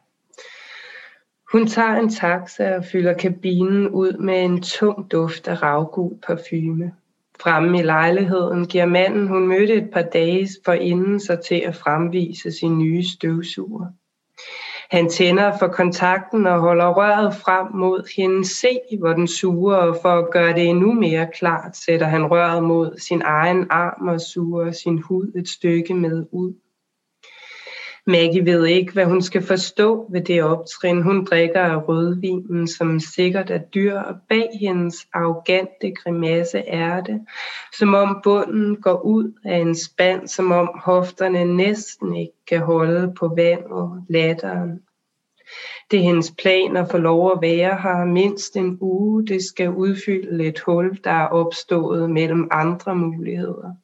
Hun 1.53 1.67
tager 1.67 1.95
en 1.95 2.11
taxa 2.11 2.77
og 2.77 2.85
fylder 2.85 3.13
kabinen 3.13 3.89
ud 3.89 4.13
med 4.13 4.45
en 4.45 4.63
tung 4.63 5.11
duft 5.11 5.49
af 5.49 5.63
ravgul 5.63 6.19
parfume. 6.27 6.93
Fremme 7.47 7.79
i 7.79 7.83
lejligheden 7.83 8.67
giver 8.67 8.87
manden, 8.87 9.29
hun 9.29 9.49
mødte 9.49 9.75
et 9.75 9.91
par 9.93 10.03
dage 10.03 10.49
forinden 10.65 11.21
sig 11.21 11.41
til 11.41 11.55
at 11.55 11.77
fremvise 11.77 12.53
sin 12.53 12.79
nye 12.79 13.05
støvsuger. 13.05 13.87
Han 14.91 15.09
tænder 15.09 15.59
for 15.59 15.69
kontakten 15.69 16.47
og 16.47 16.61
holder 16.61 16.95
røret 16.95 17.35
frem 17.35 17.67
mod 17.75 18.17
hende 18.17 18.49
se, 18.49 18.79
hvor 18.99 19.13
den 19.13 19.29
suger, 19.29 19.77
og 19.77 19.97
for 20.03 20.09
at 20.09 20.31
gøre 20.31 20.55
det 20.55 20.67
endnu 20.67 20.93
mere 20.93 21.29
klart, 21.35 21.77
sætter 21.77 22.07
han 22.07 22.27
røret 22.27 22.63
mod 22.63 22.99
sin 22.99 23.23
egen 23.25 23.67
arm 23.71 24.09
og 24.09 24.21
suger 24.21 24.73
sin 24.73 24.99
hud 24.99 25.33
et 25.37 25.49
stykke 25.49 25.95
med 25.95 26.27
ud. 26.33 26.53
Maggie 28.09 28.45
ved 28.45 28.67
ikke, 28.67 28.93
hvad 28.93 29.05
hun 29.05 29.23
skal 29.23 29.43
forstå 29.43 30.09
ved 30.13 30.21
det 30.21 30.43
optrin. 30.43 31.03
Hun 31.03 31.25
drikker 31.25 31.61
af 31.61 31.89
rødvinen, 31.89 32.69
som 32.69 33.01
sikkert 33.01 33.51
er 33.51 33.59
dyr, 33.59 33.99
og 33.99 34.15
bag 34.29 34.49
hendes 34.61 34.97
arrogante 35.15 35.91
grimasse 35.91 36.59
er 36.59 37.01
det, 37.01 37.27
som 37.79 37.95
om 37.95 38.21
bunden 38.25 38.77
går 38.77 39.01
ud 39.01 39.33
af 39.45 39.57
en 39.57 39.75
spand, 39.75 40.29
som 40.29 40.53
om 40.53 40.71
hofterne 40.85 41.45
næsten 41.45 42.17
ikke 42.17 42.45
kan 42.49 42.61
holde 42.61 43.15
på 43.19 43.29
vandet, 43.37 44.05
latteren. 44.09 44.81
Det 45.91 45.99
er 45.99 46.03
hendes 46.03 46.35
plan 46.39 46.77
at 46.77 46.91
få 46.91 46.99
lov 46.99 47.33
at 47.33 47.39
være 47.43 47.79
her 47.83 48.05
mindst 48.05 48.57
en 48.57 48.79
uge. 48.81 49.27
Det 49.27 49.43
skal 49.43 49.71
udfylde 49.71 50.45
et 50.45 50.61
hul, 50.61 50.99
der 51.05 51.11
er 51.11 51.27
opstået 51.27 52.11
mellem 52.11 52.49
andre 52.51 52.97
muligheder. 52.97 53.75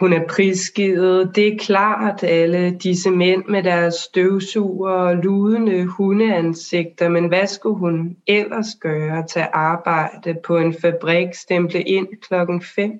Hun 0.00 0.12
er 0.12 0.26
prisgivet. 0.28 1.32
Det 1.34 1.48
er 1.48 1.58
klart, 1.58 2.22
alle 2.22 2.70
disse 2.70 3.10
mænd 3.10 3.44
med 3.44 3.62
deres 3.62 3.94
støvsuger 3.94 4.90
og 4.90 5.16
ludende 5.16 5.86
hundeansigter, 5.86 7.08
men 7.08 7.28
hvad 7.28 7.46
skulle 7.46 7.78
hun 7.78 8.16
ellers 8.26 8.66
gøre? 8.80 9.26
til 9.26 9.42
arbejde 9.52 10.36
på 10.44 10.58
en 10.58 10.74
fabrik, 10.74 11.34
stemple 11.34 11.82
ind 11.82 12.08
klokken 12.22 12.62
5? 12.62 12.90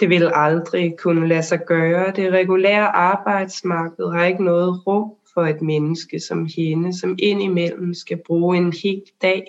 Det 0.00 0.08
vil 0.08 0.30
aldrig 0.34 0.94
kunne 0.98 1.28
lade 1.28 1.42
sig 1.42 1.60
gøre. 1.66 2.12
Det 2.16 2.32
regulære 2.32 2.96
arbejdsmarked 2.96 4.12
har 4.12 4.24
ikke 4.24 4.44
noget 4.44 4.86
rum 4.86 5.12
for 5.34 5.42
et 5.42 5.62
menneske 5.62 6.20
som 6.20 6.48
hende, 6.56 6.98
som 6.98 7.16
indimellem 7.18 7.94
skal 7.94 8.20
bruge 8.26 8.56
en 8.56 8.72
hel 8.82 9.02
dag 9.22 9.44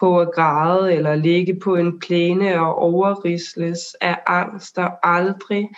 på 0.00 0.20
at 0.20 0.32
græde 0.34 0.94
eller 0.94 1.14
ligge 1.14 1.60
på 1.60 1.76
en 1.76 2.00
plæne 2.00 2.60
og 2.60 2.74
overrisles 2.74 3.80
af 4.00 4.18
angst 4.26 4.76
der 4.76 4.88
aldrig, 5.02 5.68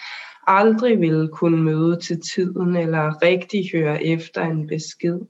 aldrig 0.47 1.01
ville 1.01 1.29
kunne 1.29 1.63
møde 1.63 2.01
til 2.01 2.21
tiden 2.35 2.77
eller 2.77 3.23
rigtig 3.23 3.71
høre 3.73 4.05
efter 4.05 4.43
en 4.43 4.67
besked. 4.67 5.21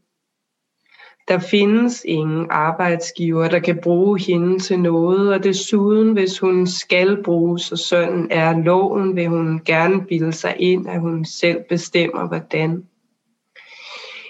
Der 1.28 1.38
findes 1.38 2.04
ingen 2.04 2.46
arbejdsgiver, 2.50 3.48
der 3.48 3.58
kan 3.58 3.78
bruge 3.82 4.20
hende 4.20 4.58
til 4.58 4.78
noget, 4.78 5.34
og 5.34 5.44
desuden, 5.44 6.12
hvis 6.12 6.38
hun 6.38 6.66
skal 6.66 7.22
bruges, 7.22 7.72
og 7.72 7.78
sådan 7.78 8.28
er 8.30 8.62
loven, 8.62 9.16
vil 9.16 9.28
hun 9.28 9.60
gerne 9.64 10.06
bilde 10.06 10.32
sig 10.32 10.56
ind, 10.58 10.88
at 10.88 11.00
hun 11.00 11.24
selv 11.24 11.64
bestemmer, 11.68 12.28
hvordan. 12.28 12.84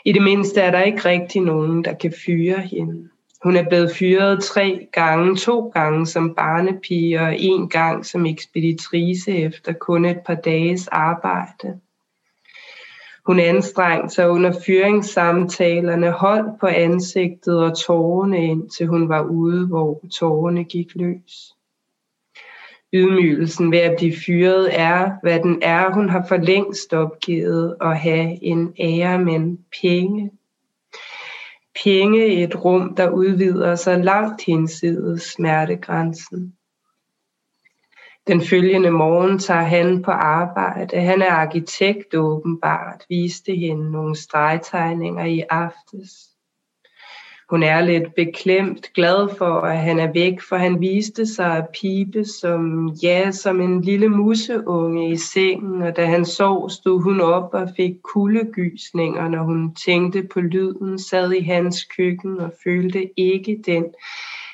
I 0.04 0.12
det 0.12 0.22
mindste 0.22 0.60
er 0.60 0.70
der 0.70 0.82
ikke 0.82 1.04
rigtig 1.04 1.40
nogen, 1.40 1.84
der 1.84 1.94
kan 1.94 2.12
fyre 2.24 2.60
hende. 2.60 3.08
Hun 3.44 3.56
er 3.56 3.68
blevet 3.68 3.92
fyret 3.96 4.42
tre 4.42 4.88
gange, 4.92 5.36
to 5.36 5.68
gange 5.68 6.06
som 6.06 6.34
barnepige 6.34 7.20
og 7.20 7.38
en 7.38 7.68
gang 7.68 8.06
som 8.06 8.26
ekspeditrice 8.26 9.32
efter 9.32 9.72
kun 9.72 10.04
et 10.04 10.20
par 10.26 10.34
dages 10.34 10.88
arbejde. 10.88 11.80
Hun 13.26 13.40
anstrengte 13.40 14.14
sig 14.14 14.30
under 14.30 14.52
fyringssamtalerne, 14.66 16.10
holdt 16.10 16.60
på 16.60 16.66
ansigtet 16.66 17.62
og 17.62 17.78
tårerne 17.78 18.44
indtil 18.44 18.86
hun 18.86 19.08
var 19.08 19.22
ude, 19.22 19.66
hvor 19.66 20.00
tårerne 20.12 20.64
gik 20.64 20.94
løs. 20.94 21.54
Ydmygelsen 22.92 23.72
ved 23.72 23.78
at 23.78 23.96
blive 23.98 24.16
fyret 24.26 24.80
er, 24.80 25.10
hvad 25.22 25.40
den 25.40 25.58
er. 25.62 25.92
Hun 25.92 26.08
har 26.08 26.24
for 26.28 26.36
længst 26.36 26.94
opgivet 26.94 27.76
at 27.80 27.98
have 27.98 28.44
en 28.44 28.74
ære, 28.78 29.18
men 29.18 29.58
penge 29.82 30.30
penge 31.84 32.34
i 32.34 32.42
et 32.42 32.64
rum, 32.64 32.94
der 32.94 33.10
udvider 33.10 33.74
sig 33.74 34.04
langt 34.04 34.44
hinsides 34.44 35.22
smertegrænsen. 35.22 36.56
Den 38.26 38.40
følgende 38.40 38.90
morgen 38.90 39.38
tager 39.38 39.62
han 39.62 40.02
på 40.02 40.10
arbejde. 40.10 41.00
Han 41.00 41.22
er 41.22 41.30
arkitekt 41.30 42.14
åbenbart, 42.14 43.04
viste 43.08 43.54
hende 43.54 43.92
nogle 43.92 44.16
stregtegninger 44.16 45.24
i 45.24 45.42
aftes. 45.50 46.29
Hun 47.50 47.62
er 47.62 47.80
lidt 47.80 48.14
beklemt, 48.14 48.92
glad 48.94 49.36
for, 49.38 49.60
at 49.60 49.78
han 49.78 49.98
er 49.98 50.12
væk, 50.12 50.40
for 50.48 50.56
han 50.56 50.80
viste 50.80 51.26
sig 51.26 51.56
at 51.56 51.68
pipe 51.80 52.24
som, 52.24 52.88
ja, 53.02 53.30
som 53.30 53.60
en 53.60 53.80
lille 53.80 54.08
museunge 54.08 55.10
i 55.10 55.16
sengen, 55.16 55.82
og 55.82 55.96
da 55.96 56.06
han 56.06 56.24
sov, 56.24 56.70
stod 56.70 57.02
hun 57.02 57.20
op 57.20 57.54
og 57.54 57.68
fik 57.76 57.94
kuldegysninger, 58.02 59.28
når 59.28 59.42
hun 59.42 59.74
tænkte 59.74 60.22
på 60.22 60.40
lyden, 60.40 60.98
sad 60.98 61.32
i 61.32 61.40
hans 61.40 61.84
køkken 61.84 62.40
og 62.40 62.52
følte 62.64 63.20
ikke 63.20 63.62
den 63.66 63.84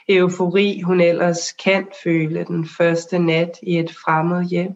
eufori, 0.08 0.80
hun 0.80 1.00
ellers 1.00 1.52
kan 1.52 1.86
føle 2.04 2.44
den 2.44 2.68
første 2.78 3.18
nat 3.18 3.52
i 3.62 3.78
et 3.78 3.90
fremmed 3.90 4.44
hjem. 4.44 4.72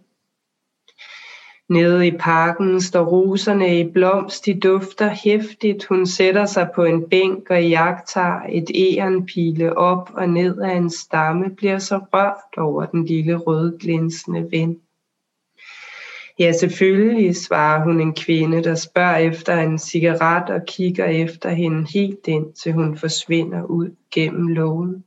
Nede 1.70 2.06
i 2.06 2.10
parken 2.10 2.80
står 2.80 3.04
roserne 3.04 3.80
i 3.80 3.90
blomst, 3.90 4.46
de 4.46 4.60
dufter 4.60 5.10
hæftigt. 5.24 5.84
Hun 5.84 6.06
sætter 6.06 6.46
sig 6.46 6.68
på 6.74 6.84
en 6.84 7.08
bænk 7.10 7.50
og 7.50 7.68
jagter 7.68 8.40
et 8.48 8.70
ærenpile 8.74 9.78
op 9.78 10.10
og 10.14 10.28
ned 10.28 10.58
af 10.58 10.76
en 10.76 10.90
stamme, 10.90 11.50
bliver 11.56 11.78
så 11.78 11.98
rørt 11.98 12.58
over 12.58 12.86
den 12.86 13.04
lille 13.04 13.36
rødglinsende 13.36 14.48
ven. 14.50 14.76
Ja, 16.38 16.52
selvfølgelig, 16.52 17.36
svarer 17.36 17.84
hun 17.84 18.00
en 18.00 18.14
kvinde, 18.14 18.64
der 18.64 18.74
spørger 18.74 19.16
efter 19.16 19.60
en 19.60 19.78
cigaret 19.78 20.50
og 20.50 20.60
kigger 20.66 21.04
efter 21.04 21.50
hende 21.50 21.86
helt 21.92 22.28
ind, 22.28 22.52
til 22.62 22.72
hun 22.72 22.98
forsvinder 22.98 23.64
ud 23.64 23.96
gennem 24.14 24.48
lågen. 24.48 25.04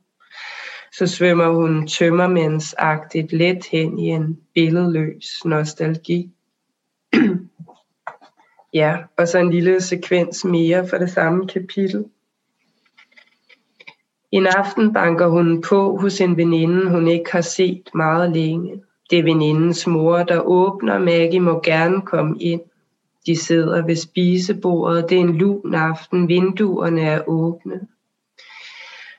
Så 0.92 1.06
svømmer 1.06 1.48
hun 1.48 1.86
tømmermændsagtigt 1.86 3.32
let 3.32 3.64
hen 3.72 3.98
i 3.98 4.08
en 4.08 4.38
billedløs 4.54 5.44
nostalgi. 5.44 6.30
ja, 8.80 8.96
og 9.18 9.28
så 9.28 9.38
en 9.38 9.50
lille 9.50 9.80
sekvens 9.80 10.44
mere 10.44 10.88
for 10.88 10.98
det 10.98 11.10
samme 11.10 11.46
kapitel. 11.46 12.04
En 14.32 14.46
aften 14.46 14.92
banker 14.92 15.28
hun 15.28 15.62
på 15.62 15.96
hos 15.96 16.20
en 16.20 16.36
veninde, 16.36 16.90
hun 16.90 17.08
ikke 17.08 17.32
har 17.32 17.40
set 17.40 17.90
meget 17.94 18.32
længe. 18.32 18.82
Det 19.10 19.18
er 19.18 19.22
venindens 19.22 19.86
mor, 19.86 20.22
der 20.22 20.40
åbner. 20.40 20.98
Maggie 20.98 21.40
må 21.40 21.60
gerne 21.64 22.02
komme 22.02 22.36
ind. 22.40 22.60
De 23.26 23.36
sidder 23.36 23.86
ved 23.86 23.96
spisebordet. 23.96 25.10
Det 25.10 25.16
er 25.16 25.20
en 25.20 25.36
lun 25.36 25.74
aften. 25.74 26.28
Vinduerne 26.28 27.00
er 27.00 27.28
åbne. 27.28 27.80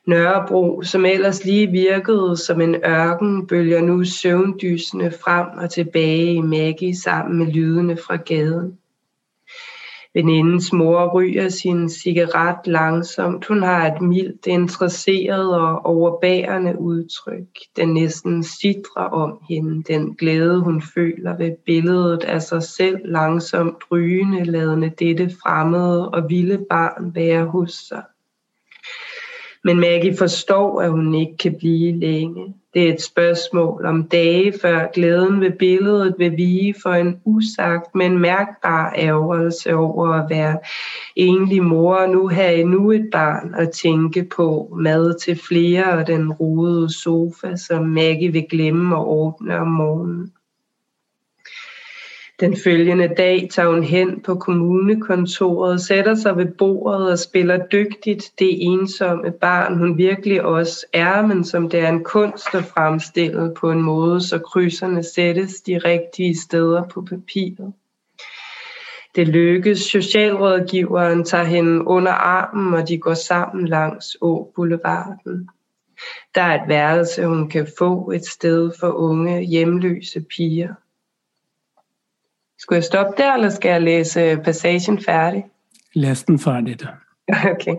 Nørrebro, 0.07 0.81
som 0.81 1.05
ellers 1.05 1.45
lige 1.45 1.71
virkede 1.71 2.37
som 2.37 2.61
en 2.61 2.75
ørken, 2.75 3.47
bølger 3.47 3.81
nu 3.81 4.03
søvndysende 4.03 5.11
frem 5.23 5.47
og 5.57 5.69
tilbage 5.69 6.33
i 6.33 6.41
Maggie 6.41 6.95
sammen 6.95 7.37
med 7.37 7.47
lydene 7.47 7.97
fra 7.97 8.15
gaden. 8.15 8.77
Venindens 10.13 10.73
mor 10.73 11.13
ryger 11.13 11.49
sin 11.49 11.89
cigaret 11.89 12.67
langsomt. 12.67 13.45
Hun 13.45 13.63
har 13.63 13.87
et 13.87 14.01
mildt, 14.01 14.47
interesseret 14.47 15.55
og 15.55 15.85
overbærende 15.85 16.79
udtryk. 16.79 17.47
Den 17.75 17.93
næsten 17.93 18.43
sidrer 18.43 19.03
om 19.03 19.39
hende. 19.49 19.83
Den 19.93 20.15
glæde, 20.15 20.59
hun 20.59 20.81
føler 20.81 21.37
ved 21.37 21.51
billedet 21.65 22.23
af 22.23 22.41
sig 22.41 22.63
selv 22.63 22.97
langsomt 23.05 23.83
rygende, 23.91 24.43
ladende 24.43 24.89
dette 24.99 25.29
fremmede 25.43 26.09
og 26.09 26.29
vilde 26.29 26.65
barn 26.69 27.15
være 27.15 27.45
hos 27.45 27.71
sig. 27.71 28.03
Men 29.65 29.79
Maggie 29.79 30.17
forstår, 30.17 30.81
at 30.81 30.91
hun 30.91 31.15
ikke 31.15 31.37
kan 31.37 31.55
blive 31.57 31.99
længe. 31.99 32.53
Det 32.73 32.89
er 32.89 32.93
et 32.93 33.01
spørgsmål 33.01 33.85
om 33.85 34.03
dage, 34.03 34.53
før 34.61 34.91
glæden 34.93 35.41
ved 35.41 35.51
billedet 35.51 36.15
vil 36.17 36.37
vige 36.37 36.75
for 36.83 36.89
en 36.89 37.21
usagt, 37.25 37.95
men 37.95 38.17
mærkbar 38.17 38.93
ærgerelse 38.97 39.75
over 39.75 40.07
at 40.07 40.29
være 40.29 40.57
enlig 41.15 41.63
mor 41.63 41.95
og 41.95 42.09
nu 42.09 42.27
have 42.27 42.55
endnu 42.55 42.91
et 42.91 43.09
barn 43.11 43.53
at 43.57 43.71
tænke 43.71 44.27
på. 44.35 44.77
Mad 44.79 45.19
til 45.19 45.39
flere 45.47 45.93
og 45.93 46.07
den 46.07 46.33
rodede 46.33 46.93
sofa, 46.93 47.55
som 47.55 47.85
Maggie 47.85 48.31
vil 48.31 48.45
glemme 48.49 48.95
at 48.95 49.03
ordne 49.05 49.59
om 49.59 49.67
morgenen. 49.67 50.31
Den 52.39 52.57
følgende 52.63 53.07
dag 53.17 53.49
tager 53.51 53.69
hun 53.69 53.83
hen 53.83 54.21
på 54.21 54.35
kommunekontoret, 54.35 55.81
sætter 55.81 56.15
sig 56.15 56.37
ved 56.37 56.45
bordet 56.57 57.11
og 57.11 57.19
spiller 57.19 57.67
dygtigt 57.67 58.31
det 58.39 58.65
ensomme 58.65 59.31
barn, 59.31 59.77
hun 59.77 59.97
virkelig 59.97 60.41
også 60.41 60.85
er, 60.93 61.27
men 61.27 61.43
som 61.43 61.69
det 61.69 61.79
er 61.79 61.89
en 61.89 62.03
kunst 62.03 62.55
at 62.55 62.63
fremstille 62.63 63.53
på 63.59 63.71
en 63.71 63.81
måde, 63.81 64.21
så 64.21 64.39
krydserne 64.39 65.03
sættes 65.03 65.61
de 65.61 65.77
rigtige 65.77 66.41
steder 66.41 66.83
på 66.83 67.01
papiret. 67.01 67.73
Det 69.15 69.27
lykkes. 69.27 69.79
Socialrådgiveren 69.79 71.23
tager 71.23 71.43
hende 71.43 71.87
under 71.87 72.11
armen, 72.11 72.73
og 72.73 72.87
de 72.87 72.97
går 72.97 73.13
sammen 73.13 73.67
langs 73.67 74.17
Å 74.21 74.51
Boulevarden. 74.55 75.49
Der 76.35 76.41
er 76.41 76.63
et 76.63 76.69
værelse, 76.69 77.25
hun 77.25 77.49
kan 77.49 77.67
få 77.77 78.11
et 78.11 78.25
sted 78.25 78.71
for 78.79 78.91
unge 78.91 79.41
hjemløse 79.41 80.21
piger. 80.21 80.73
Skulle 82.59 82.77
jeg 82.77 82.83
stoppe 82.83 83.23
der, 83.23 83.33
eller 83.33 83.49
skal 83.49 83.69
jeg 83.69 83.81
læse 83.81 84.37
passagen 84.43 84.99
færdig? 84.99 85.45
Læs 85.93 86.23
den 86.23 86.39
færdig, 86.39 86.79
da. 86.79 86.87
Okay. 87.51 87.75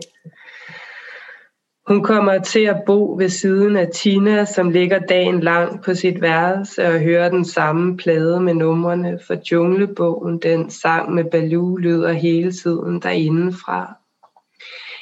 Hun 1.89 2.03
kommer 2.03 2.39
til 2.39 2.61
at 2.61 2.83
bo 2.87 3.15
ved 3.19 3.29
siden 3.29 3.77
af 3.77 3.89
Tina, 3.95 4.45
som 4.45 4.71
ligger 4.71 4.99
dagen 4.99 5.41
lang 5.41 5.83
på 5.83 5.95
sit 5.95 6.21
værelse 6.21 6.87
og 6.87 7.01
hører 7.01 7.29
den 7.29 7.45
samme 7.45 7.97
plade 7.97 8.41
med 8.41 8.55
numrene 8.55 9.19
for 9.27 9.37
Junglebogen. 9.53 10.39
Den 10.39 10.71
sang 10.71 11.15
med 11.15 11.25
Baloo 11.25 11.77
lyder 11.77 12.13
hele 12.13 12.53
tiden 12.53 13.03
derindefra. 13.03 13.95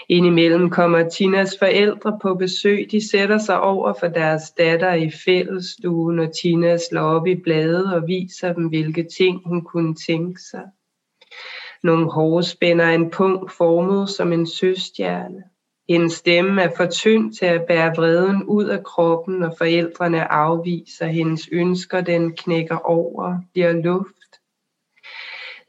Indimellem 0.09 0.70
kommer 0.70 1.09
Tinas 1.09 1.59
forældre 1.59 2.18
på 2.22 2.34
besøg. 2.34 2.88
De 2.90 3.11
sætter 3.11 3.38
sig 3.38 3.61
over 3.61 3.92
for 4.00 4.09
deres 4.09 4.50
datter 4.50 4.94
i 4.94 5.11
fællesstuen, 5.24 6.18
og 6.18 6.30
Tina 6.42 6.76
slår 6.76 7.02
op 7.02 7.26
i 7.26 7.34
bladet 7.34 7.94
og 7.94 8.07
viser 8.07 8.52
dem, 8.52 8.68
hvilke 8.68 9.07
ting 9.18 9.40
hun 9.46 9.62
kunne 9.62 9.94
tænke 9.94 10.40
sig. 10.50 10.62
Nogle 11.82 12.11
hårspænder 12.11 12.88
en 12.88 13.11
punkt 13.11 13.52
formet 13.52 14.09
som 14.09 14.32
en 14.32 14.46
søstjerne. 14.46 15.42
En 15.88 16.11
stemme 16.11 16.62
er 16.62 16.70
for 16.76 16.86
tynd 16.86 17.32
til 17.32 17.46
at 17.46 17.64
bære 17.68 17.92
vreden 17.96 18.44
ud 18.44 18.64
af 18.64 18.84
kroppen, 18.84 19.42
og 19.42 19.55
forældrene 19.59 20.32
afviser 20.32 21.07
hendes 21.07 21.48
ønsker. 21.52 22.00
Den 22.00 22.32
knækker 22.36 22.76
over, 22.76 23.38
bliver 23.52 23.72
luft 23.72 24.24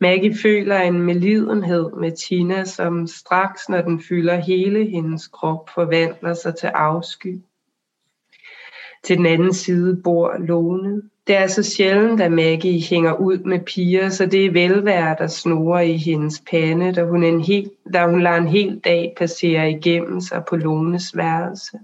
Maggie 0.06 0.36
føler 0.42 0.80
en 0.80 1.02
melidenhed 1.02 1.92
med 1.92 2.12
Tina, 2.12 2.66
som 2.66 3.08
straks, 3.08 3.70
når 3.70 3.82
den 3.82 4.02
fylder 4.02 4.36
hele 4.36 4.86
hendes 4.86 5.28
krop, 5.28 5.70
forvandler 5.70 6.34
sig 6.34 6.56
til 6.56 6.68
afsky. 6.68 7.38
Til 9.04 9.18
den 9.18 9.26
anden 9.26 9.54
side 9.54 10.02
bor 10.04 10.36
Lone. 10.40 11.02
Det 11.28 11.36
er 11.36 11.48
så 11.48 11.64
sjældent, 11.64 12.22
at 12.22 12.32
Maggie 12.32 12.82
hænger 12.82 13.14
ud 13.14 13.38
med 13.38 13.60
piger, 13.60 14.10
så 14.10 14.26
det 14.26 14.46
er 14.46 14.52
velvære, 14.52 15.16
der 15.20 15.28
snorer 15.28 15.82
i 15.82 15.98
hendes 15.98 16.44
pande, 16.50 16.94
da 16.94 17.04
hun, 17.04 17.24
en 17.24 17.42
hel, 17.42 17.72
da 17.94 18.06
hun 18.06 18.22
lader 18.22 18.38
en 18.38 18.48
hel 18.48 18.80
dag 18.80 19.14
passere 19.18 19.72
igennem 19.72 20.22
sig 20.22 20.44
på 20.50 20.56
Lones 20.56 21.18
værelse. 21.18 21.80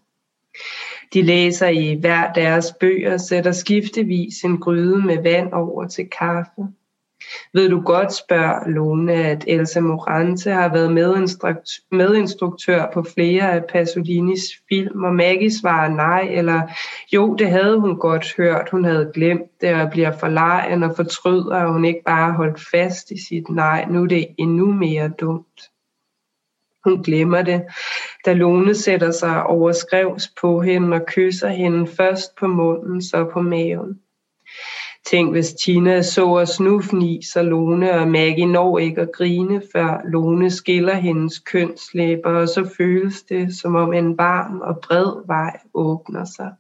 De 1.14 1.22
læser 1.22 1.68
i 1.68 1.98
hver 2.00 2.34
deres 2.34 2.74
bøger, 2.80 3.18
sætter 3.18 3.52
skiftevis 3.52 4.44
en 4.44 4.58
gryde 4.58 5.02
med 5.06 5.24
vand 5.24 5.54
over 5.54 5.88
til 5.88 6.10
kaffe. 6.20 6.68
Ved 7.54 7.70
du 7.70 7.82
godt, 7.82 8.14
spørger 8.14 8.70
Lone, 8.70 9.14
at 9.14 9.44
Elsa 9.48 9.80
Morante 9.80 10.52
har 10.52 10.74
været 10.74 10.92
medinstruktør 11.92 12.86
på 12.94 13.04
flere 13.14 13.52
af 13.52 13.66
Pasolinis 13.66 14.42
film, 14.70 15.04
og 15.04 15.16
Maggie 15.16 15.60
svarer 15.60 15.90
nej, 15.90 16.22
eller 16.22 16.62
jo, 17.14 17.36
det 17.36 17.50
havde 17.50 17.80
hun 17.80 18.00
godt 18.00 18.36
hørt, 18.38 18.70
hun 18.72 18.86
havde 18.86 19.12
glemt 19.14 19.62
det, 19.62 19.76
og 19.76 19.90
bliver 19.92 20.18
forlegen 20.18 20.84
og 20.84 20.96
fortryder, 20.96 21.56
at 21.56 21.74
hun 21.74 21.86
ikke 21.86 22.02
bare 22.06 22.34
holdt 22.34 22.62
fast 22.72 23.12
i 23.12 23.26
sit 23.28 23.50
nej, 23.50 23.86
nu 23.90 24.04
er 24.04 24.08
det 24.08 24.28
endnu 24.38 24.66
mere 24.66 25.12
dumt. 25.20 25.72
Hun 26.84 27.04
glemmer 27.04 27.42
det, 27.42 27.62
da 28.26 28.34
Lone 28.34 28.76
sætter 28.76 29.12
sig 29.12 29.44
overskrevs 29.44 30.32
på 30.42 30.62
hende 30.62 30.96
og 30.96 31.06
kysser 31.06 31.50
hende 31.50 31.88
først 31.88 32.36
på 32.40 32.48
munden, 32.48 33.02
så 33.02 33.30
på 33.34 33.42
maven. 33.42 34.00
Tænk, 35.06 35.32
hvis 35.32 35.54
Tina 35.54 36.02
så 36.02 36.26
os 36.26 36.60
nu 36.60 36.82
så 36.82 37.44
Lone 37.44 37.92
og 37.94 38.08
Maggie 38.08 38.46
når 38.46 38.80
ikke 38.80 39.02
at 39.02 39.12
grine, 39.12 39.62
før 39.74 40.02
Lone 40.06 40.52
skiller 40.52 40.94
hendes 40.94 41.40
kønslæber, 41.40 42.30
og 42.30 42.48
så 42.48 42.70
føles 42.78 43.24
det, 43.24 43.56
som 43.56 43.76
om 43.76 43.94
en 43.94 44.18
varm 44.18 44.62
og 44.62 44.80
bred 44.88 45.26
vej 45.28 45.60
åbner 45.74 46.26
sig. 46.26 46.52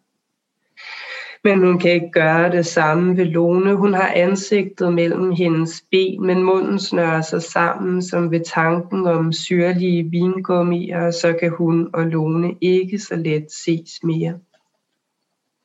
Men 1.43 1.59
hun 1.59 1.79
kan 1.79 1.91
ikke 1.91 2.11
gøre 2.11 2.51
det 2.51 2.65
samme 2.65 3.17
ved 3.17 3.25
Lone. 3.25 3.75
Hun 3.75 3.93
har 3.93 4.11
ansigtet 4.15 4.93
mellem 4.93 5.31
hendes 5.31 5.83
ben, 5.91 6.25
men 6.25 6.43
munden 6.43 6.79
snører 6.79 7.21
sig 7.21 7.41
sammen 7.41 8.01
som 8.01 8.31
ved 8.31 8.41
tanken 8.45 9.07
om 9.07 9.33
syrlige 9.33 10.09
vingummier, 10.09 11.05
og 11.05 11.13
så 11.13 11.33
kan 11.39 11.51
hun 11.51 11.89
og 11.93 12.05
Lone 12.05 12.55
ikke 12.61 12.99
så 12.99 13.15
let 13.15 13.51
ses 13.51 14.03
mere. 14.03 14.39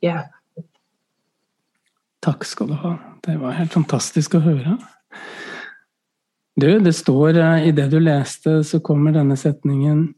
Ja. 0.02 0.20
Takk 2.26 2.44
skal 2.48 2.72
du 2.72 2.78
ha. 2.82 2.96
Det 3.22 3.36
var 3.38 3.54
helt 3.54 3.74
fantastisk 3.74 4.34
å 4.34 4.42
høre. 4.42 4.76
Du, 6.56 6.68
det 6.82 6.94
står 6.96 7.36
eh, 7.38 7.68
i 7.68 7.74
det 7.76 7.86
du 7.92 8.00
leste, 8.00 8.62
så 8.66 8.80
kommer 8.84 9.14
denne 9.14 9.36
setningen 9.38 10.08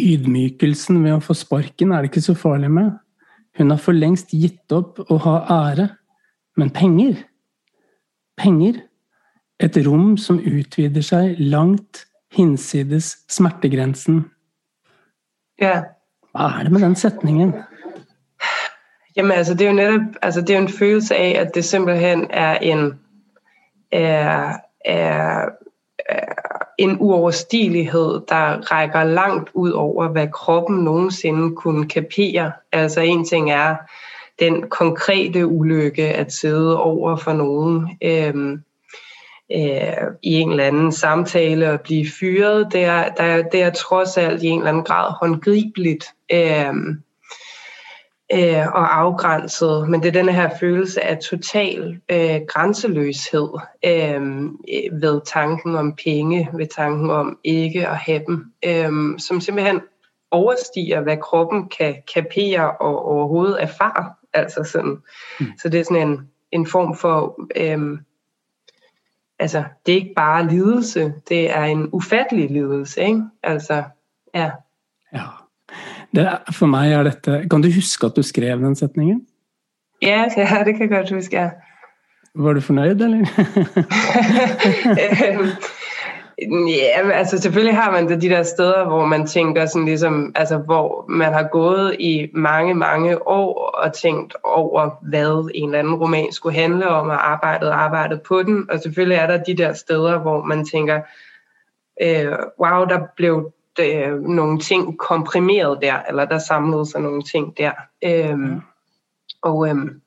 Ydmykelsen 0.00 1.02
ved 1.04 1.18
å 1.18 1.20
få 1.20 1.34
sparken 1.36 1.90
er 1.92 2.00
det 2.00 2.08
ikke 2.08 2.24
så 2.24 2.34
farlig 2.38 2.70
med. 2.72 2.94
Hun 3.58 3.74
har 3.74 3.80
for 3.82 3.92
lengst 3.92 4.32
gitt 4.32 4.72
opp 4.72 5.02
å 5.04 5.18
ha 5.26 5.34
ære. 5.52 5.90
Men 6.56 6.72
penger 6.72 7.20
Penger 8.40 8.80
Et 9.62 9.76
rom 9.84 10.16
som 10.18 10.40
utvider 10.40 11.04
seg 11.06 11.36
langt 11.38 12.06
hinsides 12.34 13.12
smertegrensen. 13.30 14.24
Ja. 15.60 15.92
Hva 16.32 16.48
er 16.56 16.66
det 16.66 16.72
med 16.72 16.82
den 16.82 16.96
setningen? 16.98 17.52
Jamen 19.16 19.32
altså, 19.32 19.54
det 19.54 19.60
er 19.66 19.70
jo 19.70 19.76
netop, 19.76 20.00
altså 20.22 20.40
det 20.40 20.50
er 20.50 20.54
jo 20.54 20.62
en 20.62 20.72
følelse 20.72 21.16
af, 21.16 21.40
at 21.40 21.54
det 21.54 21.64
simpelthen 21.64 22.26
er 22.30 22.58
en, 22.58 23.00
er, 23.92 24.52
er, 24.84 25.48
er 25.98 26.34
en 26.78 26.96
uoverstigelighed, 27.00 28.20
der 28.28 28.72
rækker 28.72 29.04
langt 29.04 29.50
ud 29.54 29.70
over, 29.70 30.08
hvad 30.08 30.28
kroppen 30.28 30.84
nogensinde 30.84 31.56
kunne 31.56 31.88
kapere. 31.88 32.52
Altså 32.72 33.00
en 33.00 33.24
ting 33.24 33.50
er 33.50 33.76
den 34.38 34.68
konkrete 34.68 35.46
ulykke 35.46 36.02
at 36.02 36.32
sidde 36.32 36.82
over 36.82 37.16
for 37.16 37.32
nogen 37.32 37.98
øhm, 38.02 38.62
øh, 39.52 40.06
i 40.22 40.32
en 40.32 40.50
eller 40.50 40.64
anden 40.64 40.92
samtale 40.92 41.70
og 41.70 41.80
blive 41.80 42.06
fyret. 42.20 42.72
Det 42.72 42.84
er, 42.84 43.08
der, 43.08 43.42
det 43.42 43.62
er 43.62 43.70
trods 43.70 44.16
alt 44.16 44.42
i 44.42 44.46
en 44.46 44.58
eller 44.58 44.70
anden 44.70 44.84
grad 44.84 45.12
håndgribeligt. 45.20 46.04
Øhm, 46.32 47.02
øh, 48.32 48.66
og 48.66 48.98
afgrænset, 48.98 49.88
men 49.88 50.02
det 50.02 50.08
er 50.08 50.12
denne 50.12 50.32
her 50.32 50.50
følelse 50.60 51.02
af 51.02 51.18
total 51.18 52.00
øh, 52.08 52.40
grænseløshed 52.48 53.48
øh, 53.84 54.22
ved 55.02 55.20
tanken 55.26 55.76
om 55.76 55.96
penge, 56.04 56.48
ved 56.52 56.66
tanken 56.66 57.10
om 57.10 57.38
ikke 57.44 57.88
at 57.88 57.96
have 57.96 58.22
dem, 58.26 58.52
øh, 58.64 59.18
som 59.18 59.40
simpelthen 59.40 59.80
overstiger, 60.30 61.00
hvad 61.00 61.16
kroppen 61.16 61.68
kan 61.68 61.96
kapere 62.14 62.70
og 62.70 63.04
overhovedet 63.04 63.62
erfare. 63.62 64.14
Altså 64.34 64.64
sådan. 64.64 65.02
Mm. 65.40 65.46
Så 65.62 65.68
det 65.68 65.80
er 65.80 65.84
sådan 65.84 66.08
en, 66.08 66.30
en 66.52 66.66
form 66.66 66.96
for, 66.96 67.40
øh, 67.56 67.98
altså 69.38 69.64
det 69.86 69.92
er 69.92 69.96
ikke 69.96 70.14
bare 70.16 70.48
lidelse, 70.48 71.14
det 71.28 71.56
er 71.56 71.64
en 71.64 71.88
ufattelig 71.92 72.50
lidelse, 72.50 73.00
ikke? 73.00 73.22
Altså, 73.42 73.82
ja. 74.34 74.50
Ja. 75.12 75.41
Det, 76.16 76.28
for 76.52 76.66
meg 76.66 76.92
er 76.92 77.08
dette 77.08 77.48
Kan 77.50 77.62
du 77.62 77.70
huske 77.72 78.06
at 78.06 78.16
du 78.16 78.22
skrev 78.22 78.60
den 78.60 78.76
setningen? 78.76 79.26
Ja, 80.02 80.24
ja 80.36 80.64
det 80.64 80.76
kan 80.76 80.80
jeg 80.80 80.90
godt 80.90 81.10
huske. 81.10 81.50
Var 82.34 82.52
du 82.52 82.60
fornøyd, 82.60 83.00
eller? 83.00 83.18
ja, 86.78 87.10
altså 87.10 87.38
selvfølgelig 87.38 87.76
har 87.76 87.90
man 87.90 88.08
det 88.08 88.22
de 88.22 88.28
der 88.28 88.42
steder, 88.42 88.84
hvor 88.84 89.06
man 89.06 89.26
tænker 89.26 89.66
sådan 89.66 89.86
ligesom, 89.86 90.32
altså 90.34 90.58
hvor 90.58 91.04
man 91.08 91.32
har 91.32 91.48
gået 91.52 91.96
i 92.00 92.30
mange, 92.34 92.74
mange 92.74 93.28
år 93.28 93.80
og 93.84 93.92
tænkt 93.92 94.34
over, 94.44 94.90
hvad 95.02 95.50
en 95.54 95.68
eller 95.68 95.78
anden 95.78 95.94
roman 95.94 96.32
skulle 96.32 96.58
handle 96.58 96.88
om, 96.88 97.08
og 97.08 97.30
arbejdet 97.30 97.68
og 97.68 97.82
arbejdet 97.82 98.22
på 98.22 98.42
den. 98.42 98.70
Og 98.70 98.80
selvfølgelig 98.80 99.16
er 99.16 99.26
der 99.26 99.44
de 99.44 99.56
der 99.56 99.72
steder, 99.72 100.18
hvor 100.18 100.42
man 100.42 100.64
tænker, 100.64 101.00
øh, 102.02 102.32
wow, 102.60 102.84
der 102.84 103.00
blev 103.16 103.52
øh, 103.80 104.22
nogle 104.22 104.58
ting 104.58 104.98
komprimeret 104.98 105.78
der, 105.82 106.02
eller 106.08 106.24
der 106.24 106.38
samlede 106.38 106.86
sig 106.86 107.00
nogle 107.00 107.22
ting 107.22 107.58
der. 107.58 107.72
Øhm, 108.04 108.52
ja. 108.52 108.60
og, 109.42 109.68
øhm, 109.68 110.00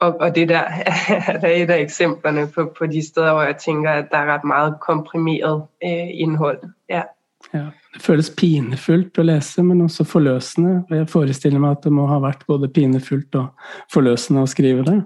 og, 0.00 0.20
og 0.20 0.34
det 0.34 0.48
der, 0.48 0.62
er 1.42 1.48
et 1.48 1.70
af 1.70 1.80
eksemplerne 1.80 2.48
på, 2.54 2.72
på 2.78 2.86
de 2.86 3.06
steder, 3.06 3.32
hvor 3.32 3.42
jeg 3.42 3.56
tænker, 3.56 3.90
at 3.90 4.08
der 4.10 4.18
er 4.18 4.34
ret 4.34 4.44
meget 4.44 4.74
komprimeret 4.80 5.62
øh, 5.84 6.08
indhold. 6.20 6.58
Ja. 6.88 7.02
Ja, 7.52 7.70
det 7.94 8.02
føles 8.02 8.30
pinefullt 8.30 9.18
å 9.18 9.22
lese, 9.22 9.62
men 9.62 9.84
også 9.84 10.04
forløsende. 10.08 10.80
Jeg 10.90 11.08
forestiller 11.12 11.60
meg 11.62 11.76
at 11.76 11.84
det 11.84 11.92
må 11.92 12.06
ha 12.10 12.18
vært 12.22 12.46
både 12.48 12.70
pinefullt 12.72 13.36
og 13.38 13.68
forløsende 13.92 14.42
å 14.42 14.50
skrive 14.50 14.86
det. 14.86 14.96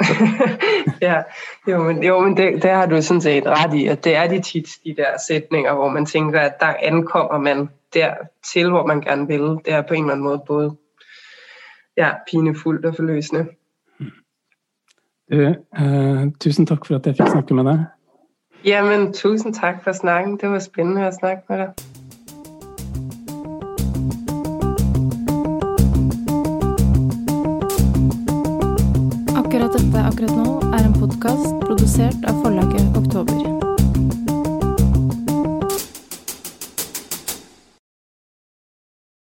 ja, 1.08 1.22
jo, 1.68 1.82
men, 1.82 2.02
jo, 2.02 2.20
men 2.20 2.36
det, 2.36 2.62
det 2.62 2.70
har 2.70 2.86
du 2.86 3.02
sådan 3.02 3.20
set 3.20 3.46
ret 3.46 3.74
i, 3.74 3.86
at 3.86 4.04
det 4.04 4.16
er 4.16 4.28
de 4.28 4.40
tit 4.40 4.68
de 4.84 4.94
der 4.96 5.18
sætninger, 5.28 5.74
hvor 5.74 5.88
man 5.88 6.06
tænker, 6.06 6.40
at 6.40 6.60
der 6.60 6.74
ankommer 6.82 7.38
man 7.38 7.68
der 7.94 8.14
til, 8.52 8.70
hvor 8.70 8.86
man 8.86 9.00
gerne 9.00 9.26
vil. 9.26 9.40
Det 9.40 9.68
er 9.68 9.82
på 9.82 9.94
en 9.94 10.04
eller 10.04 10.12
anden 10.12 10.24
måde 10.24 10.42
både 10.46 10.76
ja, 11.96 12.10
pinefuldt 12.30 12.86
og 12.86 12.94
forløsende. 12.94 13.46
Du, 15.32 15.54
uh, 15.80 16.32
tusen 16.40 16.66
tak 16.66 16.86
for 16.86 16.94
at 16.94 17.06
jeg 17.06 17.14
fik 17.16 17.28
snakke 17.28 17.54
med 17.54 17.64
dig. 17.64 17.84
Jamen, 18.64 19.12
tusind 19.12 19.54
tak 19.54 19.84
for 19.84 19.92
snakken. 19.92 20.38
Det 20.38 20.48
var 20.48 20.58
spændende 20.58 21.06
at 21.06 21.14
snakke 21.14 21.42
med 21.48 21.58
dig. 21.58 21.72
Podkast 31.24 31.60
produsert 31.60 32.24
av 32.24 32.42
forlaget 32.42 32.96
Oktober. 32.96 33.43